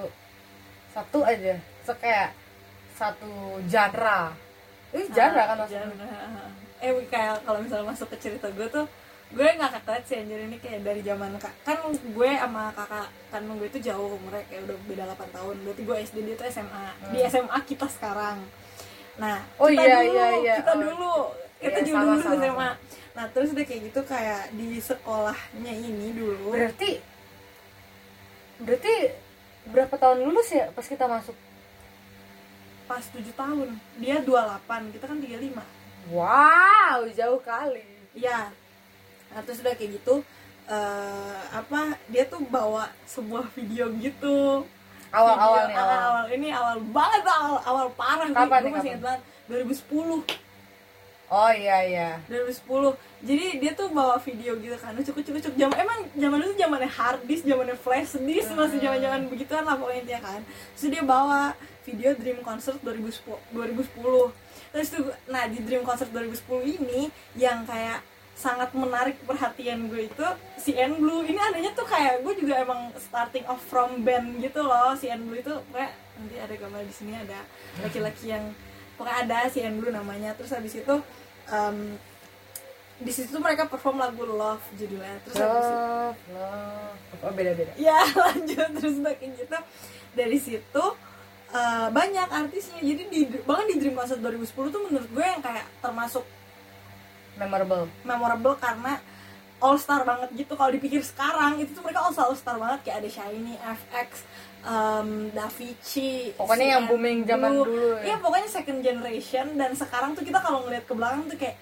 satu 0.89 1.19
aja. 1.23 1.57
So, 1.81 1.93
kayak 1.95 2.33
satu 2.93 3.31
genre. 3.63 4.33
Ini 4.89 5.09
genre 5.09 5.43
kan 5.43 5.57
maksudnya? 5.57 5.89
Genre. 5.89 6.45
eh 6.79 6.91
kayak 7.07 7.41
kalau 7.41 7.59
misalnya 7.59 7.87
masuk 7.87 8.11
ke 8.11 8.17
cerita 8.19 8.51
gue 8.51 8.67
tuh 8.67 8.83
gue 9.31 9.47
nggak 9.49 9.71
kata 9.73 10.03
sih 10.03 10.19
anjir 10.19 10.35
ini 10.37 10.59
kayak 10.59 10.83
dari 10.83 10.99
zaman 10.99 11.33
kak 11.39 11.49
kan 11.63 11.79
gue 11.89 12.29
sama 12.35 12.69
kakak 12.69 13.07
kandung 13.31 13.57
gue 13.57 13.65
itu 13.65 13.79
jauh 13.81 14.13
umurnya 14.13 14.43
kayak 14.45 14.67
udah 14.67 14.77
beda 14.85 15.03
8 15.15 15.31
tahun. 15.31 15.55
Berarti 15.63 15.81
gue 15.81 15.95
SD 16.03 16.17
dia 16.21 16.35
tuh 16.35 16.45
SMA 16.47 16.83
di 17.09 17.19
SMA 17.25 17.57
kita 17.63 17.87
sekarang. 17.87 18.37
Nah 19.15 19.41
Oh 19.57 19.65
kita 19.65 19.81
iya, 19.81 19.95
dulu 19.97 20.11
iya, 20.11 20.27
iya. 20.37 20.55
kita 20.59 20.71
Oh. 20.71 20.79
dulu. 20.83 21.13
Kita 21.57 21.79
Iya, 21.79 21.85
juga 21.87 21.95
sama, 21.95 22.05
dulu 22.05 22.19
sama, 22.19 22.35
SMA 22.35 22.45
sama. 22.45 22.69
nah 23.13 23.25
terus 23.29 23.49
udah 23.49 23.63
kayak 23.63 23.81
gitu 23.87 23.99
kayak 24.03 24.43
di 24.51 24.67
sekolahnya 24.77 25.73
ini 25.73 26.07
dulu. 26.11 26.51
Berarti 26.51 26.89
berarti 28.57 28.93
berapa 29.65 29.95
tahun 29.95 30.23
lulus 30.23 30.49
ya 30.49 30.69
pas 30.69 30.83
kita 30.83 31.05
masuk? 31.05 31.33
Pas 32.83 32.99
7 33.01 33.23
tahun. 33.31 33.79
Dia 33.95 34.19
28 34.19 34.91
kita 34.91 35.05
kan 35.07 35.17
35 35.17 35.63
wow 36.11 36.99
jauh 37.09 37.39
kali. 37.39 37.87
Iya. 38.11 38.51
Nah, 39.31 39.39
terus 39.41 39.63
udah 39.63 39.73
kayak 39.73 39.97
gitu 39.97 40.19
eh 40.63 41.37
apa 41.51 41.99
dia 42.07 42.23
tuh 42.23 42.39
bawa 42.43 42.87
sebuah 43.03 43.51
video 43.51 43.91
gitu. 43.97 44.63
awal-awal 45.11 45.67
Video- 45.67 45.69
nih 45.69 45.77
awal, 45.77 45.99
awal 46.01 46.25
ini 46.31 46.49
awal 46.49 46.75
banget 46.89 47.23
awal 47.27 47.59
awal 47.61 47.87
parah. 47.93 48.25
Gue 48.25 48.35
Kapan 48.35 48.59
gue 48.59 48.65
nih, 48.65 48.73
masih 48.73 48.73
kapan? 48.73 48.87
ingat 48.87 49.01
banget. 49.03 49.21
2010 49.47 50.42
oh 51.33 51.49
iya 51.49 51.77
iya. 51.89 52.09
2010 52.29 52.93
jadi 53.25 53.45
dia 53.57 53.71
tuh 53.73 53.89
bawa 53.89 54.21
video 54.21 54.53
gitu 54.61 54.77
kan 54.77 54.93
cukup 55.01 55.25
cukup 55.25 55.41
cukup 55.49 55.57
jam 55.57 55.71
emang 55.73 56.05
zaman 56.13 56.37
itu 56.45 56.53
zamannya 56.61 56.91
hard 56.91 57.21
disk 57.25 57.43
zamannya 57.49 57.73
flash 57.73 58.13
disk 58.21 58.53
masih 58.53 58.77
zaman 58.77 58.99
zaman 59.01 59.21
begituan 59.33 59.65
lah 59.65 59.73
pokoknya 59.73 60.01
intinya 60.05 60.21
kan. 60.29 60.41
Terus 60.77 60.87
dia 60.93 61.01
bawa 61.01 61.57
video 61.81 62.13
Dream 62.13 62.39
Concert 62.45 62.77
2010 62.85 63.57
2010 63.57 64.29
terus 64.73 64.87
tuh 64.89 65.09
nah 65.25 65.49
di 65.49 65.57
Dream 65.65 65.81
Concert 65.81 66.13
2010 66.13 66.77
ini 66.77 67.09
yang 67.33 67.65
kayak 67.65 68.05
sangat 68.33 68.73
menarik 68.73 69.17
perhatian 69.29 69.87
gue 69.87 70.09
itu 70.09 70.27
si 70.57 70.73
N 70.73 70.97
Blue. 70.97 71.21
Ini 71.21 71.37
adanya 71.37 71.71
tuh 71.77 71.85
kayak 71.85 72.25
gue 72.25 72.33
juga 72.41 72.59
emang 72.65 72.89
starting 72.97 73.45
off 73.45 73.61
from 73.69 74.01
band 74.01 74.41
gitu 74.41 74.65
loh. 74.65 74.97
Si 74.97 75.07
N 75.07 75.29
Blue 75.29 75.37
itu 75.37 75.53
kayak 75.69 75.93
nanti 76.17 76.35
ada 76.41 76.53
gambar 76.57 76.81
di 76.81 76.93
sini 76.93 77.13
ada 77.13 77.39
laki-laki 77.85 78.33
yang 78.33 78.51
pokoknya 78.97 79.17
ada 79.29 79.39
si 79.53 79.61
N 79.61 79.77
Blue 79.77 79.93
namanya. 79.93 80.33
Terus 80.33 80.51
habis 80.51 80.73
itu 80.73 80.95
em, 81.51 81.97
di 83.03 83.11
situ 83.11 83.35
mereka 83.41 83.67
perform 83.67 83.99
lagu 83.99 84.23
Love 84.23 84.63
judulnya. 84.79 85.19
Terus 85.27 85.35
habis 85.41 85.65
itu 85.67 85.75
love. 85.75 86.19
Love 86.31 87.21
oh 87.23 87.31
beda 87.33 87.51
beda 87.57 87.71
ya 87.75 87.99
lanjut. 88.23 88.69
Terus 88.79 88.95
kayak 89.01 89.31
gitu. 89.35 89.57
Dari 90.13 90.37
situ 90.39 90.85
eh, 91.51 91.87
banyak 91.91 92.29
artisnya. 92.29 92.79
Jadi 92.79 93.03
di 93.11 93.19
bahkan 93.43 93.67
di 93.67 93.75
Dream 93.81 93.97
Concert 93.97 94.21
2010 94.21 94.73
tuh 94.73 94.81
menurut 94.87 95.09
gue 95.09 95.25
yang 95.25 95.41
kayak 95.43 95.65
termasuk 95.83 96.23
memorable. 97.35 97.89
memorable 98.05 98.55
karena 98.61 99.01
all 99.59 99.75
star 99.81 100.05
banget 100.07 100.29
gitu. 100.37 100.53
Kalau 100.55 100.71
dipikir 100.71 101.01
sekarang 101.03 101.59
itu 101.59 101.75
tuh 101.75 101.83
mereka 101.83 102.05
all 102.05 102.13
star 102.13 102.29
all 102.29 102.37
star 102.37 102.55
banget. 102.61 102.87
Kayak 102.87 102.97
ada 103.03 103.09
Shiny, 103.09 103.55
FX, 103.57 104.09
um, 104.63 105.09
Davichi, 105.29 106.31
Pokoknya 106.33 106.65
yang 106.73 106.83
CN 106.83 106.89
booming 106.89 107.17
zaman 107.23 107.51
dulu 107.53 107.99
ya. 107.99 108.03
Iya 108.03 108.15
pokoknya 108.17 108.47
second 108.49 108.79
generation 108.79 109.45
dan 109.53 109.71
sekarang 109.73 110.11
tuh 110.13 110.23
kita 110.23 110.39
kalau 110.39 110.63
ngeliat 110.63 110.83
ke 110.83 110.93
belakang 110.93 111.27
tuh 111.27 111.37
kayak 111.37 111.55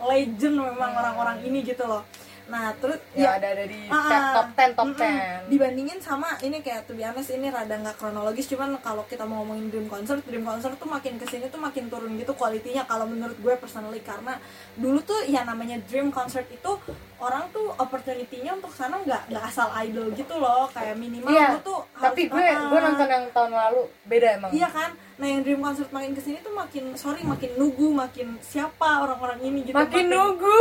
legend 0.00 0.56
memang 0.56 0.90
Hmm. 0.90 1.00
orang-orang 1.00 1.42
ini 1.42 1.62
gitu 1.62 1.82
loh. 1.82 2.02
Nah 2.48 2.72
terus 2.74 2.96
ya, 3.12 3.36
ada 3.36 3.52
ada 3.52 3.68
di 3.68 3.76
Ah, 3.86 4.08
te- 4.08 4.32
top 4.32 4.48
10 4.56 4.72
top. 4.72 4.88
10 4.96 5.52
dibandingin 5.52 6.00
sama 6.00 6.32
ini 6.40 6.64
kayak 6.64 6.88
tuh 6.88 6.96
honest 6.96 7.28
ini 7.28 7.52
rada 7.52 7.76
nggak 7.76 8.00
kronologis 8.00 8.48
cuman 8.48 8.80
kalau 8.80 9.04
kita 9.04 9.28
mau 9.28 9.44
ngomongin 9.44 9.68
dream 9.68 9.84
concert 9.84 10.24
dream 10.24 10.48
concert 10.48 10.72
tuh 10.74 10.88
makin 10.88 11.20
ke 11.20 11.28
sini 11.28 11.52
tuh 11.52 11.60
makin 11.60 11.92
turun 11.92 12.16
gitu 12.16 12.32
kualitinya 12.32 12.88
kalau 12.88 13.04
menurut 13.04 13.36
gue 13.36 13.52
personally 13.60 14.00
karena 14.00 14.40
dulu 14.74 14.96
tuh 15.02 15.28
ya 15.28 15.44
namanya 15.44 15.76
dream 15.84 16.08
concert 16.08 16.48
itu 16.48 16.72
orang 17.18 17.50
tuh 17.50 17.74
opportunity-nya 17.74 18.54
untuk 18.54 18.70
sana 18.70 19.02
nggak 19.02 19.30
nggak 19.30 19.44
asal 19.44 19.68
idol 19.82 20.06
gitu 20.14 20.34
loh. 20.38 20.70
Kayak 20.70 20.96
minimal 20.96 21.30
iya 21.30 21.54
lu 21.54 21.60
tuh 21.60 21.82
tapi 21.94 22.30
gue 22.30 22.44
ah, 22.46 22.70
gue 22.70 22.78
nonton 22.78 23.08
yang 23.10 23.24
tahun 23.34 23.52
lalu. 23.52 23.82
Beda 24.06 24.28
emang. 24.38 24.50
Iya 24.54 24.68
kan? 24.70 24.90
Nah 25.18 25.26
yang 25.26 25.40
dream 25.42 25.58
concert 25.58 25.90
makin 25.90 26.14
ke 26.14 26.22
sini 26.22 26.38
tuh 26.40 26.54
makin 26.54 26.94
sorry 26.94 27.26
makin 27.26 27.50
nunggu 27.58 27.90
makin 27.90 28.38
siapa 28.38 29.02
orang-orang 29.02 29.42
ini 29.42 29.66
gitu. 29.66 29.74
Makin 29.74 30.06
nunggu 30.06 30.56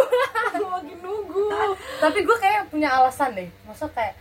makin 0.67 0.97
nunggu 0.99 1.45
tapi 2.03 2.19
gue 2.25 2.37
kayak 2.41 2.73
punya 2.73 2.89
alasan 2.93 3.37
deh. 3.37 3.49
Masa 3.69 3.85
kayak 3.93 4.17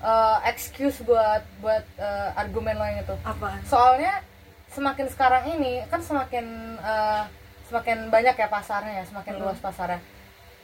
eh, 0.00 0.38
excuse 0.46 1.02
buat 1.02 1.42
buat 1.58 1.84
eh, 1.98 2.28
argumen 2.38 2.78
lo 2.78 2.86
yang 2.86 3.02
itu. 3.02 3.14
Apa 3.26 3.58
soalnya 3.66 4.22
semakin 4.70 5.10
sekarang 5.10 5.58
ini 5.58 5.82
kan 5.90 5.98
semakin 5.98 6.78
eh, 6.78 7.22
semakin 7.66 8.10
banyak 8.10 8.34
ya 8.34 8.48
pasarnya 8.50 9.02
ya 9.02 9.04
semakin 9.06 9.34
Hmm. 9.38 9.42
luas 9.46 9.58
pasarnya 9.58 9.98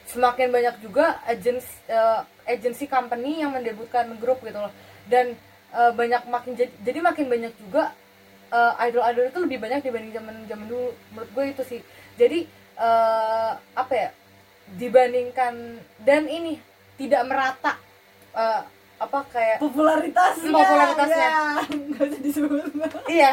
semakin 0.07 0.49
banyak 0.51 0.75
juga 0.81 1.19
agensi 1.27 1.69
eh, 1.91 2.21
agency 2.47 2.87
company 2.87 3.43
yang 3.43 3.51
mendebutkan 3.53 4.07
grup 4.17 4.41
gitu 4.43 4.57
loh. 4.57 4.73
Dan 5.07 5.35
eh, 5.75 5.93
banyak 5.93 6.27
makin 6.27 6.55
jadi, 6.55 6.73
jadi 6.83 6.99
makin 7.03 7.27
banyak 7.27 7.55
juga 7.59 7.93
idol 8.57 9.03
idol 9.05 9.27
itu 9.29 9.39
lebih 9.43 9.59
banyak 9.59 9.85
dibanding 9.85 10.15
zaman 10.15 10.35
zaman 10.49 10.67
dulu. 10.71 10.89
Menurut 11.13 11.31
gue 11.35 11.45
itu 11.51 11.63
sih. 11.67 11.81
Jadi 12.17 12.47
eh, 12.79 13.53
apa 13.59 13.93
ya 13.93 14.09
dibandingkan 14.79 15.79
dan 16.03 16.27
ini 16.27 16.59
tidak 16.99 17.23
merata 17.27 17.79
eh, 18.35 18.63
apa 18.97 19.19
kayak 19.29 19.61
popularitasnya 19.61 20.49
Popularitasnya. 20.49 21.21
ya, 21.21 21.45
nggak 21.69 22.07
usah 22.09 22.21
disebut. 22.25 22.65
Iya 23.13 23.31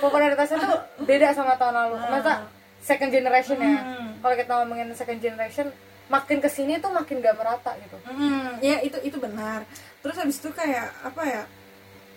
popularitasnya 0.00 0.56
tuh 0.56 0.78
beda 1.04 1.36
sama 1.36 1.54
tahun 1.60 1.74
lalu. 1.76 1.94
Ah. 2.00 2.08
masa 2.08 2.32
second 2.80 3.12
generation 3.12 3.60
ya. 3.60 3.76
Hmm. 3.76 4.16
kalau 4.24 4.34
kita 4.40 4.52
ngomongin 4.56 4.88
second 4.96 5.20
generation 5.20 5.68
makin 6.10 6.38
ke 6.42 6.48
sini 6.50 6.78
tuh 6.82 6.90
makin 6.90 7.22
gak 7.22 7.36
merata 7.38 7.74
gitu 7.78 7.96
Hmm, 8.08 8.58
ya 8.58 8.82
itu 8.82 8.98
itu 9.06 9.16
benar. 9.18 9.62
Terus 10.02 10.16
habis 10.18 10.36
itu 10.42 10.50
kayak 10.50 10.90
apa 11.02 11.22
ya? 11.22 11.42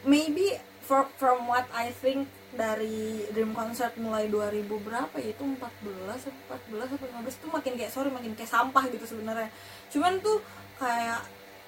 Maybe 0.06 0.58
for, 0.86 1.10
from 1.18 1.50
what 1.50 1.66
I 1.74 1.90
think 1.94 2.30
dari 2.56 3.28
Dream 3.36 3.52
Concert 3.52 3.94
mulai 4.00 4.32
2000 4.32 4.64
berapa 4.70 5.16
ya 5.20 5.36
itu 5.36 5.44
14 5.44 5.60
atau 5.60 6.32
14 6.72 6.96
atau 6.96 7.08
15 7.20 7.40
itu 7.42 7.48
makin 7.52 7.74
kayak 7.76 7.92
sorry 7.92 8.10
makin 8.10 8.32
kayak 8.34 8.52
sampah 8.52 8.86
gitu 8.90 9.06
sebenarnya. 9.06 9.50
Cuman 9.92 10.24
tuh 10.24 10.40
kayak 10.80 11.26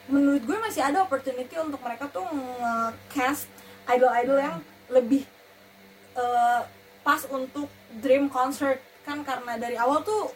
menurut 0.07 0.43
gue 0.47 0.57
masih 0.63 0.81
ada 0.83 1.03
opportunity 1.03 1.51
untuk 1.59 1.83
mereka 1.83 2.07
tuh 2.07 2.23
nge-cast 2.23 3.51
idol-idol 3.91 4.39
yang 4.39 4.57
lebih 4.87 5.27
eh, 6.15 6.61
pas 7.03 7.21
untuk 7.31 7.67
Dream 7.99 8.31
Concert 8.31 8.79
kan 9.03 9.23
karena 9.23 9.55
dari 9.55 9.79
awal 9.79 10.03
tuh 10.03 10.31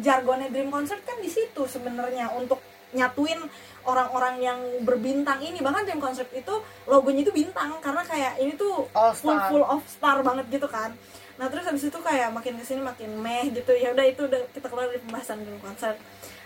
jargonnya 0.00 0.50
Dream 0.50 0.70
Concert 0.72 1.02
kan 1.06 1.18
di 1.22 1.30
situ 1.30 1.62
sebenarnya 1.70 2.34
untuk 2.34 2.58
nyatuin 2.94 3.42
orang-orang 3.84 4.34
yang 4.40 4.58
berbintang 4.86 5.42
ini. 5.42 5.60
Bahkan 5.60 5.84
tim 5.84 6.00
konsep 6.00 6.30
itu 6.32 6.54
logonya 6.88 7.26
itu 7.26 7.32
bintang 7.34 7.76
karena 7.82 8.02
kayak 8.06 8.40
ini 8.40 8.54
tuh 8.56 8.88
All 8.96 9.12
full 9.12 9.36
full 9.50 9.64
of 9.66 9.82
star 9.84 10.22
banget 10.24 10.46
gitu 10.48 10.70
kan. 10.70 10.94
Nah 11.36 11.50
terus 11.50 11.66
habis 11.66 11.84
itu 11.84 11.98
kayak 11.98 12.30
makin 12.30 12.54
ke 12.56 12.64
sini 12.64 12.80
makin 12.80 13.10
meh 13.18 13.50
gitu. 13.52 13.74
Ya 13.74 13.92
udah 13.92 14.06
itu 14.06 14.24
udah 14.24 14.40
kita 14.54 14.66
keluar 14.70 14.88
dari 14.88 15.02
pembahasan 15.02 15.42
tim 15.42 15.58
konsep 15.60 15.98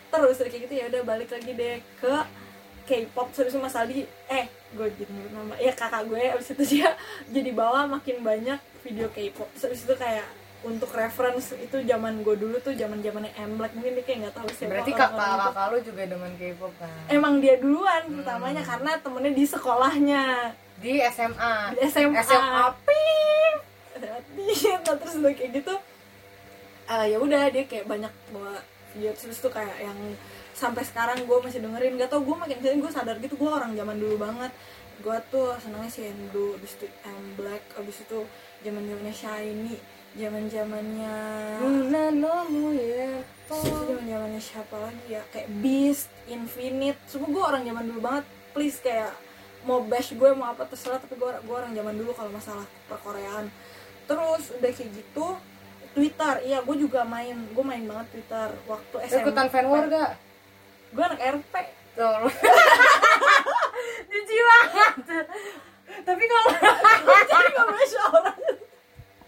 terus 0.08 0.40
kayak 0.40 0.64
gitu 0.64 0.72
ya 0.72 0.84
udah 0.88 1.04
balik 1.04 1.28
lagi 1.28 1.52
deh 1.52 1.78
ke 2.00 2.14
K-pop. 2.88 3.28
Terus 3.36 3.52
Mas 3.60 3.76
Aldi 3.76 4.08
eh 4.32 4.48
gue 4.68 4.88
jadi 5.00 5.12
nama 5.32 5.56
ya 5.60 5.72
kakak 5.72 6.08
gue 6.08 6.20
abis 6.32 6.52
itu 6.56 6.64
dia 6.76 6.96
jadi 7.36 7.50
bawa 7.52 7.84
makin 7.86 8.24
banyak 8.24 8.58
video 8.82 9.12
K-pop. 9.12 9.52
Terus 9.54 9.64
abis 9.68 9.80
itu 9.84 9.94
kayak 9.94 10.26
untuk 10.66 10.90
reference 10.90 11.54
itu 11.54 11.86
zaman 11.86 12.26
gue 12.26 12.34
dulu 12.34 12.58
tuh 12.58 12.74
zaman 12.74 12.98
zamannya 12.98 13.30
M 13.38 13.54
Black 13.54 13.78
mungkin 13.78 13.94
dia 13.94 14.02
kayak 14.02 14.18
nggak 14.26 14.34
tahu 14.34 14.48
siapa 14.50 14.70
berarti 14.74 14.90
kakak 14.90 15.14
itu. 15.14 15.38
kakak 15.46 15.66
lu 15.70 15.78
juga 15.86 16.02
demen 16.10 16.32
K-pop 16.34 16.72
kan? 16.82 16.90
Emang 17.06 17.38
dia 17.38 17.54
duluan 17.62 18.02
pertamanya 18.10 18.62
karena 18.66 18.90
temennya 18.98 19.32
di 19.38 19.44
sekolahnya. 19.46 20.24
Di 20.82 20.92
SMA 21.14 21.54
di 21.78 21.78
SMA 21.86 22.22
SMA 22.26 22.66
ping! 22.82 23.54
Nah, 23.98 24.94
terus 24.98 25.14
udah 25.18 25.32
kayak 25.34 25.50
gitu 25.62 25.74
eh, 26.88 27.04
ya 27.12 27.18
udah 27.20 27.42
dia 27.50 27.64
kayak 27.68 27.86
banyak 27.86 28.12
bawa 28.32 28.58
video 28.94 29.12
terus 29.12 29.38
tuh 29.38 29.52
kayak 29.52 29.76
yang 29.78 29.98
sampai 30.58 30.82
sekarang 30.82 31.22
gue 31.22 31.38
masih 31.38 31.62
dengerin. 31.62 31.94
Gak 32.02 32.10
tau 32.10 32.26
gue 32.26 32.34
makin 32.34 32.58
ke 32.58 32.66
sini 32.66 32.82
gue 32.82 32.90
sadar 32.90 33.14
gitu 33.22 33.38
gue 33.38 33.50
orang 33.50 33.78
zaman 33.78 33.94
dulu 33.94 34.18
banget. 34.18 34.50
Gue 34.98 35.14
tuh 35.30 35.54
senangnya 35.62 35.86
si 35.86 36.02
Endo 36.02 36.58
abis 36.58 36.74
itu 36.82 36.90
M 37.06 37.38
Black 37.38 37.62
abis 37.78 38.02
itu 38.02 38.26
zaman 38.66 38.82
zamannya 38.82 39.14
Shiny 39.14 39.97
zaman 40.18 40.44
zamannya 40.50 41.14
Luna 41.62 42.04
no 42.10 42.34
ya 42.74 43.22
zaman 43.48 44.04
zamannya 44.04 44.42
siapa 44.42 44.76
lagi 44.76 45.06
ya? 45.08 45.22
Kayak 45.32 45.48
Beast 45.64 46.08
Infinite. 46.28 47.00
Semua 47.08 47.28
gue 47.32 47.42
orang 47.42 47.62
zaman 47.64 47.84
dulu 47.88 48.00
banget. 48.04 48.24
Please 48.52 48.78
kayak 48.84 49.12
mau 49.64 49.80
bash 49.80 50.12
gue 50.12 50.30
mau 50.36 50.52
apa 50.52 50.68
terserah. 50.68 51.00
Tapi 51.00 51.16
gue 51.16 51.30
gue 51.32 51.54
orang 51.56 51.72
zaman 51.72 51.94
dulu 51.96 52.12
kalau 52.12 52.28
masalah 52.28 52.68
perkoreaan. 52.92 53.48
Terus 54.04 54.52
udah 54.52 54.70
kayak 54.72 54.90
gitu 54.92 55.26
Twitter. 55.96 56.34
Iya 56.44 56.58
gue 56.60 56.76
juga 56.76 57.08
main. 57.08 57.36
Gue 57.56 57.64
main 57.64 57.84
banget 57.88 58.06
Twitter 58.12 58.48
waktu 58.68 58.96
SMP 59.08 59.24
ikutan 59.24 59.48
fan 59.48 59.66
war 59.72 59.86
gak? 59.88 60.12
gue 60.88 61.04
anak 61.04 61.20
RP 61.20 61.54
Tuh. 61.96 62.32
Jijik 64.12 64.40
banget. 64.44 64.94
Tapi 66.04 66.24
kalau 66.24 66.44
jadi 67.28 67.48
gak 67.56 67.66
bash 67.72 67.96
orang 68.12 68.40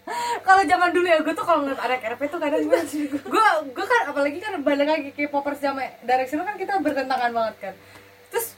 kalau 0.47 0.61
zaman 0.65 0.89
dulu 0.91 1.05
ya 1.05 1.19
gue 1.21 1.33
tuh 1.33 1.45
kalau 1.45 1.61
ngeliat 1.61 1.81
anak 1.81 2.01
RP 2.17 2.21
tuh 2.33 2.39
kadang 2.41 2.61
gue 2.65 2.79
gue 3.21 3.45
gue 3.69 3.85
kan 3.85 4.01
apalagi 4.09 4.37
kan 4.41 4.53
balik 4.65 4.87
lagi 4.89 5.09
ke 5.13 5.29
popers 5.29 5.61
zaman 5.61 5.87
direction 6.01 6.41
kan 6.41 6.57
kita 6.57 6.81
bertentangan 6.81 7.31
banget 7.31 7.55
kan. 7.61 7.73
Terus 8.33 8.57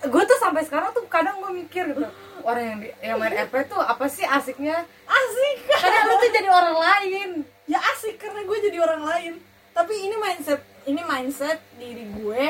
gue 0.00 0.22
tuh 0.26 0.38
sampai 0.40 0.62
sekarang 0.66 0.90
tuh 0.90 1.06
kadang 1.06 1.38
gue 1.38 1.52
mikir 1.54 1.94
gitu 1.94 2.08
orang 2.40 2.64
yang 2.64 2.78
di, 2.80 2.88
yang 3.04 3.16
main 3.20 3.34
RP 3.46 3.70
tuh 3.70 3.80
apa 3.80 4.04
sih 4.08 4.24
asiknya? 4.24 4.82
Asik. 5.06 5.56
Kadang 5.68 6.04
lu 6.08 6.14
tuh 6.18 6.30
jadi 6.32 6.48
orang 6.48 6.76
lain. 6.76 7.30
Ya 7.70 7.78
asik 7.94 8.18
karena 8.18 8.42
gue 8.42 8.58
jadi 8.58 8.78
orang 8.80 9.02
lain. 9.04 9.32
Tapi 9.70 9.92
ini 9.94 10.16
mindset 10.18 10.60
ini 10.88 11.02
mindset 11.04 11.58
diri 11.78 12.08
gue 12.08 12.42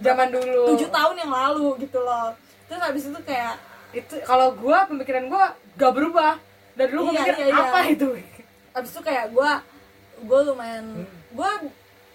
zaman 0.00 0.28
dulu. 0.32 0.74
tujuh 0.74 0.90
tahun 0.90 1.16
yang 1.20 1.32
lalu 1.32 1.86
gitu 1.86 2.00
loh. 2.02 2.34
Terus 2.66 2.80
habis 2.80 3.04
itu 3.06 3.20
kayak 3.22 3.54
itu 3.94 4.14
kalau 4.26 4.50
gue 4.54 4.78
pemikiran 4.90 5.30
gue 5.30 5.44
gak 5.78 5.92
berubah 5.94 6.34
dari 6.74 6.90
dulu 6.90 7.02
gue 7.08 7.12
Iya, 7.14 7.22
mikir 7.22 7.34
iya, 7.38 7.46
iya. 7.48 7.64
apa 7.64 7.78
itu? 7.86 8.08
Abis 8.74 8.90
itu 8.90 9.00
kayak 9.00 9.26
gue 9.30 9.50
gue 10.24 10.40
lumayan 10.46 10.86
gue 11.34 11.50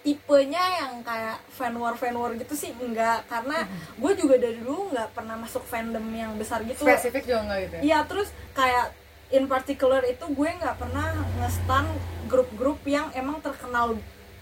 tipenya 0.00 0.64
yang 0.80 1.04
kayak 1.04 1.36
fan 1.52 1.76
war 1.76 1.92
fan 1.92 2.16
war 2.16 2.32
gitu 2.32 2.54
sih 2.56 2.72
enggak. 2.76 3.24
Karena 3.28 3.68
gue 3.96 4.12
juga 4.16 4.40
dari 4.40 4.56
dulu 4.60 4.92
nggak 4.92 5.12
pernah 5.12 5.36
masuk 5.36 5.64
fandom 5.64 6.04
yang 6.12 6.32
besar 6.40 6.64
gitu. 6.64 6.84
Spesifik 6.84 7.28
juga 7.28 7.40
enggak 7.44 7.58
gitu 7.68 7.74
ya? 7.76 7.82
iya 7.82 7.98
terus 8.04 8.28
kayak 8.52 8.92
in 9.30 9.46
particular 9.46 10.02
itu 10.02 10.24
gue 10.26 10.48
nggak 10.58 10.76
pernah 10.76 11.06
ngestan 11.38 11.86
grup-grup 12.26 12.82
yang 12.84 13.12
emang 13.14 13.38
terkenal 13.38 13.94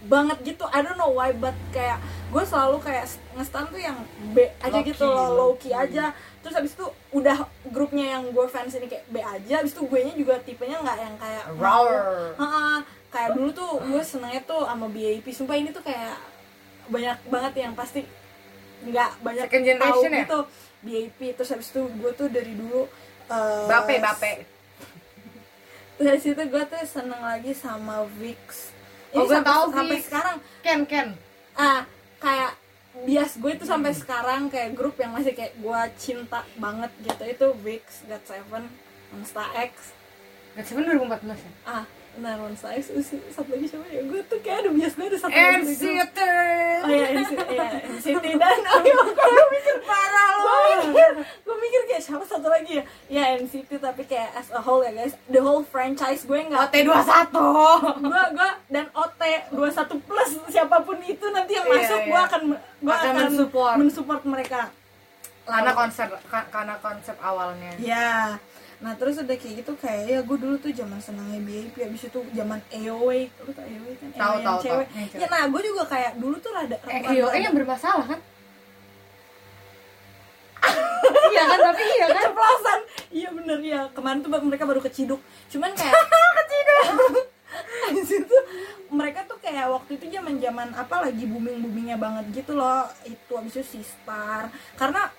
banget 0.06 0.38
gitu. 0.54 0.64
I 0.70 0.78
don't 0.86 0.94
know 0.94 1.10
why 1.10 1.34
but 1.34 1.56
kayak 1.74 1.98
gue 2.30 2.42
selalu 2.46 2.78
kayak 2.78 3.10
ngestan 3.34 3.66
tuh 3.66 3.80
yang 3.80 3.98
B 4.30 4.46
aja 4.62 4.78
Low 4.78 4.86
gitu 4.86 5.04
key, 5.04 5.10
loh 5.10 5.28
low 5.34 5.52
key 5.58 5.72
aja. 5.74 6.14
Terus 6.38 6.54
habis 6.54 6.72
itu 6.78 6.86
udah 7.10 7.48
grupnya 7.74 8.14
yang 8.18 8.30
gue 8.30 8.46
fans 8.46 8.70
ini 8.78 8.86
kayak 8.86 9.04
B 9.10 9.18
aja 9.18 9.54
habis 9.58 9.74
itu 9.74 9.82
gue 9.82 10.00
nya 10.06 10.14
juga 10.14 10.38
tipenya 10.38 10.78
nggak 10.78 10.98
yang 11.02 11.16
kayak. 11.18 11.44
Heeh, 12.38 12.78
kayak 13.10 13.30
dulu 13.34 13.50
tuh 13.50 13.70
gue 13.82 14.02
senengnya 14.06 14.42
tuh 14.46 14.62
sama 14.62 14.86
BIP 14.86 15.26
sumpah 15.34 15.56
ini 15.58 15.74
tuh 15.74 15.82
kayak 15.82 16.14
banyak 16.88 17.18
banget 17.26 17.52
yang 17.66 17.72
pasti 17.74 18.06
nggak 18.86 19.10
banyak 19.26 19.46
Second 19.50 19.64
generation 19.66 20.10
tahu 20.10 20.14
ya? 20.14 20.22
gitu. 20.22 20.40
BIP 20.78 21.18
terus 21.34 21.50
habis 21.50 21.68
itu 21.74 21.82
gue 21.82 22.10
tuh 22.14 22.28
dari 22.30 22.54
dulu 22.54 22.86
eh, 23.34 23.66
bape 23.66 23.98
bape. 23.98 24.32
Dari 25.98 26.18
situ 26.22 26.38
gue 26.38 26.62
tuh 26.70 26.82
seneng 26.86 27.18
lagi 27.18 27.50
sama 27.50 28.06
Vix 28.22 28.77
Oh, 29.10 29.24
gue 29.24 29.32
sampai, 29.32 29.48
tahu 29.48 29.64
sampai 29.72 29.98
sekarang 30.00 30.36
ken 30.60 30.80
ken 30.84 31.08
ah 31.54 31.80
kayak 32.18 32.52
bias 32.98 33.32
gue 33.36 33.50
itu 33.52 33.64
sampai 33.64 33.90
Hmm. 33.90 34.00
sekarang 34.00 34.40
kayak 34.46 34.70
grup 34.74 34.98
yang 34.98 35.14
masih 35.14 35.32
kayak 35.32 35.54
gue 35.56 35.80
cinta 35.96 36.42
banget 36.56 36.90
gitu 36.98 37.22
itu 37.24 37.46
Vix, 37.60 37.84
God 38.04 38.24
Seven, 38.24 38.64
Monsta 39.10 39.44
X 39.54 39.94
Gak 40.52 40.64
sih 40.64 40.74
2014 40.74 41.38
ya? 41.38 41.52
ah 41.64 41.84
X 42.18 42.84
terus 42.88 43.06
satu 43.30 43.48
lagi 43.48 43.66
siapa 43.66 43.86
ya? 43.86 44.02
Gue 44.02 44.20
tuh 44.22 44.38
kayak 44.38 44.58
ada 44.60 44.70
bias 44.70 44.92
gue 44.92 45.06
ada 45.06 45.18
satu 45.18 45.30
lagi. 45.30 45.62
NCT 45.64 46.18
oh 46.78 46.88
iya 46.88 47.06
NCT 47.14 47.40
iya 47.48 47.66
NCT 47.88 48.24
dan 48.40 48.58
iya 48.58 48.94
gue 49.06 49.46
mikir 49.48 49.76
parah 49.82 50.30
gue 50.34 50.54
mikir 50.84 51.10
gue 51.38 51.56
mikir 51.58 51.82
kayak 51.86 52.02
siapa 52.02 52.24
satu 52.24 52.48
lagi 52.48 52.72
ya? 52.74 52.84
Ya 53.08 53.22
NCT 53.36 53.70
tapi 53.78 54.02
kayak 54.04 54.34
as 54.34 54.50
a 54.50 54.58
whole 54.58 54.80
ya 54.80 54.90
guys. 54.92 55.14
The 55.26 55.38
whole 55.38 55.62
franchise 55.62 56.22
gue 56.22 56.38
nggak 56.40 56.58
OT21 56.68 57.34
gue 58.00 58.22
gue 58.32 58.50
dan 58.68 58.86
OT 58.92 59.20
21 59.48 59.54
plus 60.02 60.30
siapa 60.48 60.76
pun 60.80 60.98
itu 61.00 61.26
nanti 61.28 61.52
yang 61.54 61.64
Iya, 61.64 61.74
masuk 61.76 61.98
iya. 61.98 62.08
gue 62.08 62.20
akan 62.24 62.40
gue 62.78 62.90
Akan 62.90 63.06
akan, 63.08 63.24
mensupport. 63.24 63.74
mensupport 63.76 64.22
mereka. 64.24 64.60
Karena 65.44 65.72
konsep 65.72 66.08
ka- 66.24 66.48
karena 66.48 66.76
konsep 66.76 67.16
awalnya. 67.18 67.72
Ya 67.78 68.36
nah 68.78 68.94
terus 68.94 69.18
udah 69.18 69.34
kayak 69.34 69.54
gitu 69.66 69.72
kayak 69.74 70.02
ya 70.06 70.18
gue 70.22 70.38
dulu 70.38 70.54
tuh 70.62 70.70
zaman 70.70 71.02
senangnya 71.02 71.42
BIP 71.42 71.82
abis 71.82 72.14
itu 72.14 72.20
zaman 72.30 72.62
AOA 72.70 73.26
lu 73.42 73.50
tau 73.50 73.66
AOA 73.66 73.92
kan? 73.98 74.08
Tahu, 74.14 74.22
AOA 74.22 74.38
yang 74.38 74.46
tahu, 74.46 74.58
cewek. 74.62 74.86
Ya 75.18 75.26
nah 75.26 75.42
gue 75.50 75.62
juga 75.66 75.82
kayak 75.90 76.12
dulu 76.14 76.36
tuh 76.38 76.54
rada 76.54 76.78
eh 76.86 77.02
eh 77.18 77.40
yang 77.42 77.54
bermasalah 77.58 78.06
kan? 78.06 78.20
Iya 81.28 81.42
kan 81.44 81.58
tapi 81.70 81.82
iya 81.86 82.06
kan? 82.06 82.14
Keceplosan. 82.18 82.80
Iya 83.14 83.28
bener 83.34 83.58
ya 83.62 83.80
kemarin 83.94 84.18
tuh 84.22 84.30
mereka 84.30 84.64
baru 84.66 84.80
keciduk. 84.82 85.20
Cuman 85.50 85.70
kayak 85.74 85.94
keciduk. 86.38 86.84
Habis 87.88 88.10
itu 88.12 88.38
mereka 88.92 89.24
tuh 89.24 89.38
kayak 89.40 89.72
waktu 89.72 89.96
itu 89.96 90.06
zaman 90.12 90.36
zaman 90.38 90.68
apa 90.76 91.08
lagi 91.08 91.24
booming 91.24 91.64
boomingnya 91.64 91.96
banget 91.98 92.42
gitu 92.42 92.54
loh. 92.54 92.86
Itu 93.02 93.38
abis 93.38 93.58
itu 93.58 93.78
si 93.78 93.80
Star 93.82 94.52
karena 94.76 95.10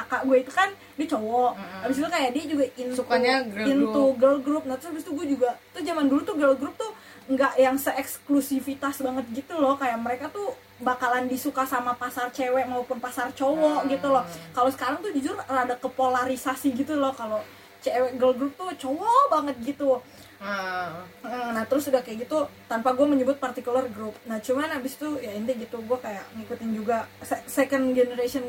kakak 0.00 0.22
gue 0.24 0.36
itu 0.38 0.52
kan 0.52 0.68
dia 0.94 1.08
cowok. 1.08 1.52
Mm-mm. 1.52 1.82
abis 1.82 1.96
itu 1.96 2.08
kayak 2.08 2.30
dia 2.30 2.44
juga 2.46 2.64
into, 2.76 2.94
Sukanya 2.94 3.34
girl 3.44 3.66
into 3.66 3.84
group. 3.84 4.14
girl 4.16 4.38
group. 4.38 4.62
Nah 4.64 4.74
terus 4.74 4.90
abis 4.90 5.02
itu 5.02 5.12
gue 5.12 5.26
juga 5.28 5.48
tuh 5.68 5.82
zaman 5.82 6.04
dulu 6.04 6.20
tuh 6.22 6.34
girl 6.34 6.54
group 6.54 6.74
tuh 6.74 6.92
nggak 7.28 7.52
yang 7.56 7.76
seeksklusivitas 7.76 8.98
banget 8.98 9.24
gitu 9.34 9.54
loh. 9.54 9.74
Kayak 9.74 9.98
mereka 9.98 10.26
tuh 10.28 10.48
bakalan 10.78 11.26
disuka 11.26 11.64
sama 11.64 11.92
pasar 11.92 12.30
cewek 12.30 12.64
maupun 12.64 12.98
pasar 12.98 13.30
cowok 13.32 13.82
Hmm. 13.82 13.88
gitu 13.88 14.06
loh. 14.06 14.22
Kalau 14.52 14.70
sekarang 14.70 14.98
tuh 14.98 15.10
jujur 15.10 15.34
rada 15.40 15.74
kepolarisasi 15.74 16.72
gitu 16.72 16.94
loh. 16.94 17.10
Kalau 17.12 17.42
cewek 17.78 18.14
girl 18.14 18.32
group 18.32 18.54
tuh 18.54 18.70
cowok 18.76 19.22
banget 19.28 19.56
gitu. 19.64 19.98
Nah, 20.38 21.02
Mm, 21.18 21.50
nah 21.50 21.64
terus 21.64 21.84
udah 21.84 21.98
kayak 21.98 22.24
gitu 22.24 22.38
tanpa 22.64 22.94
gue 22.94 23.02
menyebut 23.04 23.36
particular 23.36 23.82
group. 23.88 24.14
Nah 24.22 24.38
cuman 24.38 24.70
abis 24.72 24.94
itu 24.94 25.18
ya 25.18 25.34
intinya 25.34 25.58
gitu 25.58 25.82
gue 25.82 25.98
kayak 25.98 26.30
ngikutin 26.32 26.70
juga 26.72 26.96
se- 27.20 27.42
second 27.44 27.90
generation 27.90 28.46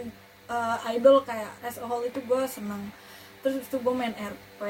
uh, 0.50 0.78
idol 0.92 1.22
kayak 1.24 1.54
as 1.64 1.78
a 1.78 1.86
whole 1.86 2.04
itu 2.04 2.20
gue 2.20 2.42
seneng 2.50 2.90
terus 3.40 3.64
itu 3.64 3.78
gue 3.80 3.94
main 3.94 4.12
RP 4.12 4.62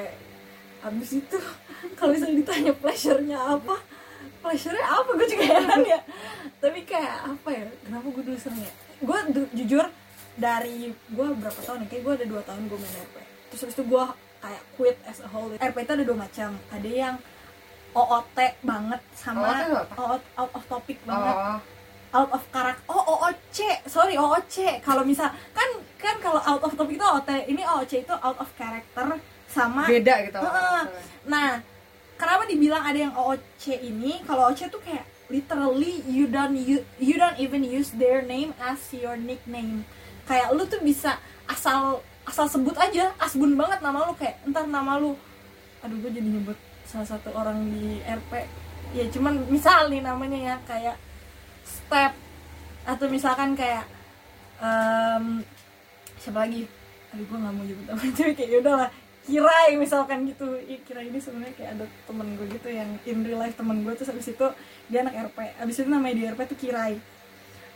abis 0.79 1.09
itu 1.23 1.37
kalau 1.97 2.13
misalnya 2.13 2.35
ditanya 2.45 2.73
pleasure-nya 2.77 3.39
apa 3.39 3.75
pleasure-nya 4.39 4.87
apa? 4.87 5.09
Gue 5.15 5.27
juga 5.27 5.45
heran 5.51 5.83
ya. 5.83 5.99
Tapi 6.63 6.79
kayak 6.87 7.27
apa 7.27 7.49
ya? 7.51 7.67
Kenapa 7.83 8.07
gue 8.07 8.23
dulu 8.23 8.39
seneng 8.39 8.63
ya? 8.63 8.73
Gue 9.03 9.19
jujur 9.55 9.85
dari 10.39 10.91
gue 10.91 11.27
berapa 11.39 11.59
tahun 11.63 11.83
ya? 11.83 11.87
Kayak 11.91 12.03
gue 12.03 12.13
ada 12.23 12.25
dua 12.27 12.41
tahun 12.47 12.61
gue 12.67 12.79
main 12.79 12.95
RP 13.03 13.15
terus 13.49 13.65
habis 13.65 13.75
itu 13.81 13.83
gue 13.89 14.03
kayak 14.39 14.63
quit 14.77 14.97
as 15.09 15.19
a 15.25 15.27
whole. 15.27 15.51
RP 15.57 15.77
itu 15.83 15.91
ada 15.91 16.05
dua 16.05 16.17
macam. 16.19 16.49
Ada 16.69 16.89
yang 16.89 17.15
OOT 17.97 18.37
banget 18.61 19.01
sama 19.17 19.49
OOT 19.65 19.91
out, 19.97 20.23
out 20.37 20.51
of 20.53 20.63
topic 20.69 21.01
banget. 21.03 21.35
Oh 21.35 21.78
out 22.15 22.29
of 22.33 22.43
karakter 22.49 22.83
oh 22.89 23.01
OOC 23.25 23.57
sorry 23.85 24.15
OOC 24.17 24.81
kalau 24.81 25.05
misal 25.05 25.29
kan 25.53 25.69
kan 25.99 26.15
kalau 26.23 26.41
out 26.41 26.61
of 26.65 26.73
topic 26.73 26.97
itu 26.97 27.05
OOT 27.05 27.29
ini 27.49 27.61
OOC 27.61 28.07
itu 28.07 28.15
out 28.19 28.37
of 28.37 28.49
character 28.57 29.19
sama 29.49 29.85
beda 29.85 30.29
gitu 30.29 30.39
Heeh. 30.41 30.83
nah 31.25 31.61
kenapa 32.19 32.43
dibilang 32.51 32.83
ada 32.83 32.99
yang 32.99 33.15
OOC 33.15 33.79
ini? 33.79 34.19
Kalau 34.27 34.51
OOC 34.51 34.67
tuh 34.67 34.83
kayak 34.83 35.07
literally 35.31 36.03
you 36.03 36.27
don't 36.27 36.59
you, 36.59 36.83
you 36.99 37.15
don't 37.15 37.39
even 37.39 37.63
use 37.63 37.95
their 37.95 38.19
name 38.19 38.51
as 38.59 38.83
your 38.91 39.15
nickname. 39.15 39.87
Kayak 40.27 40.51
lu 40.51 40.67
tuh 40.67 40.83
bisa 40.83 41.15
asal 41.47 42.03
asal 42.27 42.45
sebut 42.45 42.77
aja 42.77 43.09
asbun 43.17 43.57
banget 43.57 43.81
nama 43.81 44.05
lu 44.05 44.13
kayak 44.13 44.37
entar 44.45 44.67
nama 44.69 45.01
lu 45.01 45.17
aduh 45.81 45.97
gue 45.97 46.11
jadi 46.13 46.29
nyebut 46.29 46.53
salah 46.85 47.07
satu 47.09 47.33
orang 47.33 47.73
di 47.73 47.97
RP 48.05 48.45
ya 48.93 49.09
cuman 49.09 49.49
misal 49.49 49.89
nih 49.89 50.05
namanya 50.05 50.37
ya 50.37 50.55
kayak 50.69 50.93
step 51.69 52.11
atau 52.89 53.05
misalkan 53.05 53.53
kayak 53.53 53.85
em, 54.57 55.45
siapa 56.17 56.49
lagi? 56.49 56.65
Aduh 57.13 57.25
gue 57.25 57.37
nggak 57.37 57.53
mau 57.53 57.63
nyebut 57.65 57.85
nama 57.85 58.01
tapi 58.01 58.33
kayak 58.37 58.49
yaudah 58.49 58.75
lah. 58.85 58.89
Kirai 59.29 59.77
misalkan 59.77 60.25
gitu. 60.25 60.57
Ih, 60.65 60.81
kirai 60.81 61.13
ini 61.13 61.21
sebenarnya 61.21 61.53
kayak 61.53 61.71
ada 61.77 61.85
temen 62.09 62.27
gue 62.33 62.47
gitu 62.49 62.69
yang 62.73 62.89
in 63.05 63.21
real 63.21 63.37
life 63.37 63.53
temen 63.53 63.85
gue 63.85 63.93
terus 63.93 64.09
habis 64.09 64.25
itu 64.33 64.47
dia 64.89 65.05
anak 65.05 65.29
RP 65.29 65.37
habis 65.61 65.75
itu 65.77 65.85
namanya 65.85 66.15
di 66.17 66.23
RP 66.25 66.39
tuh 66.49 66.57
kirai. 66.57 66.97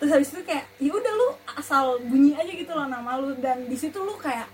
Terus 0.02 0.12
habis 0.12 0.30
itu 0.34 0.42
kayak 0.42 0.66
ya 0.82 0.92
udah 0.92 1.14
lu 1.14 1.30
asal 1.54 2.02
bunyi 2.02 2.34
aja 2.34 2.50
gitu 2.50 2.74
loh 2.74 2.90
nama 2.90 3.22
lu. 3.22 3.38
Dan 3.38 3.70
di 3.70 3.78
situ 3.78 4.02
lu 4.02 4.18
kayak 4.18 4.50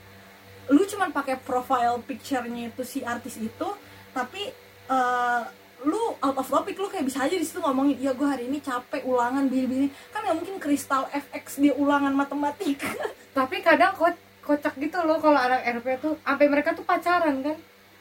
lu 0.70 0.84
cuman 0.86 1.10
pakai 1.10 1.40
profile 1.42 1.98
picture-nya 2.06 2.70
itu 2.70 2.84
si 2.86 3.02
artis 3.02 3.42
itu 3.42 3.68
tapi 4.14 4.54
eh, 4.90 5.42
lu 5.82 5.96
out 6.18 6.36
of 6.36 6.44
topic 6.46 6.76
lu 6.76 6.86
kayak 6.86 7.04
bisa 7.04 7.20
aja 7.22 7.32
di 7.32 7.42
situ 7.42 7.58
ngomongin 7.58 7.96
ya 7.98 8.12
gue 8.12 8.24
hari 8.24 8.46
ini 8.46 8.60
capek 8.60 9.04
ulangan 9.04 9.46
bini-bini. 9.46 9.88
Kan 10.10 10.22
nggak 10.22 10.36
mungkin 10.36 10.56
kristal 10.58 11.08
FX 11.08 11.58
dia 11.58 11.72
ulangan 11.74 12.12
matematika. 12.12 12.92
Tapi 13.38 13.60
kadang 13.60 13.94
ko- 13.94 14.20
kocak 14.42 14.76
gitu 14.76 15.00
loh 15.00 15.18
kalau 15.18 15.38
anak 15.38 15.64
RP 15.74 15.88
tuh 15.98 16.20
sampai 16.20 16.46
mereka 16.46 16.74
tuh 16.74 16.84
pacaran 16.84 17.40
kan? 17.40 17.58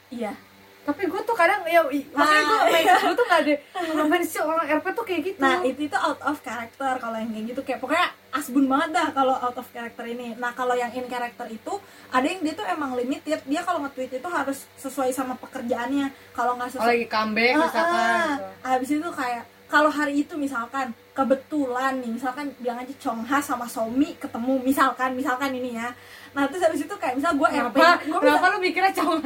Iya. 0.09 0.35
Tapi 0.83 1.05
gue 1.05 1.20
tuh 1.20 1.37
kadang 1.37 1.62
ya 1.62 1.85
makanya 1.85 2.43
gue 2.43 2.57
Ah, 2.57 2.66
main 2.66 2.87
gue 2.89 3.14
tuh 3.14 3.26
gak 3.29 3.41
ada 3.45 3.55
ngapain 3.95 4.24
sih 4.24 4.41
orang 4.41 4.66
RP 4.72 4.87
tuh 4.91 5.05
kayak 5.05 5.20
gitu. 5.22 5.39
Nah 5.39 5.61
itu 5.61 5.81
itu 5.85 5.97
out 5.97 6.18
of 6.20 6.41
character 6.41 6.93
kalau 6.97 7.14
yang 7.14 7.31
kayak 7.31 7.47
gitu. 7.47 7.61
Kayak 7.62 7.79
pokoknya 7.79 8.09
asbun 8.29 8.68
banget 8.68 8.93
dah 8.93 9.09
kalau 9.16 9.35
out 9.41 9.57
of 9.57 9.68
character 9.72 10.05
ini. 10.05 10.37
Nah 10.37 10.53
kalau 10.53 10.76
yang 10.76 10.93
in 10.93 11.09
character 11.09 11.49
itu 11.49 11.72
ada 12.12 12.26
yang 12.29 12.41
dia 12.45 12.53
tuh 12.53 12.66
emang 12.68 12.93
limited 12.93 13.41
dia 13.41 13.61
kalau 13.64 13.81
nge-tweet 13.89 14.20
itu 14.20 14.29
harus 14.29 14.68
sesuai 14.76 15.11
sama 15.16 15.35
pekerjaannya. 15.41 16.12
Kalau 16.37 16.61
nggak 16.61 16.76
sesuai, 16.76 16.89
lagi 16.89 17.07
comeback 17.09 17.53
Ah, 17.57 17.61
misalkan 17.64 17.97
ah. 18.05 18.26
gitu. 18.29 18.47
habis 18.68 18.89
itu 18.93 19.09
kayak 19.16 19.43
kalau 19.68 19.91
hari 19.93 20.14
itu 20.24 20.35
misalkan 20.37 20.87
kebetulan 21.12 21.93
nih 22.01 22.11
misalkan 22.14 22.47
bilang 22.61 22.79
aja 22.81 22.95
Chongha 23.01 23.39
sama 23.43 23.66
Somi 23.68 24.16
ketemu 24.16 24.61
misalkan 24.61 25.11
misalkan 25.16 25.51
ini 25.57 25.76
ya. 25.81 25.89
Nah 26.37 26.45
terus 26.49 26.62
habis 26.64 26.85
itu 26.85 26.95
kayak 27.01 27.16
misal 27.16 27.33
gue 27.37 27.49
RP, 27.49 27.76
gue 28.09 28.18
kenapa 28.20 28.47
lu 28.53 28.59
mikirnya 28.61 28.93
cowok 28.93 29.18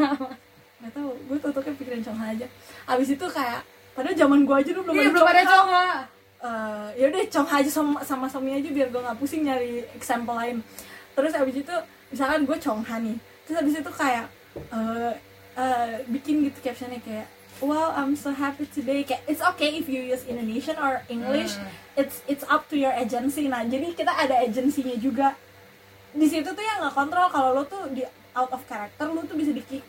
nggak 0.82 0.92
tahu 0.98 1.10
gue 1.14 1.36
tuh 1.38 1.50
tuh 1.54 1.62
pikirin 1.78 2.02
Chongha 2.02 2.34
aja. 2.38 2.46
Habis 2.86 3.14
itu 3.14 3.26
kayak 3.30 3.62
padahal 3.92 4.14
zaman 4.14 4.46
gue 4.46 4.56
aja 4.56 4.70
dulu 4.72 4.82
belum 4.88 4.94
iya 4.94 5.08
belum 5.10 5.26
ada 5.26 5.42
Chongha 5.44 5.86
eh 6.42 6.88
ya 6.98 7.04
udah 7.06 7.22
cong 7.30 7.48
aja 7.48 7.70
sama 7.70 7.98
sama 8.02 8.26
Somi 8.26 8.50
aja 8.58 8.66
biar 8.66 8.90
gue 8.90 8.98
nggak 8.98 9.18
pusing 9.18 9.46
nyari 9.46 9.86
example 9.94 10.34
lain. 10.34 10.58
Terus 11.14 11.32
abis 11.38 11.62
itu 11.62 11.74
misalkan 12.10 12.44
gue 12.44 12.56
congha 12.58 12.96
nih 13.00 13.16
terus 13.46 13.56
abis 13.62 13.74
itu 13.80 13.92
kayak 13.94 14.26
eh 14.58 15.12
eh, 15.56 15.94
bikin 16.10 16.44
gitu 16.44 16.58
captionnya 16.60 17.00
kayak 17.00 17.26
wow 17.62 17.94
I'm 17.94 18.18
so 18.18 18.34
happy 18.34 18.66
today. 18.66 19.06
Kayak 19.06 19.22
it's 19.30 19.42
okay 19.54 19.78
if 19.78 19.86
you 19.86 20.02
use 20.02 20.26
Indonesian 20.26 20.76
or 20.82 21.06
English. 21.06 21.54
Hmm. 21.54 21.70
it's 21.92 22.24
it's 22.24 22.44
up 22.48 22.66
to 22.72 22.76
your 22.76 22.92
agency. 22.92 23.46
Nah 23.46 23.62
jadi 23.62 23.94
kita 23.94 24.10
ada 24.10 24.42
agensinya 24.42 24.96
juga. 24.98 25.38
Di 26.12 26.26
situ 26.28 26.48
tuh 26.48 26.64
yang 26.64 26.82
nggak 26.82 26.94
kontrol 26.96 27.28
kalau 27.30 27.56
lo 27.56 27.62
tuh 27.64 27.88
di 27.92 28.02
out 28.32 28.50
of 28.50 28.64
character 28.64 29.06
lo 29.08 29.22
tuh 29.28 29.36
bisa 29.36 29.52
di 29.52 29.62
kick 29.64 29.84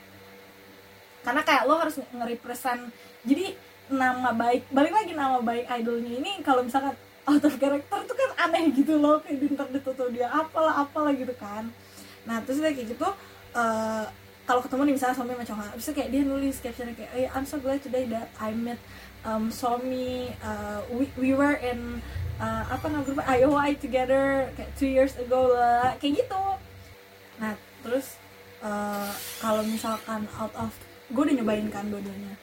karena 1.24 1.42
kayak 1.42 1.64
lo 1.66 1.80
harus 1.80 1.96
nge-represent. 2.12 2.92
Jadi 3.24 3.56
nama 3.94 4.34
baik 4.34 4.68
balik 4.74 4.94
lagi 4.94 5.14
nama 5.14 5.38
baik 5.40 5.70
idolnya 5.70 6.12
ini 6.20 6.32
kalau 6.42 6.66
misalkan 6.66 6.98
out 7.24 7.44
of 7.46 7.56
character 7.62 8.00
tuh 8.04 8.16
kan 8.18 8.50
aneh 8.50 8.74
gitu 8.76 9.00
loh 9.00 9.22
kayak 9.24 9.40
di 9.40 9.46
internet 9.54 9.84
dia 10.12 10.28
apalah 10.28 10.84
apalah 10.84 11.14
gitu 11.16 11.32
kan. 11.40 11.72
Nah 12.28 12.42
terus 12.44 12.60
kayak 12.60 12.84
gitu 12.84 13.08
eh, 13.56 14.06
kalau 14.44 14.60
ketemu 14.60 14.92
nih 14.92 14.96
misalnya 15.00 15.16
Somi 15.16 15.34
sama 15.48 15.64
abis 15.72 15.88
itu 15.88 15.94
kayak 15.96 16.10
dia 16.12 16.22
nulis 16.28 16.56
captionnya 16.60 16.96
kayak 17.00 17.12
hey, 17.16 17.26
I'm 17.32 17.48
so 17.48 17.56
glad 17.64 17.80
today 17.80 18.04
that 18.12 18.28
I 18.36 18.52
met 18.52 18.80
um, 19.24 19.48
Somi 19.48 20.36
uh, 20.44 20.84
we, 20.92 21.08
we 21.16 21.32
were 21.32 21.56
in 21.56 22.04
uh, 22.44 22.64
apa 22.68 22.92
nama 22.92 23.08
grupnya 23.08 23.24
IOI 23.40 23.80
together 23.80 24.52
kayak 24.60 24.72
two 24.76 24.92
years 24.92 25.16
ago 25.16 25.56
lah 25.56 25.96
kayak 26.04 26.28
gitu. 26.28 26.44
Nah 27.40 27.56
terus 27.84 28.20
eh, 28.64 29.12
kalau 29.44 29.64
misalkan 29.68 30.24
out 30.40 30.56
of 30.56 30.72
gue 31.12 31.24
udah 31.24 31.36
nyobain 31.36 31.68
kan 31.68 31.84
dua-duanya 31.92 32.43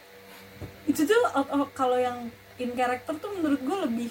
itu 0.89 1.07
tuh 1.07 1.23
out 1.33 1.49
of 1.51 1.71
kalau 1.73 1.97
yang 1.97 2.29
in 2.61 2.75
character 2.77 3.15
tuh 3.17 3.31
menurut 3.37 3.61
gue 3.61 3.77
lebih 3.89 4.11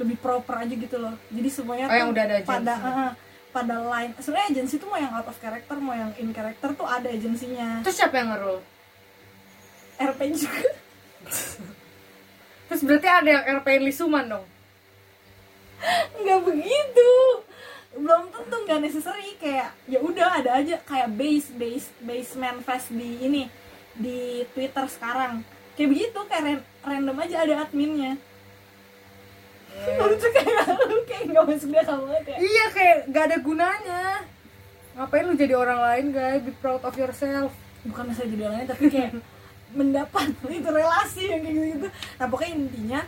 lebih 0.00 0.16
proper 0.16 0.64
aja 0.64 0.74
gitu 0.74 0.96
loh. 0.96 1.14
Jadi 1.28 1.48
semuanya 1.52 1.86
Oh, 1.86 1.94
yang 1.94 2.08
tuh 2.08 2.14
udah 2.16 2.24
ada 2.24 2.36
pada 2.42 2.74
eh, 2.74 3.12
pada 3.52 3.76
line. 3.84 4.12
Sebenarnya 4.16 4.48
agensi 4.56 4.74
tuh 4.80 4.88
mau 4.88 4.98
yang 4.98 5.12
out 5.12 5.28
of 5.28 5.36
character 5.38 5.76
mau 5.76 5.92
yang 5.92 6.12
in 6.16 6.32
character 6.32 6.72
tuh 6.72 6.88
ada 6.88 7.08
agensinya 7.12 7.84
terus 7.84 8.00
siapa 8.00 8.16
yang 8.16 8.32
ngerul 8.32 8.58
RP 10.00 10.20
juga. 10.32 10.70
Terus 12.70 12.86
berarti 12.86 13.08
ada 13.10 13.28
yang 13.28 13.44
RP 13.60 13.82
Lisuman 13.82 14.30
dong? 14.30 14.46
Nggak 16.22 16.40
begitu. 16.46 17.10
Belum 17.98 18.30
tentu 18.30 18.56
nggak 18.64 18.80
necessary. 18.80 19.36
Kayak 19.36 19.74
ya 19.90 19.98
udah 20.00 20.40
ada 20.40 20.62
aja. 20.62 20.78
Kayak 20.86 21.10
base 21.18 21.50
base 21.52 21.90
base 22.00 22.32
manifest 22.38 22.94
di 22.94 23.10
ini 23.26 23.42
di 23.92 24.46
Twitter 24.54 24.86
sekarang 24.86 25.42
kayak 25.80 25.90
begitu 25.96 26.20
kayak 26.28 26.42
ran- 26.44 26.66
random 26.84 27.16
aja 27.24 27.36
ada 27.40 27.54
adminnya. 27.64 28.12
Lucu 29.96 30.28
kayak 30.28 30.68
lu 30.76 30.98
kayak 31.08 31.24
nggak 31.32 31.44
masuk 31.48 31.68
dia 31.72 31.82
kamu 31.88 32.04
ya 32.12 32.36
iya 32.36 32.64
kayak 32.68 32.96
gak 33.08 33.24
ada 33.32 33.36
gunanya. 33.40 34.02
Ngapain 34.92 35.24
lu 35.24 35.34
jadi 35.40 35.54
orang 35.56 35.80
lain 35.80 36.06
guys? 36.12 36.44
Be 36.44 36.52
proud 36.60 36.84
of 36.84 36.92
yourself. 37.00 37.56
Bukan 37.88 38.12
masalah 38.12 38.28
jadi 38.28 38.42
orang 38.44 38.56
lain 38.60 38.68
tapi 38.68 38.84
kayak 38.92 39.12
mendapat 39.78 40.34
itu 40.50 40.68
relasi 40.68 41.30
yang 41.30 41.40
kayak 41.46 41.54
gitu 41.54 41.66
gitu 41.78 41.88
nah 42.18 42.26
pokoknya 42.26 42.54
intinya 42.58 43.00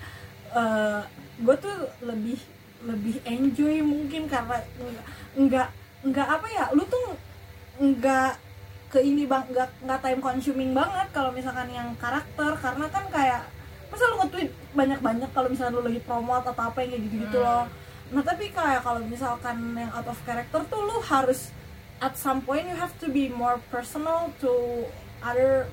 gue 1.43 1.57
tuh 1.59 1.77
lebih 2.07 2.39
lebih 2.87 3.17
enjoy 3.27 3.83
mungkin 3.83 4.31
karena 4.31 4.63
nggak 4.63 5.07
nggak 5.39 5.69
nggak 6.07 6.29
apa 6.29 6.47
ya 6.51 6.65
lu 6.75 6.87
tuh 6.87 7.19
nggak 7.83 8.33
ke 8.93 9.01
ini 9.01 9.25
bang 9.25 9.49
nggak 9.49 9.71
nggak 9.83 10.01
time 10.01 10.21
consuming 10.21 10.77
banget 10.77 11.09
kalau 11.11 11.33
misalkan 11.33 11.73
yang 11.73 11.89
karakter. 11.97 12.53
Karena 12.55 12.87
kan 12.87 13.05
kayak 13.09 13.43
masa 13.89 14.05
lu 14.07 14.17
nge-tweet 14.21 14.51
banyak-banyak 14.73 15.31
kalau 15.33 15.49
misalnya 15.49 15.73
lu 15.75 15.83
lagi 15.83 16.01
promote 16.01 16.45
atau 16.45 16.63
apa 16.63 16.79
yang 16.81 16.91
kayak 16.93 17.03
gitu-gitu 17.07 17.39
Hmm. 17.39 17.49
loh. 17.49 17.65
Nah 18.13 18.23
tapi 18.23 18.45
kayak 18.49 18.81
kalau 18.81 19.01
misalkan 19.03 19.57
yang 19.73 19.89
out 19.91 20.05
of 20.05 20.21
character 20.23 20.61
tuh 20.69 20.81
lu 20.83 21.01
harus 21.03 21.49
at 21.99 22.13
some 22.15 22.41
point 22.41 22.69
you 22.69 22.77
have 22.77 22.93
to 22.97 23.09
be 23.09 23.29
more 23.29 23.57
personal 23.69 24.29
to 24.37 24.53
other 25.21 25.69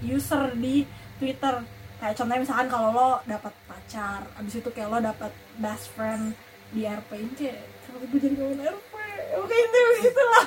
user 0.00 0.50
di 0.54 0.82
Twitter. 1.18 1.62
Kayak 1.98 2.14
contohnya 2.14 2.42
misalkan 2.42 2.68
kalau 2.68 2.88
lo 2.90 3.10
dapat 3.22 3.54
pacar 3.66 4.22
abis 4.34 4.58
itu 4.58 4.70
kayak 4.70 4.88
lo 4.88 4.98
dapat 4.98 5.30
best 5.56 5.90
friend 5.90 6.34
di 6.68 6.82
RP 6.82 7.10
ini 7.16 7.32
kayak 7.34 7.58
kalau 7.82 7.98
gue 8.04 8.18
jadi 8.18 8.34
ngomongin 8.36 8.70
RP 8.70 8.92
oke 9.34 9.56
itu 9.56 9.80
gitu 10.04 10.22
lah 10.22 10.46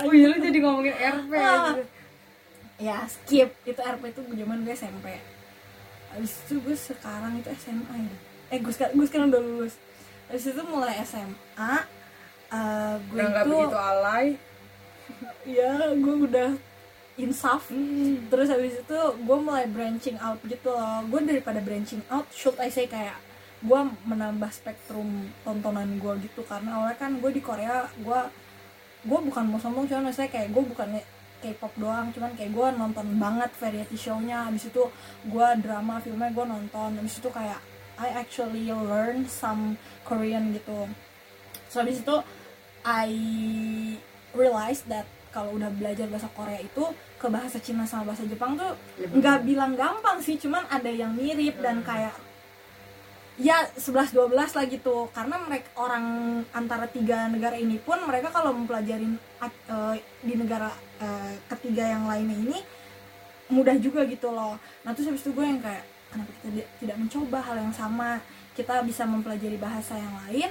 oh 0.00 0.12
iya 0.12 0.26
lu 0.32 0.36
jadi 0.40 0.58
ngomongin 0.60 0.94
RP 0.96 1.32
Ah. 1.36 1.76
gitu. 1.76 1.82
ya 2.80 2.98
skip. 3.04 3.48
Itu 3.62 3.80
RP 3.80 4.02
itu 4.08 4.20
zaman 4.24 4.58
gue 4.64 4.72
SMP 4.72 5.06
abis 6.10 6.42
itu 6.42 6.58
gue 6.58 6.74
sekarang 6.74 7.38
itu 7.38 7.48
SMA 7.54 7.94
ya. 8.02 8.16
Eh 8.50 8.58
gue 8.58 8.72
sekarang 8.74 8.98
gue 8.98 9.06
sekarang 9.06 9.26
udah 9.30 9.42
lulus. 9.42 9.74
Abis 10.26 10.50
itu 10.50 10.62
mulai 10.66 10.98
SMA 11.06 11.74
eh, 12.50 12.94
gue 12.98 13.18
udah 13.22 13.42
itu 13.46 13.50
begitu 13.50 13.78
alay. 13.78 14.26
Ya 15.46 15.74
gue 15.94 16.16
udah 16.26 16.50
insaf. 17.14 17.70
Terus 18.30 18.48
habis 18.50 18.74
itu 18.78 18.98
gue 18.98 19.38
mulai 19.38 19.66
branching 19.70 20.18
out 20.18 20.38
gitu 20.42 20.70
loh. 20.70 21.02
Gue 21.06 21.20
daripada 21.22 21.62
branching 21.62 22.02
out 22.10 22.26
should 22.34 22.58
I 22.58 22.70
say 22.70 22.90
kayak 22.90 23.18
gue 23.60 23.80
menambah 24.08 24.50
spektrum 24.50 25.30
tontonan 25.46 25.98
gue 25.98 26.26
gitu. 26.26 26.42
Karena 26.42 26.78
awalnya 26.78 26.98
kan 26.98 27.22
gue 27.22 27.30
di 27.30 27.42
Korea 27.42 27.86
gue 27.94 28.20
gue 29.00 29.18
bukan 29.30 29.44
mau 29.48 29.60
sombong 29.60 29.88
cuman 29.88 30.10
maksudnya 30.10 30.30
kayak 30.30 30.48
gue 30.52 30.64
bukan 30.64 30.88
K-pop 31.40 31.72
doang 31.80 32.12
cuman 32.12 32.36
kayak 32.36 32.52
gue 32.52 32.68
nonton 32.76 33.06
banget 33.16 33.50
variety 33.56 33.96
show-nya. 33.96 34.48
Habis 34.48 34.68
itu 34.68 34.82
gue 35.24 35.48
drama 35.64 35.96
filmnya 36.04 36.28
gue 36.36 36.44
nonton. 36.44 36.90
Habis 37.00 37.16
itu 37.16 37.28
kayak 37.32 37.60
I 38.00 38.12
actually 38.16 38.68
learn 38.68 39.24
some 39.24 39.80
Korean 40.04 40.52
gitu. 40.52 40.88
So 41.72 41.80
habis 41.80 42.04
itu 42.04 42.16
I 42.84 43.08
realize 44.36 44.84
that 44.88 45.08
kalau 45.30 45.56
udah 45.56 45.70
belajar 45.70 46.10
bahasa 46.10 46.28
Korea 46.34 46.60
itu 46.60 46.84
ke 47.16 47.26
bahasa 47.30 47.62
Cina 47.62 47.86
sama 47.86 48.12
bahasa 48.12 48.26
Jepang 48.26 48.58
tuh 48.58 48.74
nggak 48.98 49.46
bilang 49.46 49.78
gampang 49.78 50.18
sih 50.18 50.34
cuman 50.40 50.66
ada 50.66 50.90
yang 50.90 51.14
mirip 51.14 51.60
dan 51.62 51.86
kayak 51.86 52.14
ya 53.40 53.64
11 53.72 54.12
12 54.12 54.36
lah 54.36 54.64
gitu 54.68 55.08
karena 55.16 55.36
mereka 55.40 55.68
orang 55.80 56.04
antara 56.52 56.84
tiga 56.84 57.24
negara 57.32 57.56
ini 57.56 57.80
pun 57.80 57.96
mereka 58.04 58.28
kalau 58.28 58.52
mempelajarin 58.52 59.16
uh, 59.40 59.96
di 60.20 60.34
negara 60.36 60.68
uh, 61.00 61.32
ketiga 61.48 61.88
yang 61.88 62.04
lainnya 62.04 62.36
ini 62.36 62.58
mudah 63.50 63.76
juga 63.82 64.06
gitu 64.06 64.30
loh. 64.30 64.56
Nah 64.86 64.94
terus 64.94 65.10
habis 65.10 65.22
itu 65.26 65.34
gue 65.34 65.44
yang 65.44 65.60
kayak 65.60 65.84
kenapa 66.14 66.30
kita 66.40 66.48
tidak 66.78 66.96
mencoba 66.96 67.38
hal 67.42 67.56
yang 67.58 67.74
sama? 67.74 68.22
Kita 68.54 68.82
bisa 68.86 69.02
mempelajari 69.04 69.58
bahasa 69.58 69.98
yang 69.98 70.14
lain 70.26 70.50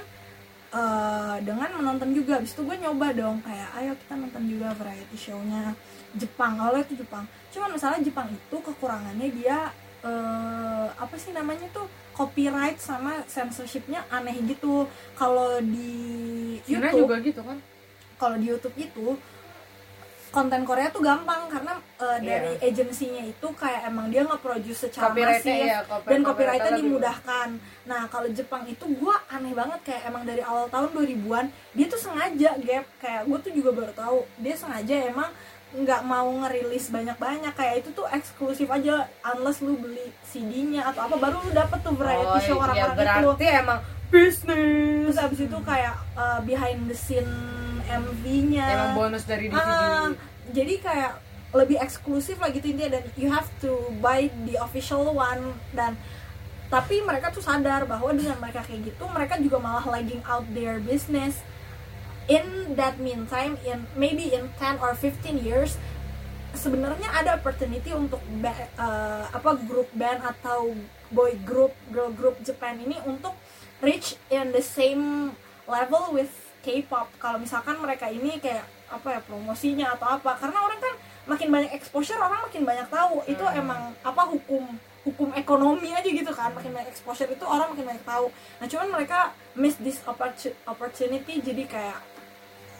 eh, 0.70 1.36
dengan 1.42 1.70
menonton 1.80 2.12
juga. 2.12 2.38
Abis 2.38 2.52
itu 2.52 2.62
gue 2.62 2.76
nyoba 2.76 3.12
dong 3.16 3.40
kayak 3.42 3.68
ayo 3.80 3.92
kita 3.96 4.14
nonton 4.20 4.42
juga 4.46 4.76
variety 4.76 5.16
show-nya 5.16 5.72
Jepang. 6.14 6.60
Awalnya 6.60 6.84
itu 6.92 6.94
Jepang. 7.00 7.24
Cuman 7.50 7.74
masalah 7.74 7.98
Jepang 8.04 8.28
itu 8.28 8.56
kekurangannya 8.60 9.28
dia 9.32 9.72
eh, 10.04 10.86
apa 10.92 11.16
sih 11.16 11.32
namanya 11.32 11.66
tuh 11.72 11.88
copyright 12.20 12.76
sama 12.76 13.24
censorshipnya 13.24 14.04
aneh 14.12 14.36
gitu. 14.44 14.84
Kalau 15.16 15.56
di 15.64 16.60
Cina 16.68 16.92
YouTube 16.92 17.08
juga 17.08 17.16
gitu 17.24 17.40
kan. 17.40 17.56
Kalau 18.20 18.36
di 18.36 18.46
YouTube 18.52 18.76
itu 18.76 19.16
konten 20.30 20.62
Korea 20.62 20.92
tuh 20.94 21.02
gampang 21.02 21.50
karena 21.50 21.74
uh, 21.98 22.18
dari 22.22 22.54
agensinya 22.62 23.18
itu 23.26 23.50
kayak 23.58 23.90
emang 23.90 24.14
dia 24.14 24.22
nge-produce 24.22 24.86
secara 24.86 25.10
masif 25.10 25.66
copy- 25.90 26.06
dan 26.06 26.20
copyrightnya 26.22 26.72
dimudahkan. 26.78 27.48
Nah 27.90 28.06
kalau 28.06 28.28
Jepang 28.30 28.62
itu 28.70 28.86
gua 28.94 29.18
aneh 29.26 29.50
banget 29.50 29.82
kayak 29.82 30.06
emang 30.06 30.22
dari 30.22 30.38
awal 30.46 30.70
tahun 30.70 30.94
2000-an 30.94 31.46
dia 31.74 31.86
tuh 31.90 31.98
sengaja 31.98 32.50
gap. 32.62 32.86
Kayak 33.02 33.22
gue 33.26 33.38
tuh 33.42 33.52
juga 33.58 33.70
baru 33.74 33.92
tahu 33.96 34.18
dia 34.38 34.54
sengaja 34.54 34.94
emang 35.10 35.30
nggak 35.70 36.02
mau 36.02 36.26
ngerilis 36.26 36.90
banyak-banyak 36.90 37.54
kayak 37.54 37.86
itu 37.86 37.94
tuh 37.94 38.02
eksklusif 38.10 38.66
aja 38.66 39.06
unless 39.22 39.62
lu 39.62 39.78
beli 39.78 40.10
CD-nya 40.26 40.90
atau 40.90 41.06
apa 41.06 41.14
baru 41.14 41.38
lu 41.46 41.54
dapet 41.54 41.78
tuh 41.86 41.94
variety 41.94 42.38
show 42.50 42.58
iya 42.58 42.62
orang-orang 42.66 42.90
itu. 42.90 43.06
berarti 43.06 43.46
emang 43.54 43.78
bisnis 44.10 45.06
terus 45.06 45.18
abis 45.22 45.40
itu 45.46 45.58
kayak 45.62 45.94
uh, 46.18 46.42
behind 46.42 46.90
the 46.90 46.96
scene 46.98 47.30
MV-nya 47.86 48.66
emang 48.66 48.92
bonus 48.98 49.22
dari 49.22 49.46
DVD 49.46 49.62
Ah, 49.62 50.10
jadi 50.50 50.74
kayak 50.82 51.12
lebih 51.54 51.78
eksklusif 51.78 52.38
lah 52.42 52.50
gitu 52.50 52.66
intinya 52.66 52.98
dan 52.98 53.04
you 53.14 53.30
have 53.30 53.46
to 53.62 53.94
buy 54.02 54.26
the 54.46 54.58
official 54.58 55.06
one 55.14 55.54
dan 55.74 55.94
tapi 56.70 57.02
mereka 57.02 57.34
tuh 57.34 57.42
sadar 57.42 57.82
bahwa 57.86 58.14
dengan 58.14 58.38
mereka 58.38 58.62
kayak 58.62 58.94
gitu 58.94 59.02
mereka 59.10 59.34
juga 59.42 59.58
malah 59.58 59.86
lagging 59.86 60.22
out 60.26 60.46
their 60.54 60.78
business 60.78 61.42
in 62.28 62.76
that 62.76 62.98
meantime 63.00 63.56
in 63.64 63.86
maybe 63.96 64.32
in 64.34 64.50
10 64.58 64.82
or 64.82 64.92
15 64.92 65.40
years 65.40 65.78
sebenarnya 66.52 67.06
ada 67.14 67.38
opportunity 67.38 67.94
untuk 67.94 68.20
eh, 68.42 69.24
apa 69.30 69.50
grup 69.64 69.86
band 69.94 70.20
atau 70.26 70.74
boy 71.10 71.34
group 71.46 71.74
girl 71.94 72.10
group 72.10 72.38
Japan 72.42 72.78
ini 72.82 72.98
untuk 73.06 73.34
reach 73.80 74.18
in 74.30 74.50
the 74.52 74.62
same 74.62 75.34
level 75.66 76.12
with 76.14 76.30
K-pop. 76.60 77.08
Kalau 77.16 77.40
misalkan 77.40 77.80
mereka 77.80 78.12
ini 78.12 78.36
kayak 78.36 78.68
apa 78.92 79.16
ya 79.16 79.20
promosinya 79.24 79.96
atau 79.96 80.20
apa. 80.20 80.36
Karena 80.36 80.60
orang 80.60 80.80
kan 80.82 80.94
makin 81.24 81.48
banyak 81.48 81.72
exposure 81.72 82.20
orang 82.20 82.44
makin 82.44 82.68
banyak 82.68 82.84
tahu. 82.92 83.24
Itu 83.24 83.40
Hmm. 83.48 83.60
emang 83.64 83.80
apa 84.04 84.22
hukum 84.28 84.68
hukum 85.00 85.32
ekonomi 85.32 85.96
aja 85.96 86.04
gitu 86.04 86.28
kan 86.36 86.52
makin 86.52 86.76
banyak 86.76 86.92
exposure 86.92 87.30
itu 87.30 87.44
orang 87.48 87.72
makin 87.72 87.88
banyak 87.88 88.04
tahu. 88.04 88.28
Nah 88.60 88.66
cuman 88.68 88.88
mereka 89.00 89.32
miss 89.56 89.80
this 89.80 90.04
opportu- 90.04 90.56
opportunity 90.68 91.40
jadi 91.40 91.64
kayak 91.64 91.98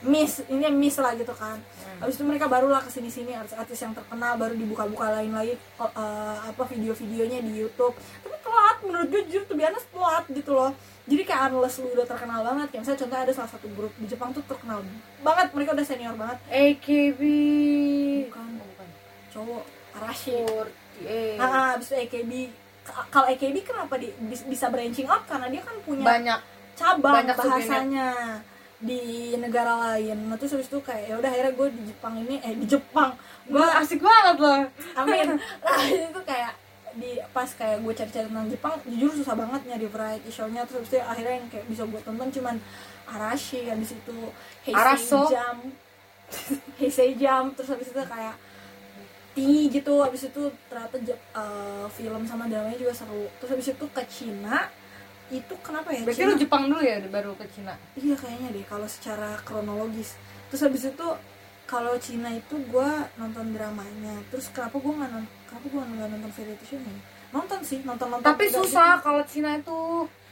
miss 0.00 0.40
ini 0.48 0.64
miss 0.72 0.96
lah 1.00 1.12
gitu 1.16 1.32
kan. 1.32 1.60
Habis 2.00 2.16
itu 2.16 2.24
mereka 2.24 2.48
barulah 2.48 2.80
ke 2.80 2.88
sini 2.88 3.12
sini 3.12 3.36
artis-artis 3.36 3.76
yang 3.80 3.92
terkenal 3.92 4.36
baru 4.40 4.56
dibuka-buka 4.56 5.20
lain 5.20 5.32
lagi 5.32 5.56
eh, 5.56 6.38
apa 6.40 6.62
video-videonya 6.68 7.44
di 7.44 7.52
YouTube. 7.60 7.96
Tapi 7.96 8.36
telat 8.40 8.76
menurut 8.84 9.08
gue 9.12 9.20
jujur 9.28 9.44
tuh 9.44 9.56
biasa 9.56 9.76
telat 9.92 10.24
gitu 10.32 10.52
loh. 10.56 10.72
Jadi 11.04 11.22
kayak 11.26 11.52
unless 11.52 11.80
lu 11.80 11.88
udah 11.92 12.06
terkenal 12.06 12.40
banget 12.44 12.66
kayak 12.70 12.80
misalnya 12.84 13.00
contohnya 13.02 13.24
ada 13.28 13.34
salah 13.34 13.50
satu 13.50 13.66
grup 13.76 13.92
di 13.96 14.06
Jepang 14.08 14.30
tuh 14.30 14.44
terkenal 14.46 14.84
banget 15.24 15.48
mereka 15.52 15.70
udah 15.76 15.86
senior 15.88 16.16
banget. 16.16 16.38
AKB 16.48 17.20
Bukan. 18.28 18.48
Oh, 18.60 18.66
bukan 18.72 18.88
cowok 19.32 19.64
Arashi 20.00 20.32
48 21.00 21.40
ah 21.40 21.46
ah, 21.46 21.68
abis 21.74 21.86
itu 21.86 21.96
AKB 21.98 22.32
K- 22.80 23.06
kalau 23.08 23.26
AKB 23.28 23.56
kenapa 23.60 23.94
di, 23.96 24.08
bis- 24.24 24.44
bisa 24.44 24.68
branching 24.68 25.04
out? 25.04 25.24
Karena 25.24 25.46
dia 25.48 25.60
kan 25.60 25.76
punya 25.80 26.04
banyak. 26.04 26.40
cabang 26.74 27.14
banyak 27.20 27.36
bahasanya 27.36 28.08
di 28.80 29.00
negara 29.36 29.76
lain. 29.92 30.16
Nah 30.26 30.40
terus 30.40 30.56
habis 30.56 30.66
itu 30.66 30.80
kayak 30.80 31.12
ya 31.12 31.14
udah 31.16 31.28
akhirnya 31.28 31.52
gue 31.52 31.68
di 31.68 31.82
Jepang 31.86 32.14
ini 32.16 32.40
eh 32.40 32.56
di 32.56 32.64
Jepang. 32.64 33.12
Gue 33.44 33.60
gue 33.60 33.66
asik 33.76 34.00
banget 34.00 34.36
loh. 34.40 34.60
Amin. 34.96 35.36
Nah 35.64 35.78
itu 35.84 36.20
kayak 36.24 36.52
di 36.90 37.20
pas 37.30 37.46
kayak 37.46 37.84
gue 37.84 37.92
cari-cari 37.92 38.26
tentang 38.26 38.48
Jepang 38.48 38.72
jujur 38.82 39.12
susah 39.14 39.36
banget 39.36 39.60
nyari 39.68 39.86
variety 39.86 40.30
show-nya. 40.32 40.64
Terus 40.64 40.80
habis 40.80 40.90
itu 40.90 40.98
akhirnya 40.98 41.34
yang 41.36 41.48
kayak 41.52 41.66
bisa 41.68 41.82
gue 41.84 42.00
tonton 42.00 42.28
cuman 42.32 42.56
Arashi 43.04 43.68
habis 43.68 43.92
itu 43.92 44.16
Heisei 44.64 44.80
Araso. 44.80 45.20
Jam. 45.28 45.56
Heisei 46.80 47.12
Jam. 47.14 47.52
Terus 47.52 47.68
habis 47.70 47.92
itu 47.92 48.00
kayak 48.00 48.34
Ti 49.40 49.72
gitu 49.72 49.92
habis 50.04 50.28
itu 50.28 50.42
ternyata 50.68 50.96
eh, 51.16 51.86
film 51.96 52.22
sama 52.28 52.44
dramanya 52.44 52.76
juga 52.76 52.92
seru 52.92 53.24
terus 53.40 53.56
habis 53.56 53.72
itu 53.72 53.86
ke 53.88 54.02
Cina 54.04 54.68
itu 55.30 55.54
kenapa 55.62 55.94
ya 55.94 56.02
berarti 56.02 56.20
Cina 56.20 56.34
lu 56.34 56.36
Jepang 56.36 56.62
dulu 56.68 56.82
ya 56.82 57.00
baru 57.08 57.32
ke 57.38 57.46
Cina 57.54 57.72
Iya 57.94 58.14
kayaknya 58.18 58.48
deh 58.50 58.66
kalau 58.66 58.88
secara 58.90 59.38
kronologis. 59.46 60.18
Terus 60.50 60.62
habis 60.66 60.82
itu 60.90 61.08
kalau 61.70 61.94
Cina 62.02 62.34
itu 62.34 62.58
gue 62.58 62.90
nonton 63.14 63.54
dramanya. 63.54 64.18
Terus 64.34 64.50
kenapa 64.50 64.74
gue 64.82 64.90
nggak 64.90 65.10
nonton? 65.14 65.34
Kenapa 65.46 65.66
gue 65.70 65.80
nggak 65.86 66.10
nonton 66.10 66.30
variety 66.34 66.64
show-nya? 66.66 66.94
Nonton 67.30 67.60
sih, 67.62 67.78
nonton 67.86 68.10
nonton. 68.10 68.26
tapi 68.26 68.50
susah 68.50 68.98
kalau 68.98 69.22
Cina 69.22 69.54
itu 69.54 69.78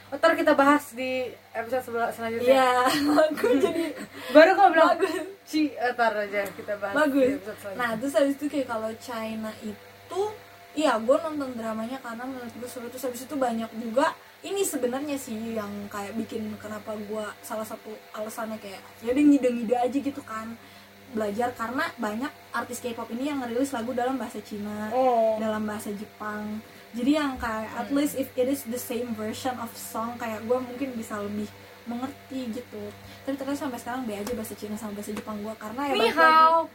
ntar 0.09 0.33
kita 0.33 0.53
bahas 0.53 0.89
di 0.91 1.29
episode 1.53 1.83
sebelah 1.85 2.09
selanjutnya 2.09 2.49
Iya, 2.49 2.69
gue 3.37 3.53
jadi 3.61 3.85
baru 4.35 4.51
kau 4.53 4.69
bilang 4.73 4.97
bagus. 4.97 5.13
Ci, 5.45 5.69
eh, 5.71 5.91
ntar 5.93 6.13
aja 6.13 6.49
kita 6.49 6.73
bahas 6.77 6.93
di 6.93 6.99
bagus. 6.99 7.29
episode 7.37 7.57
selanjutnya 7.61 7.77
Nah 7.77 7.89
terus 7.95 8.13
habis 8.17 8.35
itu 8.35 8.45
kayak 8.47 8.67
kalau 8.67 8.91
China 8.97 9.51
itu, 9.61 10.21
iya 10.73 10.97
gue 10.97 11.15
nonton 11.15 11.49
dramanya 11.53 11.97
karena 12.01 12.23
menurut 12.25 12.53
gue 12.53 12.69
seru. 12.69 12.89
Terus 12.89 13.05
habis 13.05 13.21
itu 13.23 13.35
banyak 13.37 13.69
juga 13.77 14.17
ini 14.39 14.63
sebenarnya 14.63 15.19
sih 15.19 15.35
yang 15.53 15.69
kayak 15.87 16.15
bikin 16.15 16.57
kenapa 16.57 16.95
gue 16.95 17.25
salah 17.43 17.67
satu 17.67 17.91
alasannya 18.15 18.55
kayak 18.57 18.79
ya 19.03 19.11
udah 19.11 19.23
ngide-ngide 19.25 19.75
aja 19.75 19.97
gitu 19.99 20.23
kan 20.23 20.55
belajar 21.09 21.51
karena 21.57 21.89
banyak 21.97 22.31
artis 22.53 22.79
K-pop 22.79 23.09
ini 23.11 23.27
yang 23.27 23.41
ngerilis 23.43 23.73
lagu 23.73 23.91
dalam 23.91 24.15
bahasa 24.15 24.39
Cina 24.39 24.93
oh 24.93 25.35
dalam 25.41 25.65
bahasa 25.65 25.89
Jepang 25.91 26.61
jadi 26.91 27.11
yang 27.17 27.31
kayak 27.35 27.69
at 27.75 27.89
least 27.89 28.15
if 28.15 28.29
it 28.33 28.47
is 28.47 28.65
the 28.65 28.77
same 28.77 29.13
version 29.13 29.53
of 29.55 29.69
song 29.71 30.15
kayak 30.15 30.41
gue 30.41 30.57
mungkin 30.57 30.89
bisa 30.93 31.17
lebih 31.17 31.45
mengerti 31.83 32.49
gitu 32.51 32.83
tapi 33.21 33.35
ternyata 33.35 33.57
sampai 33.59 33.77
sekarang 33.77 34.01
be 34.03 34.13
aja 34.13 34.31
bahasa 34.31 34.53
Cina 34.53 34.73
sama 34.73 34.93
bahasa 34.93 35.11
Jepang 35.11 35.37
gue 35.37 35.53
karena 35.55 35.81
ya 35.83 35.93
lagi. 35.95 36.11
hao. 36.15 36.65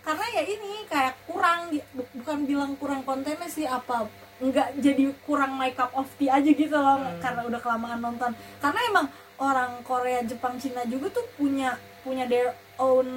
karena 0.00 0.24
ya 0.30 0.42
ini 0.42 0.72
kayak 0.86 1.14
kurang 1.24 1.58
bu- 1.70 2.10
bukan 2.14 2.38
bilang 2.42 2.72
kurang 2.74 3.02
kontennya 3.02 3.44
sih 3.46 3.64
apa 3.64 4.08
nggak 4.38 4.78
jadi 4.78 5.04
kurang 5.22 5.52
make 5.54 5.76
up 5.76 5.92
of 5.92 6.08
tea 6.14 6.30
aja 6.30 6.46
gitu 6.46 6.72
loh 6.72 6.96
Hmm. 6.96 7.18
karena 7.18 7.40
udah 7.44 7.58
kelamaan 7.58 7.98
nonton 7.98 8.30
karena 8.58 8.80
emang 8.86 9.06
orang 9.36 9.82
Korea 9.82 10.20
Jepang 10.22 10.56
Cina 10.56 10.84
juga 10.84 11.12
tuh 11.12 11.26
punya 11.34 11.74
punya 12.00 12.24
their 12.24 12.50
own 12.76 13.08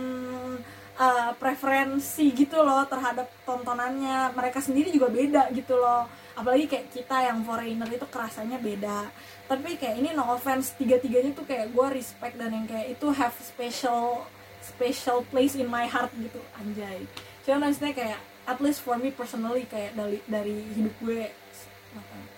uh, 0.95 1.31
preferensi 1.33 2.31
gitu 2.31 2.57
loh 2.57 2.83
terhadap 2.85 3.29
tontonannya 3.43 4.31
mereka 4.31 4.59
sendiri 4.59 4.89
juga 4.89 5.07
beda 5.07 5.47
gitu 5.51 5.75
loh 5.75 6.09
apalagi 6.41 6.65
kayak 6.65 6.89
kita 6.89 7.17
yang 7.29 7.45
foreigner 7.45 7.85
itu 7.85 8.07
kerasanya 8.09 8.57
beda. 8.57 9.13
Tapi 9.45 9.77
kayak 9.77 9.95
ini 10.01 10.09
no 10.17 10.25
offense 10.33 10.73
tiga-tiganya 10.73 11.37
tuh 11.37 11.45
kayak 11.45 11.69
gue 11.69 11.87
respect 11.93 12.33
dan 12.41 12.49
yang 12.49 12.65
kayak 12.65 12.97
itu 12.97 13.07
have 13.13 13.37
special 13.37 14.25
special 14.61 15.21
place 15.29 15.53
in 15.53 15.69
my 15.69 15.85
heart 15.85 16.09
gitu 16.17 16.41
anjay. 16.57 17.05
Cuman 17.45 17.69
maksudnya 17.69 17.93
kayak 17.93 18.19
at 18.49 18.57
least 18.57 18.81
for 18.81 18.97
me 18.97 19.13
personally 19.13 19.69
kayak 19.69 19.93
dari 19.93 20.17
dari 20.25 20.65
hidup 20.73 20.97
gue 20.97 21.29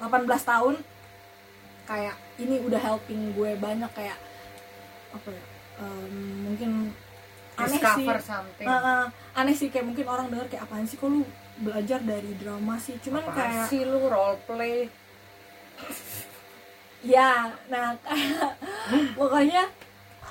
18 0.04 0.28
tahun 0.28 0.76
kayak 1.88 2.16
ini 2.44 2.60
udah 2.68 2.82
helping 2.84 3.32
gue 3.32 3.56
banyak 3.56 3.92
kayak 3.96 4.20
apa 5.16 5.30
ya 5.32 5.44
em, 5.80 6.16
mungkin 6.52 6.72
aneh 7.56 7.80
sih. 7.80 8.06
Something. 8.20 8.68
Uh, 8.68 8.76
uh, 8.76 9.04
aneh 9.38 9.56
sih 9.56 9.70
kayak 9.72 9.86
mungkin 9.88 10.06
orang 10.10 10.28
denger 10.28 10.48
kayak 10.52 10.64
apaan 10.68 10.90
sih 10.90 10.98
kok 11.00 11.08
lu 11.08 11.24
belajar 11.58 12.00
dari 12.02 12.34
drama 12.34 12.76
sih. 12.78 12.98
Cuman 13.00 13.24
Apaan 13.24 13.36
kayak 13.36 13.66
sih 13.68 13.82
lu 13.84 14.02
role 14.06 14.38
play 14.46 14.90
ya 17.04 17.52
nah 17.68 17.92
kayak 18.00 18.56
pokoknya 19.20 19.64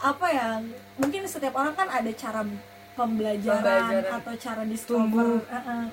apa 0.02 0.26
ya 0.32 0.48
mungkin 0.96 1.22
setiap 1.28 1.54
orang 1.54 1.76
kan 1.76 1.86
ada 1.86 2.10
cara 2.16 2.42
pembelajaran, 2.92 3.60
Pembelajaran. 3.62 4.12
atau 4.20 4.34
cara 4.36 4.62
discover. 4.66 5.28
Uh, 5.48 5.56
uh. 5.56 5.84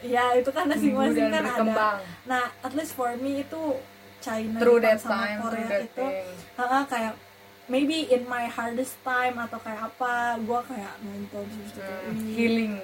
ya 0.00 0.32
itu 0.36 0.48
kan 0.52 0.64
masing-masing 0.68 1.28
kan 1.28 1.44
ada. 1.44 2.00
nah 2.24 2.48
at 2.60 2.72
least 2.72 2.96
for 2.96 3.12
me 3.20 3.44
itu 3.44 3.76
China 4.20 4.56
through 4.56 4.80
that 4.80 5.00
sama 5.00 5.28
time 5.28 5.38
Korea 5.44 5.78
itu 5.84 5.96
thing. 5.96 6.24
uh, 6.56 6.84
kayak 6.88 7.14
maybe 7.68 8.08
in 8.08 8.24
my 8.24 8.48
hardest 8.48 8.96
time 9.00 9.36
atau 9.38 9.60
kayak 9.60 9.92
apa 9.92 10.40
gue 10.40 10.60
kayak 10.66 10.92
nonton 11.00 11.44
kayak, 11.72 12.00
Hmm, 12.04 12.16
"Wih, 12.16 12.32
healing 12.34 12.74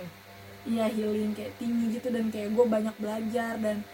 iya 0.66 0.90
healing 0.90 1.32
kayak 1.32 1.54
tinggi 1.56 1.96
gitu 1.96 2.10
dan 2.10 2.28
kayak 2.28 2.50
gue 2.52 2.66
banyak 2.66 2.94
belajar 2.98 3.54
dan 3.62 3.86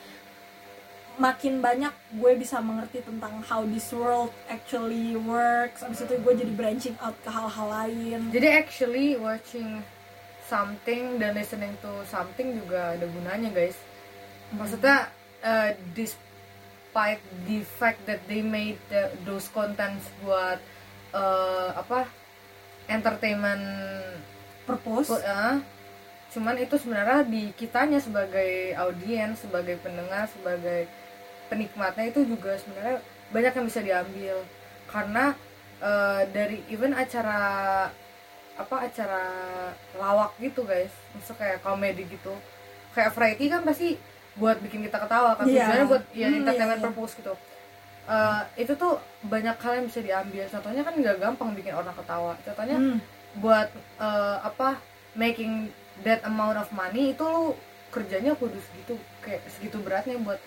makin 1.20 1.60
banyak 1.60 1.92
gue 2.16 2.32
bisa 2.40 2.56
mengerti 2.64 3.04
tentang 3.04 3.44
how 3.44 3.60
this 3.68 3.92
world 3.92 4.32
actually 4.48 5.12
works. 5.12 5.84
Abis 5.84 6.08
itu 6.08 6.16
gue 6.16 6.32
jadi 6.32 6.52
branching 6.56 6.96
out 7.04 7.16
ke 7.20 7.28
hal-hal 7.28 7.68
lain. 7.68 8.32
Jadi 8.32 8.48
actually 8.48 9.20
watching 9.20 9.84
something 10.48 11.20
dan 11.20 11.36
listening 11.36 11.76
to 11.84 11.92
something 12.08 12.56
juga 12.56 12.96
ada 12.96 13.04
gunanya 13.04 13.52
guys. 13.52 13.76
Maksudnya 14.56 15.12
uh, 15.44 15.76
despite 15.92 17.20
the 17.44 17.60
fact 17.64 18.04
that 18.08 18.24
they 18.24 18.40
made 18.40 18.80
the- 18.88 19.12
those 19.28 19.52
contents 19.52 20.08
buat 20.24 20.60
uh, 21.12 21.76
apa 21.76 22.08
entertainment 22.88 23.64
purpose? 24.64 25.12
Pu- 25.12 25.22
eh, 25.24 25.54
cuman 26.32 26.56
itu 26.56 26.74
sebenarnya 26.74 27.24
di 27.24 27.52
kitanya 27.52 27.98
sebagai 27.98 28.50
audiens 28.74 29.36
sebagai 29.38 29.76
pendengar 29.78 30.24
sebagai 30.26 30.88
penikmatnya 31.46 32.08
itu 32.08 32.24
juga 32.24 32.56
sebenarnya 32.56 33.04
banyak 33.28 33.52
yang 33.52 33.66
bisa 33.68 33.80
diambil 33.80 34.36
karena 34.86 35.24
eh, 35.78 36.22
dari 36.30 36.64
even 36.68 36.92
acara 36.92 37.40
apa 38.54 38.76
acara 38.82 39.22
lawak 39.94 40.32
gitu 40.38 40.62
guys 40.62 40.92
maksud 41.12 41.36
kayak 41.36 41.60
komedi 41.60 42.04
gitu 42.06 42.32
kayak 42.92 43.12
variety 43.12 43.48
kan 43.48 43.60
pasti 43.62 43.96
buat 44.32 44.56
bikin 44.58 44.80
kita 44.82 44.96
ketawa 44.98 45.36
kan 45.36 45.44
Iya. 45.44 45.64
tujuannya 45.64 45.86
buat 45.86 46.04
ya 46.12 46.28
Hmm, 46.28 46.38
entertainment 46.40 46.72
iya, 46.74 46.84
iya. 46.84 46.88
purpose 46.90 47.14
gitu 47.16 47.34
Eh, 48.02 48.42
itu 48.58 48.74
tuh 48.74 48.98
banyak 49.22 49.54
hal 49.54 49.78
yang 49.78 49.86
bisa 49.86 50.02
diambil 50.02 50.42
contohnya 50.44 50.82
kan 50.82 50.90
nggak 50.92 51.22
gampang 51.22 51.54
bikin 51.54 51.70
orang 51.70 51.94
ketawa 51.94 52.34
contohnya 52.42 52.74
Hmm. 52.74 52.98
buat 53.38 53.70
eh, 53.98 54.36
apa 54.42 54.82
making 55.14 55.70
that 56.02 56.20
amount 56.26 56.58
of 56.58 56.68
money 56.74 57.14
itu 57.14 57.24
lu 57.24 57.54
kerjanya 57.92 58.32
kudu 58.36 58.56
segitu 58.56 58.94
kayak 59.20 59.42
segitu 59.52 59.76
beratnya 59.84 60.16
buat 60.18 60.40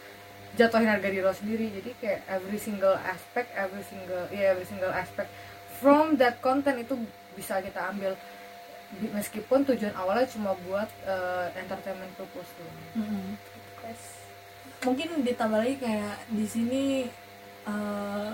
jatuhin 0.56 0.88
harga 0.88 1.08
diri 1.12 1.22
lo 1.24 1.36
sendiri. 1.36 1.68
Jadi 1.72 1.92
kayak 2.00 2.22
every 2.28 2.58
single 2.58 2.96
aspect 2.96 3.52
every 3.54 3.84
single 3.86 4.26
ya 4.32 4.56
every 4.56 4.66
single 4.66 4.92
aspect 4.92 5.30
from 5.80 6.16
that 6.18 6.40
content 6.40 6.80
itu 6.82 6.96
bisa 7.36 7.60
kita 7.60 7.92
ambil. 7.92 8.16
Bi- 8.96 9.12
meskipun 9.12 9.66
tujuan 9.66 9.92
awalnya 9.98 10.30
cuma 10.30 10.54
buat 10.70 10.88
eh, 11.10 11.48
entertainment 11.58 12.14
purpose 12.14 12.54
tuh 12.54 12.70
Mm-mm. 12.94 13.34
mungkin 14.86 15.26
ditambah 15.26 15.58
lagi 15.58 15.82
kayak 15.82 16.22
di 16.30 16.46
sini 16.46 16.84
eh, 17.66 18.34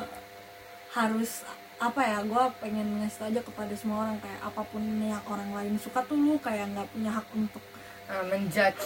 harus 0.92 1.48
apa 1.82 1.98
ya 2.00 2.22
gue 2.22 2.44
pengen 2.60 2.88
ngasih 2.96 3.26
aja 3.26 3.42
kepada 3.42 3.74
semua 3.74 4.06
orang 4.06 4.18
kayak 4.18 4.38
apa 4.40 4.62
pun 4.64 4.80
yang 5.02 5.18
orang 5.26 5.50
lain 5.52 5.74
suka 5.76 6.00
tuh 6.02 6.14
lu 6.14 6.38
kayak 6.38 6.70
nggak 6.70 6.88
punya 6.88 7.12
hak 7.12 7.28
untuk 7.34 7.64
Eh, 8.04 8.24
menjudge. 8.28 8.86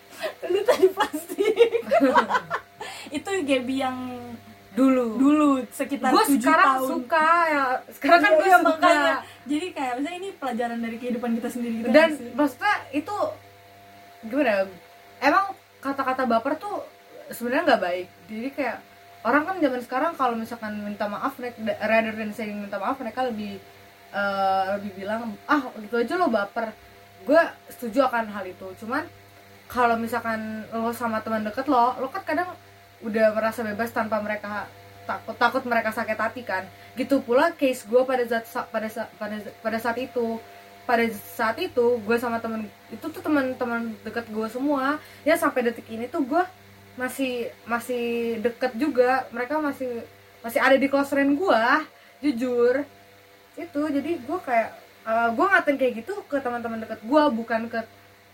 Lu 0.46 0.60
tadi 0.62 0.86
pasti. 0.90 1.42
Itu 3.10 3.30
Gaby 3.42 3.76
yang 3.76 3.98
dulu. 4.70 5.18
Dulu 5.18 5.48
sekitar 5.68 6.08
gue 6.08 6.24
sekarang 6.30 6.78
tahun. 6.78 6.88
suka 6.88 7.26
ya. 7.46 7.64
Sekarang 7.90 8.20
kan 8.20 8.30
Iya, 8.30 8.38
gue 8.38 8.46
suka. 8.48 8.68
makanya. 8.70 9.14
jadi 9.42 9.66
kayak 9.70 9.92
misalnya 9.98 10.18
ini 10.18 10.30
pelajaran 10.32 10.78
dari 10.78 10.96
kehidupan 10.96 11.30
kita 11.34 11.48
sendiri 11.50 11.74
gitu 11.76 11.88
dan 11.90 12.08
sih? 12.14 12.30
maksudnya 12.30 12.74
itu 12.92 13.16
gimana 14.22 14.50
ya, 14.50 14.62
emang 15.20 15.44
kata-kata 15.78 16.22
baper 16.24 16.54
tuh 16.56 16.76
sebenarnya 17.28 17.62
nggak 17.66 17.82
baik. 17.82 18.06
Jadi 18.28 18.48
kayak 18.52 18.78
orang 19.20 19.42
kan 19.44 19.56
zaman 19.60 19.80
sekarang 19.84 20.12
kalau 20.16 20.34
misalkan 20.36 20.80
minta 20.80 21.04
maaf 21.04 21.36
mereka 21.36 21.60
rather 21.84 22.14
than 22.16 22.32
saying 22.32 22.56
minta 22.56 22.80
maaf 22.80 22.96
mereka 22.96 23.28
lebih 23.28 23.60
eh, 24.12 24.64
lebih 24.80 25.04
bilang 25.04 25.36
ah 25.44 25.68
gitu 25.76 25.94
aja 26.00 26.14
lo 26.16 26.32
baper. 26.32 26.72
Gue 27.28 27.40
setuju 27.68 28.08
akan 28.08 28.32
hal 28.32 28.44
itu. 28.48 28.66
Cuman 28.80 29.04
kalau 29.68 30.00
misalkan 30.00 30.64
lo 30.72 30.90
sama 30.96 31.20
teman 31.20 31.44
deket 31.44 31.68
lo 31.68 32.00
lo 32.00 32.08
kan 32.08 32.24
kadang 32.24 32.48
udah 33.04 33.32
merasa 33.36 33.64
bebas 33.64 33.92
tanpa 33.92 34.20
mereka 34.20 34.68
takut 35.04 35.36
takut 35.36 35.62
mereka 35.68 35.92
sakit 35.92 36.16
hati 36.16 36.42
kan. 36.44 36.64
Gitu 36.96 37.20
pula 37.20 37.52
case 37.52 37.84
gue 37.84 38.02
pada 38.08 38.24
saat 38.24 38.68
pada 38.72 38.88
pada, 39.20 39.36
pada 39.60 39.78
saat 39.78 39.98
itu. 40.00 40.40
Pada 40.88 41.06
saat 41.12 41.54
itu 41.60 42.02
gue 42.02 42.16
sama 42.18 42.42
temen 42.42 42.66
itu 42.90 43.04
tuh 43.04 43.22
teman-teman 43.22 43.94
deket 44.02 44.26
gue 44.32 44.46
semua. 44.48 44.96
Ya 45.28 45.36
sampai 45.36 45.68
detik 45.70 45.86
ini 45.92 46.08
tuh 46.08 46.24
gue 46.24 46.42
masih 47.00 47.34
masih 47.64 48.04
deket 48.38 48.76
juga. 48.76 49.24
Mereka 49.30 49.56
masih 49.58 50.04
masih 50.40 50.60
ada 50.60 50.76
di 50.76 50.86
close 50.86 51.08
friend 51.08 51.32
gue 51.34 51.62
jujur. 52.22 52.84
Itu 53.56 53.80
jadi 53.88 54.20
gue 54.20 54.38
kayak 54.38 54.70
gue 55.32 55.46
ngatain 55.46 55.76
kayak 55.76 55.92
gitu 56.04 56.12
ke 56.24 56.36
teman-teman 56.38 56.78
deket 56.78 57.00
gue 57.00 57.22
bukan 57.32 57.66
ke 57.66 57.80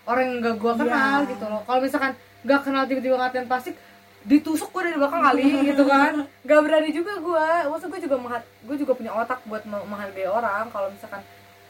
orang 0.04 0.24
yang 0.28 0.38
gak 0.40 0.56
gue 0.56 0.72
kenal 0.76 1.18
Iya. 1.22 1.30
gitu 1.30 1.44
loh. 1.46 1.62
Kalau 1.62 1.80
misalkan 1.80 2.12
gak 2.42 2.60
kenal 2.62 2.82
tiba-tiba 2.84 3.16
ngatain 3.16 3.46
plastik 3.46 3.74
ditusuk 4.22 4.70
gue 4.70 4.82
dari 4.90 4.98
belakang 4.98 5.22
kali 5.22 5.46
gitu 5.70 5.82
kan. 5.82 6.12
Gak 6.42 6.60
berani 6.60 6.90
juga 6.90 7.12
gue 7.16 7.46
maksud 7.70 7.88
gue 7.88 8.00
juga 8.02 8.16
menghat 8.18 8.42
gue 8.42 8.76
juga 8.76 8.92
punya 8.92 9.12
otak 9.14 9.40
buat 9.46 9.62
me- 9.62 9.86
menghargai 9.86 10.26
orang. 10.26 10.68
Kalau 10.68 10.90
misalkan 10.90 11.22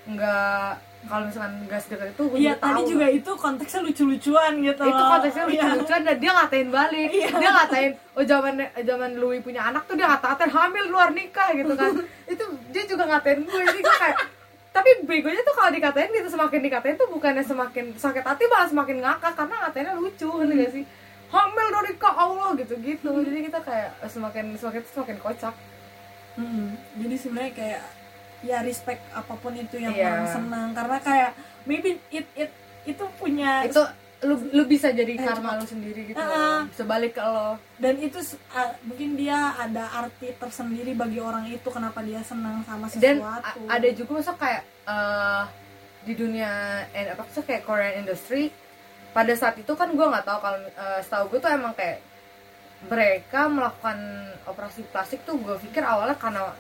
nggak 0.07 0.69
kalau 1.07 1.25
misalkan 1.25 1.53
nggak 1.63 1.81
sedekat 1.81 2.09
itu 2.11 2.23
gue 2.25 2.39
Iya 2.39 2.53
tadi 2.57 2.77
tahu. 2.77 2.91
juga 2.91 3.07
itu 3.09 3.31
konteksnya 3.33 3.81
lucu-lucuan 3.81 4.53
gitu 4.61 4.83
itu 4.83 5.03
konteksnya 5.05 5.43
Iya. 5.43 5.51
lucu-lucuan 5.65 6.01
dan 6.03 6.17
dia 6.17 6.31
ngatain 6.33 6.69
balik 6.69 7.09
Iya. 7.11 7.29
dia 7.33 7.51
ngatain 7.53 7.91
oh 8.13 8.25
zaman 8.25 8.55
zaman 8.81 9.11
Louis 9.15 9.41
punya 9.41 9.63
anak 9.65 9.83
tuh 9.85 9.95
dia 9.95 10.07
ngata-ngatain 10.07 10.51
hamil 10.51 10.85
luar 10.87 11.09
nikah 11.11 11.49
gitu 11.53 11.73
kan 11.73 11.91
itu 12.33 12.45
dia 12.69 12.83
juga 12.85 13.05
ngatain 13.07 13.39
gue 13.41 13.61
jadi 13.65 13.81
gue 13.81 13.97
kayak 13.97 14.19
tapi 14.69 14.91
begonya 15.03 15.41
tuh 15.41 15.55
kalau 15.55 15.71
dikatain 15.71 16.11
gitu 16.11 16.29
semakin 16.29 16.61
dikatain 16.61 16.95
tuh 16.95 17.09
bukannya 17.09 17.41
semakin 17.41 17.97
sakit 17.97 18.21
hati 18.21 18.45
malah 18.45 18.69
semakin 18.69 18.97
ngakak 19.01 19.33
karena 19.33 19.55
ngatainnya 19.59 19.95
lucu 19.95 20.29
kan 20.29 20.47
gak 20.47 20.71
sih 20.71 20.85
hamil 21.27 21.67
dari 21.73 21.91
nikah 21.91 22.15
Allah 22.15 22.51
gitu 22.55 22.75
gitu 22.77 23.11
jadi 23.25 23.39
kita 23.43 23.61
kayak 23.61 23.91
semakin 24.05 24.53
semakin 24.55 24.83
semakin 24.87 25.17
kocak 25.19 25.55
Mm-mm. 26.37 26.77
Jadi 26.99 27.17
sebenarnya 27.17 27.53
kayak 27.55 27.83
ya 28.41 28.61
respect 28.61 29.01
apa 29.11 29.33
pun 29.35 29.53
itu 29.53 29.77
yang 29.77 29.93
Iya. 29.93 30.07
orang 30.07 30.27
senang 30.29 30.69
karena 30.71 30.97
kayak 30.99 31.31
maybe 31.63 31.97
it 32.11 32.27
it 32.35 32.51
itu 32.85 33.05
punya 33.17 33.63
itu 33.63 33.81
lu 34.19 34.33
lu 34.51 34.65
bisa 34.65 34.89
jadi 34.91 35.13
Eh, 35.13 35.21
karma 35.21 35.55
lu 35.55 35.65
sendiri 35.65 36.07
gitu 36.07 36.17
Ah. 36.17 36.65
bisa 36.65 36.83
balik 36.83 37.13
ke 37.13 37.23
lo 37.23 37.57
dan 37.77 37.95
itu 37.99 38.17
a- 38.51 38.77
mungkin 38.83 39.13
dia 39.15 39.37
ada 39.55 39.85
arti 39.95 40.33
tersendiri 40.33 40.93
bagi 40.93 41.19
orang 41.19 41.45
itu 41.47 41.67
kenapa 41.67 42.01
dia 42.01 42.21
senang 42.23 42.61
sama 42.63 42.89
dan 42.95 43.21
sesuatu. 43.21 43.61
a- 43.63 43.77
ada 43.77 43.89
juga 43.91 44.11
masa 44.15 44.33
kayak 44.35 44.63
eh, 44.87 45.43
di 46.03 46.15
dunia 46.15 46.51
eh, 46.91 47.11
apa 47.11 47.29
sih 47.29 47.43
kayak 47.43 47.63
Korean 47.63 48.01
industry 48.01 48.49
pada 49.11 49.33
saat 49.33 49.57
itu 49.57 49.73
kan 49.73 49.91
gue 49.91 50.07
nggak 50.07 50.25
tahu 50.25 50.39
kalau 50.41 50.59
eh, 50.61 51.01
setahu 51.03 51.25
gue 51.29 51.39
tuh 51.39 51.51
emang 51.51 51.73
kayak 51.73 52.01
mereka 52.87 53.49
melakukan 53.49 53.99
operasi 54.45 54.85
plastik 54.87 55.25
tuh 55.25 55.37
gue 55.37 55.57
pikir 55.61 55.83
awalnya 55.83 56.15
karena 56.15 56.53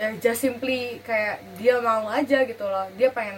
ya 0.00 0.16
just 0.16 0.40
simply 0.40 0.96
kayak 1.04 1.44
dia 1.60 1.76
mau 1.84 2.08
aja 2.08 2.48
gitu 2.48 2.64
loh. 2.64 2.88
Dia 2.96 3.12
pengen 3.12 3.36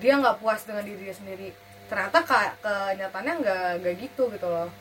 dia 0.00 0.16
nggak 0.16 0.40
puas 0.40 0.64
dengan 0.64 0.80
diri 0.88 1.04
dia 1.04 1.14
sendiri. 1.14 1.52
Ternyata 1.84 2.24
kayak 2.24 2.52
kenyataannya 2.64 3.34
nggak 3.44 3.68
nggak 3.84 3.94
gitu 4.00 4.32
gitu 4.32 4.48
loh. 4.48 4.72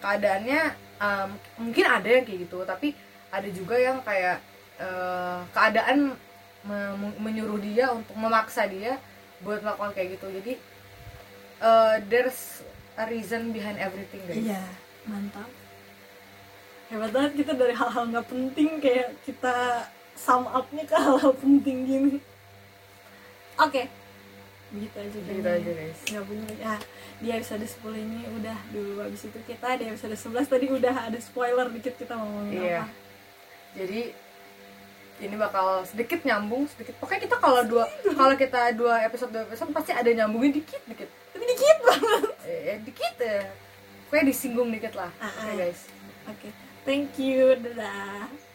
Keadaannya 0.00 0.60
um, 0.96 1.28
mungkin 1.60 1.84
ada 1.84 2.08
yang 2.08 2.24
kayak 2.24 2.48
gitu 2.48 2.64
tapi 2.64 2.96
ada 3.28 3.48
juga 3.52 3.76
yang 3.76 4.00
kayak 4.00 4.40
uh, 4.80 5.44
keadaan 5.52 6.16
me- 6.64 6.96
me- 6.96 7.18
menyuruh 7.20 7.60
dia 7.60 7.92
untuk 7.92 8.16
memaksa 8.16 8.64
dia 8.64 8.96
buat 9.44 9.60
melakukan 9.60 9.92
kayak 9.92 10.16
gitu. 10.16 10.26
Jadi 10.40 10.52
uh, 11.60 12.00
there's 12.08 12.64
a 12.96 13.04
reason 13.12 13.52
behind 13.52 13.76
everything 13.76 14.24
guys. 14.24 14.40
Iya, 14.40 14.64
mantap. 15.04 15.52
Hebat 16.88 17.10
banget 17.12 17.32
kita 17.44 17.52
dari 17.52 17.74
hal-hal 17.76 18.08
nggak 18.08 18.26
penting 18.30 18.80
kayak 18.80 19.12
kita 19.28 19.84
sum 20.16 20.48
up-nya 20.48 20.84
ke 20.88 20.96
hal-hal 21.04 21.32
penting 21.36 21.84
gini. 21.84 22.16
Oke. 23.60 23.88
Begitu 24.74 24.96
aja 24.98 25.18
gitu 25.22 25.48
aja 25.48 25.70
guys. 25.70 26.00
Nggak 26.10 26.24
punya 26.26 26.46
ah 26.66 26.80
di 27.22 27.28
episode 27.32 27.64
10 27.64 28.04
ini 28.04 28.20
udah 28.40 28.58
dulu. 28.74 29.00
Habis 29.04 29.30
itu 29.30 29.38
kita 29.46 29.78
di 29.78 29.84
episode 29.88 30.16
11 30.16 30.50
tadi 30.50 30.66
udah 30.68 30.94
ada 31.06 31.18
spoiler 31.22 31.70
dikit 31.70 31.94
kita 31.94 32.18
mau 32.18 32.26
ngomongin 32.26 32.60
iya. 32.60 32.82
apa. 32.82 32.90
Jadi 33.76 34.00
ini 35.16 35.34
bakal 35.38 35.86
sedikit 35.88 36.20
nyambung 36.26 36.68
sedikit. 36.68 36.98
Pokoknya 37.00 37.22
kita 37.24 37.36
kalau 37.40 37.62
dua 37.64 37.84
kalau 38.18 38.34
kita 38.36 38.74
dua 38.76 39.06
episode 39.06 39.32
dua 39.32 39.48
episode 39.48 39.72
pasti 39.72 39.94
ada 39.94 40.10
nyambungin 40.10 40.60
dikit 40.60 40.82
dikit. 40.84 41.08
Tapi 41.32 41.44
dikit 41.46 41.76
banget. 41.86 42.22
Eh, 42.44 42.76
dikit 42.84 43.14
ya. 43.22 43.40
Pokoknya 44.10 44.24
disinggung 44.28 44.68
dikit 44.74 44.92
lah. 44.98 45.10
Ah, 45.22 45.30
oke 45.30 45.52
ah. 45.52 45.54
guys. 45.56 45.80
Oke. 46.28 46.48
Thank 46.84 47.16
you. 47.18 47.58
Dadah 47.58 48.45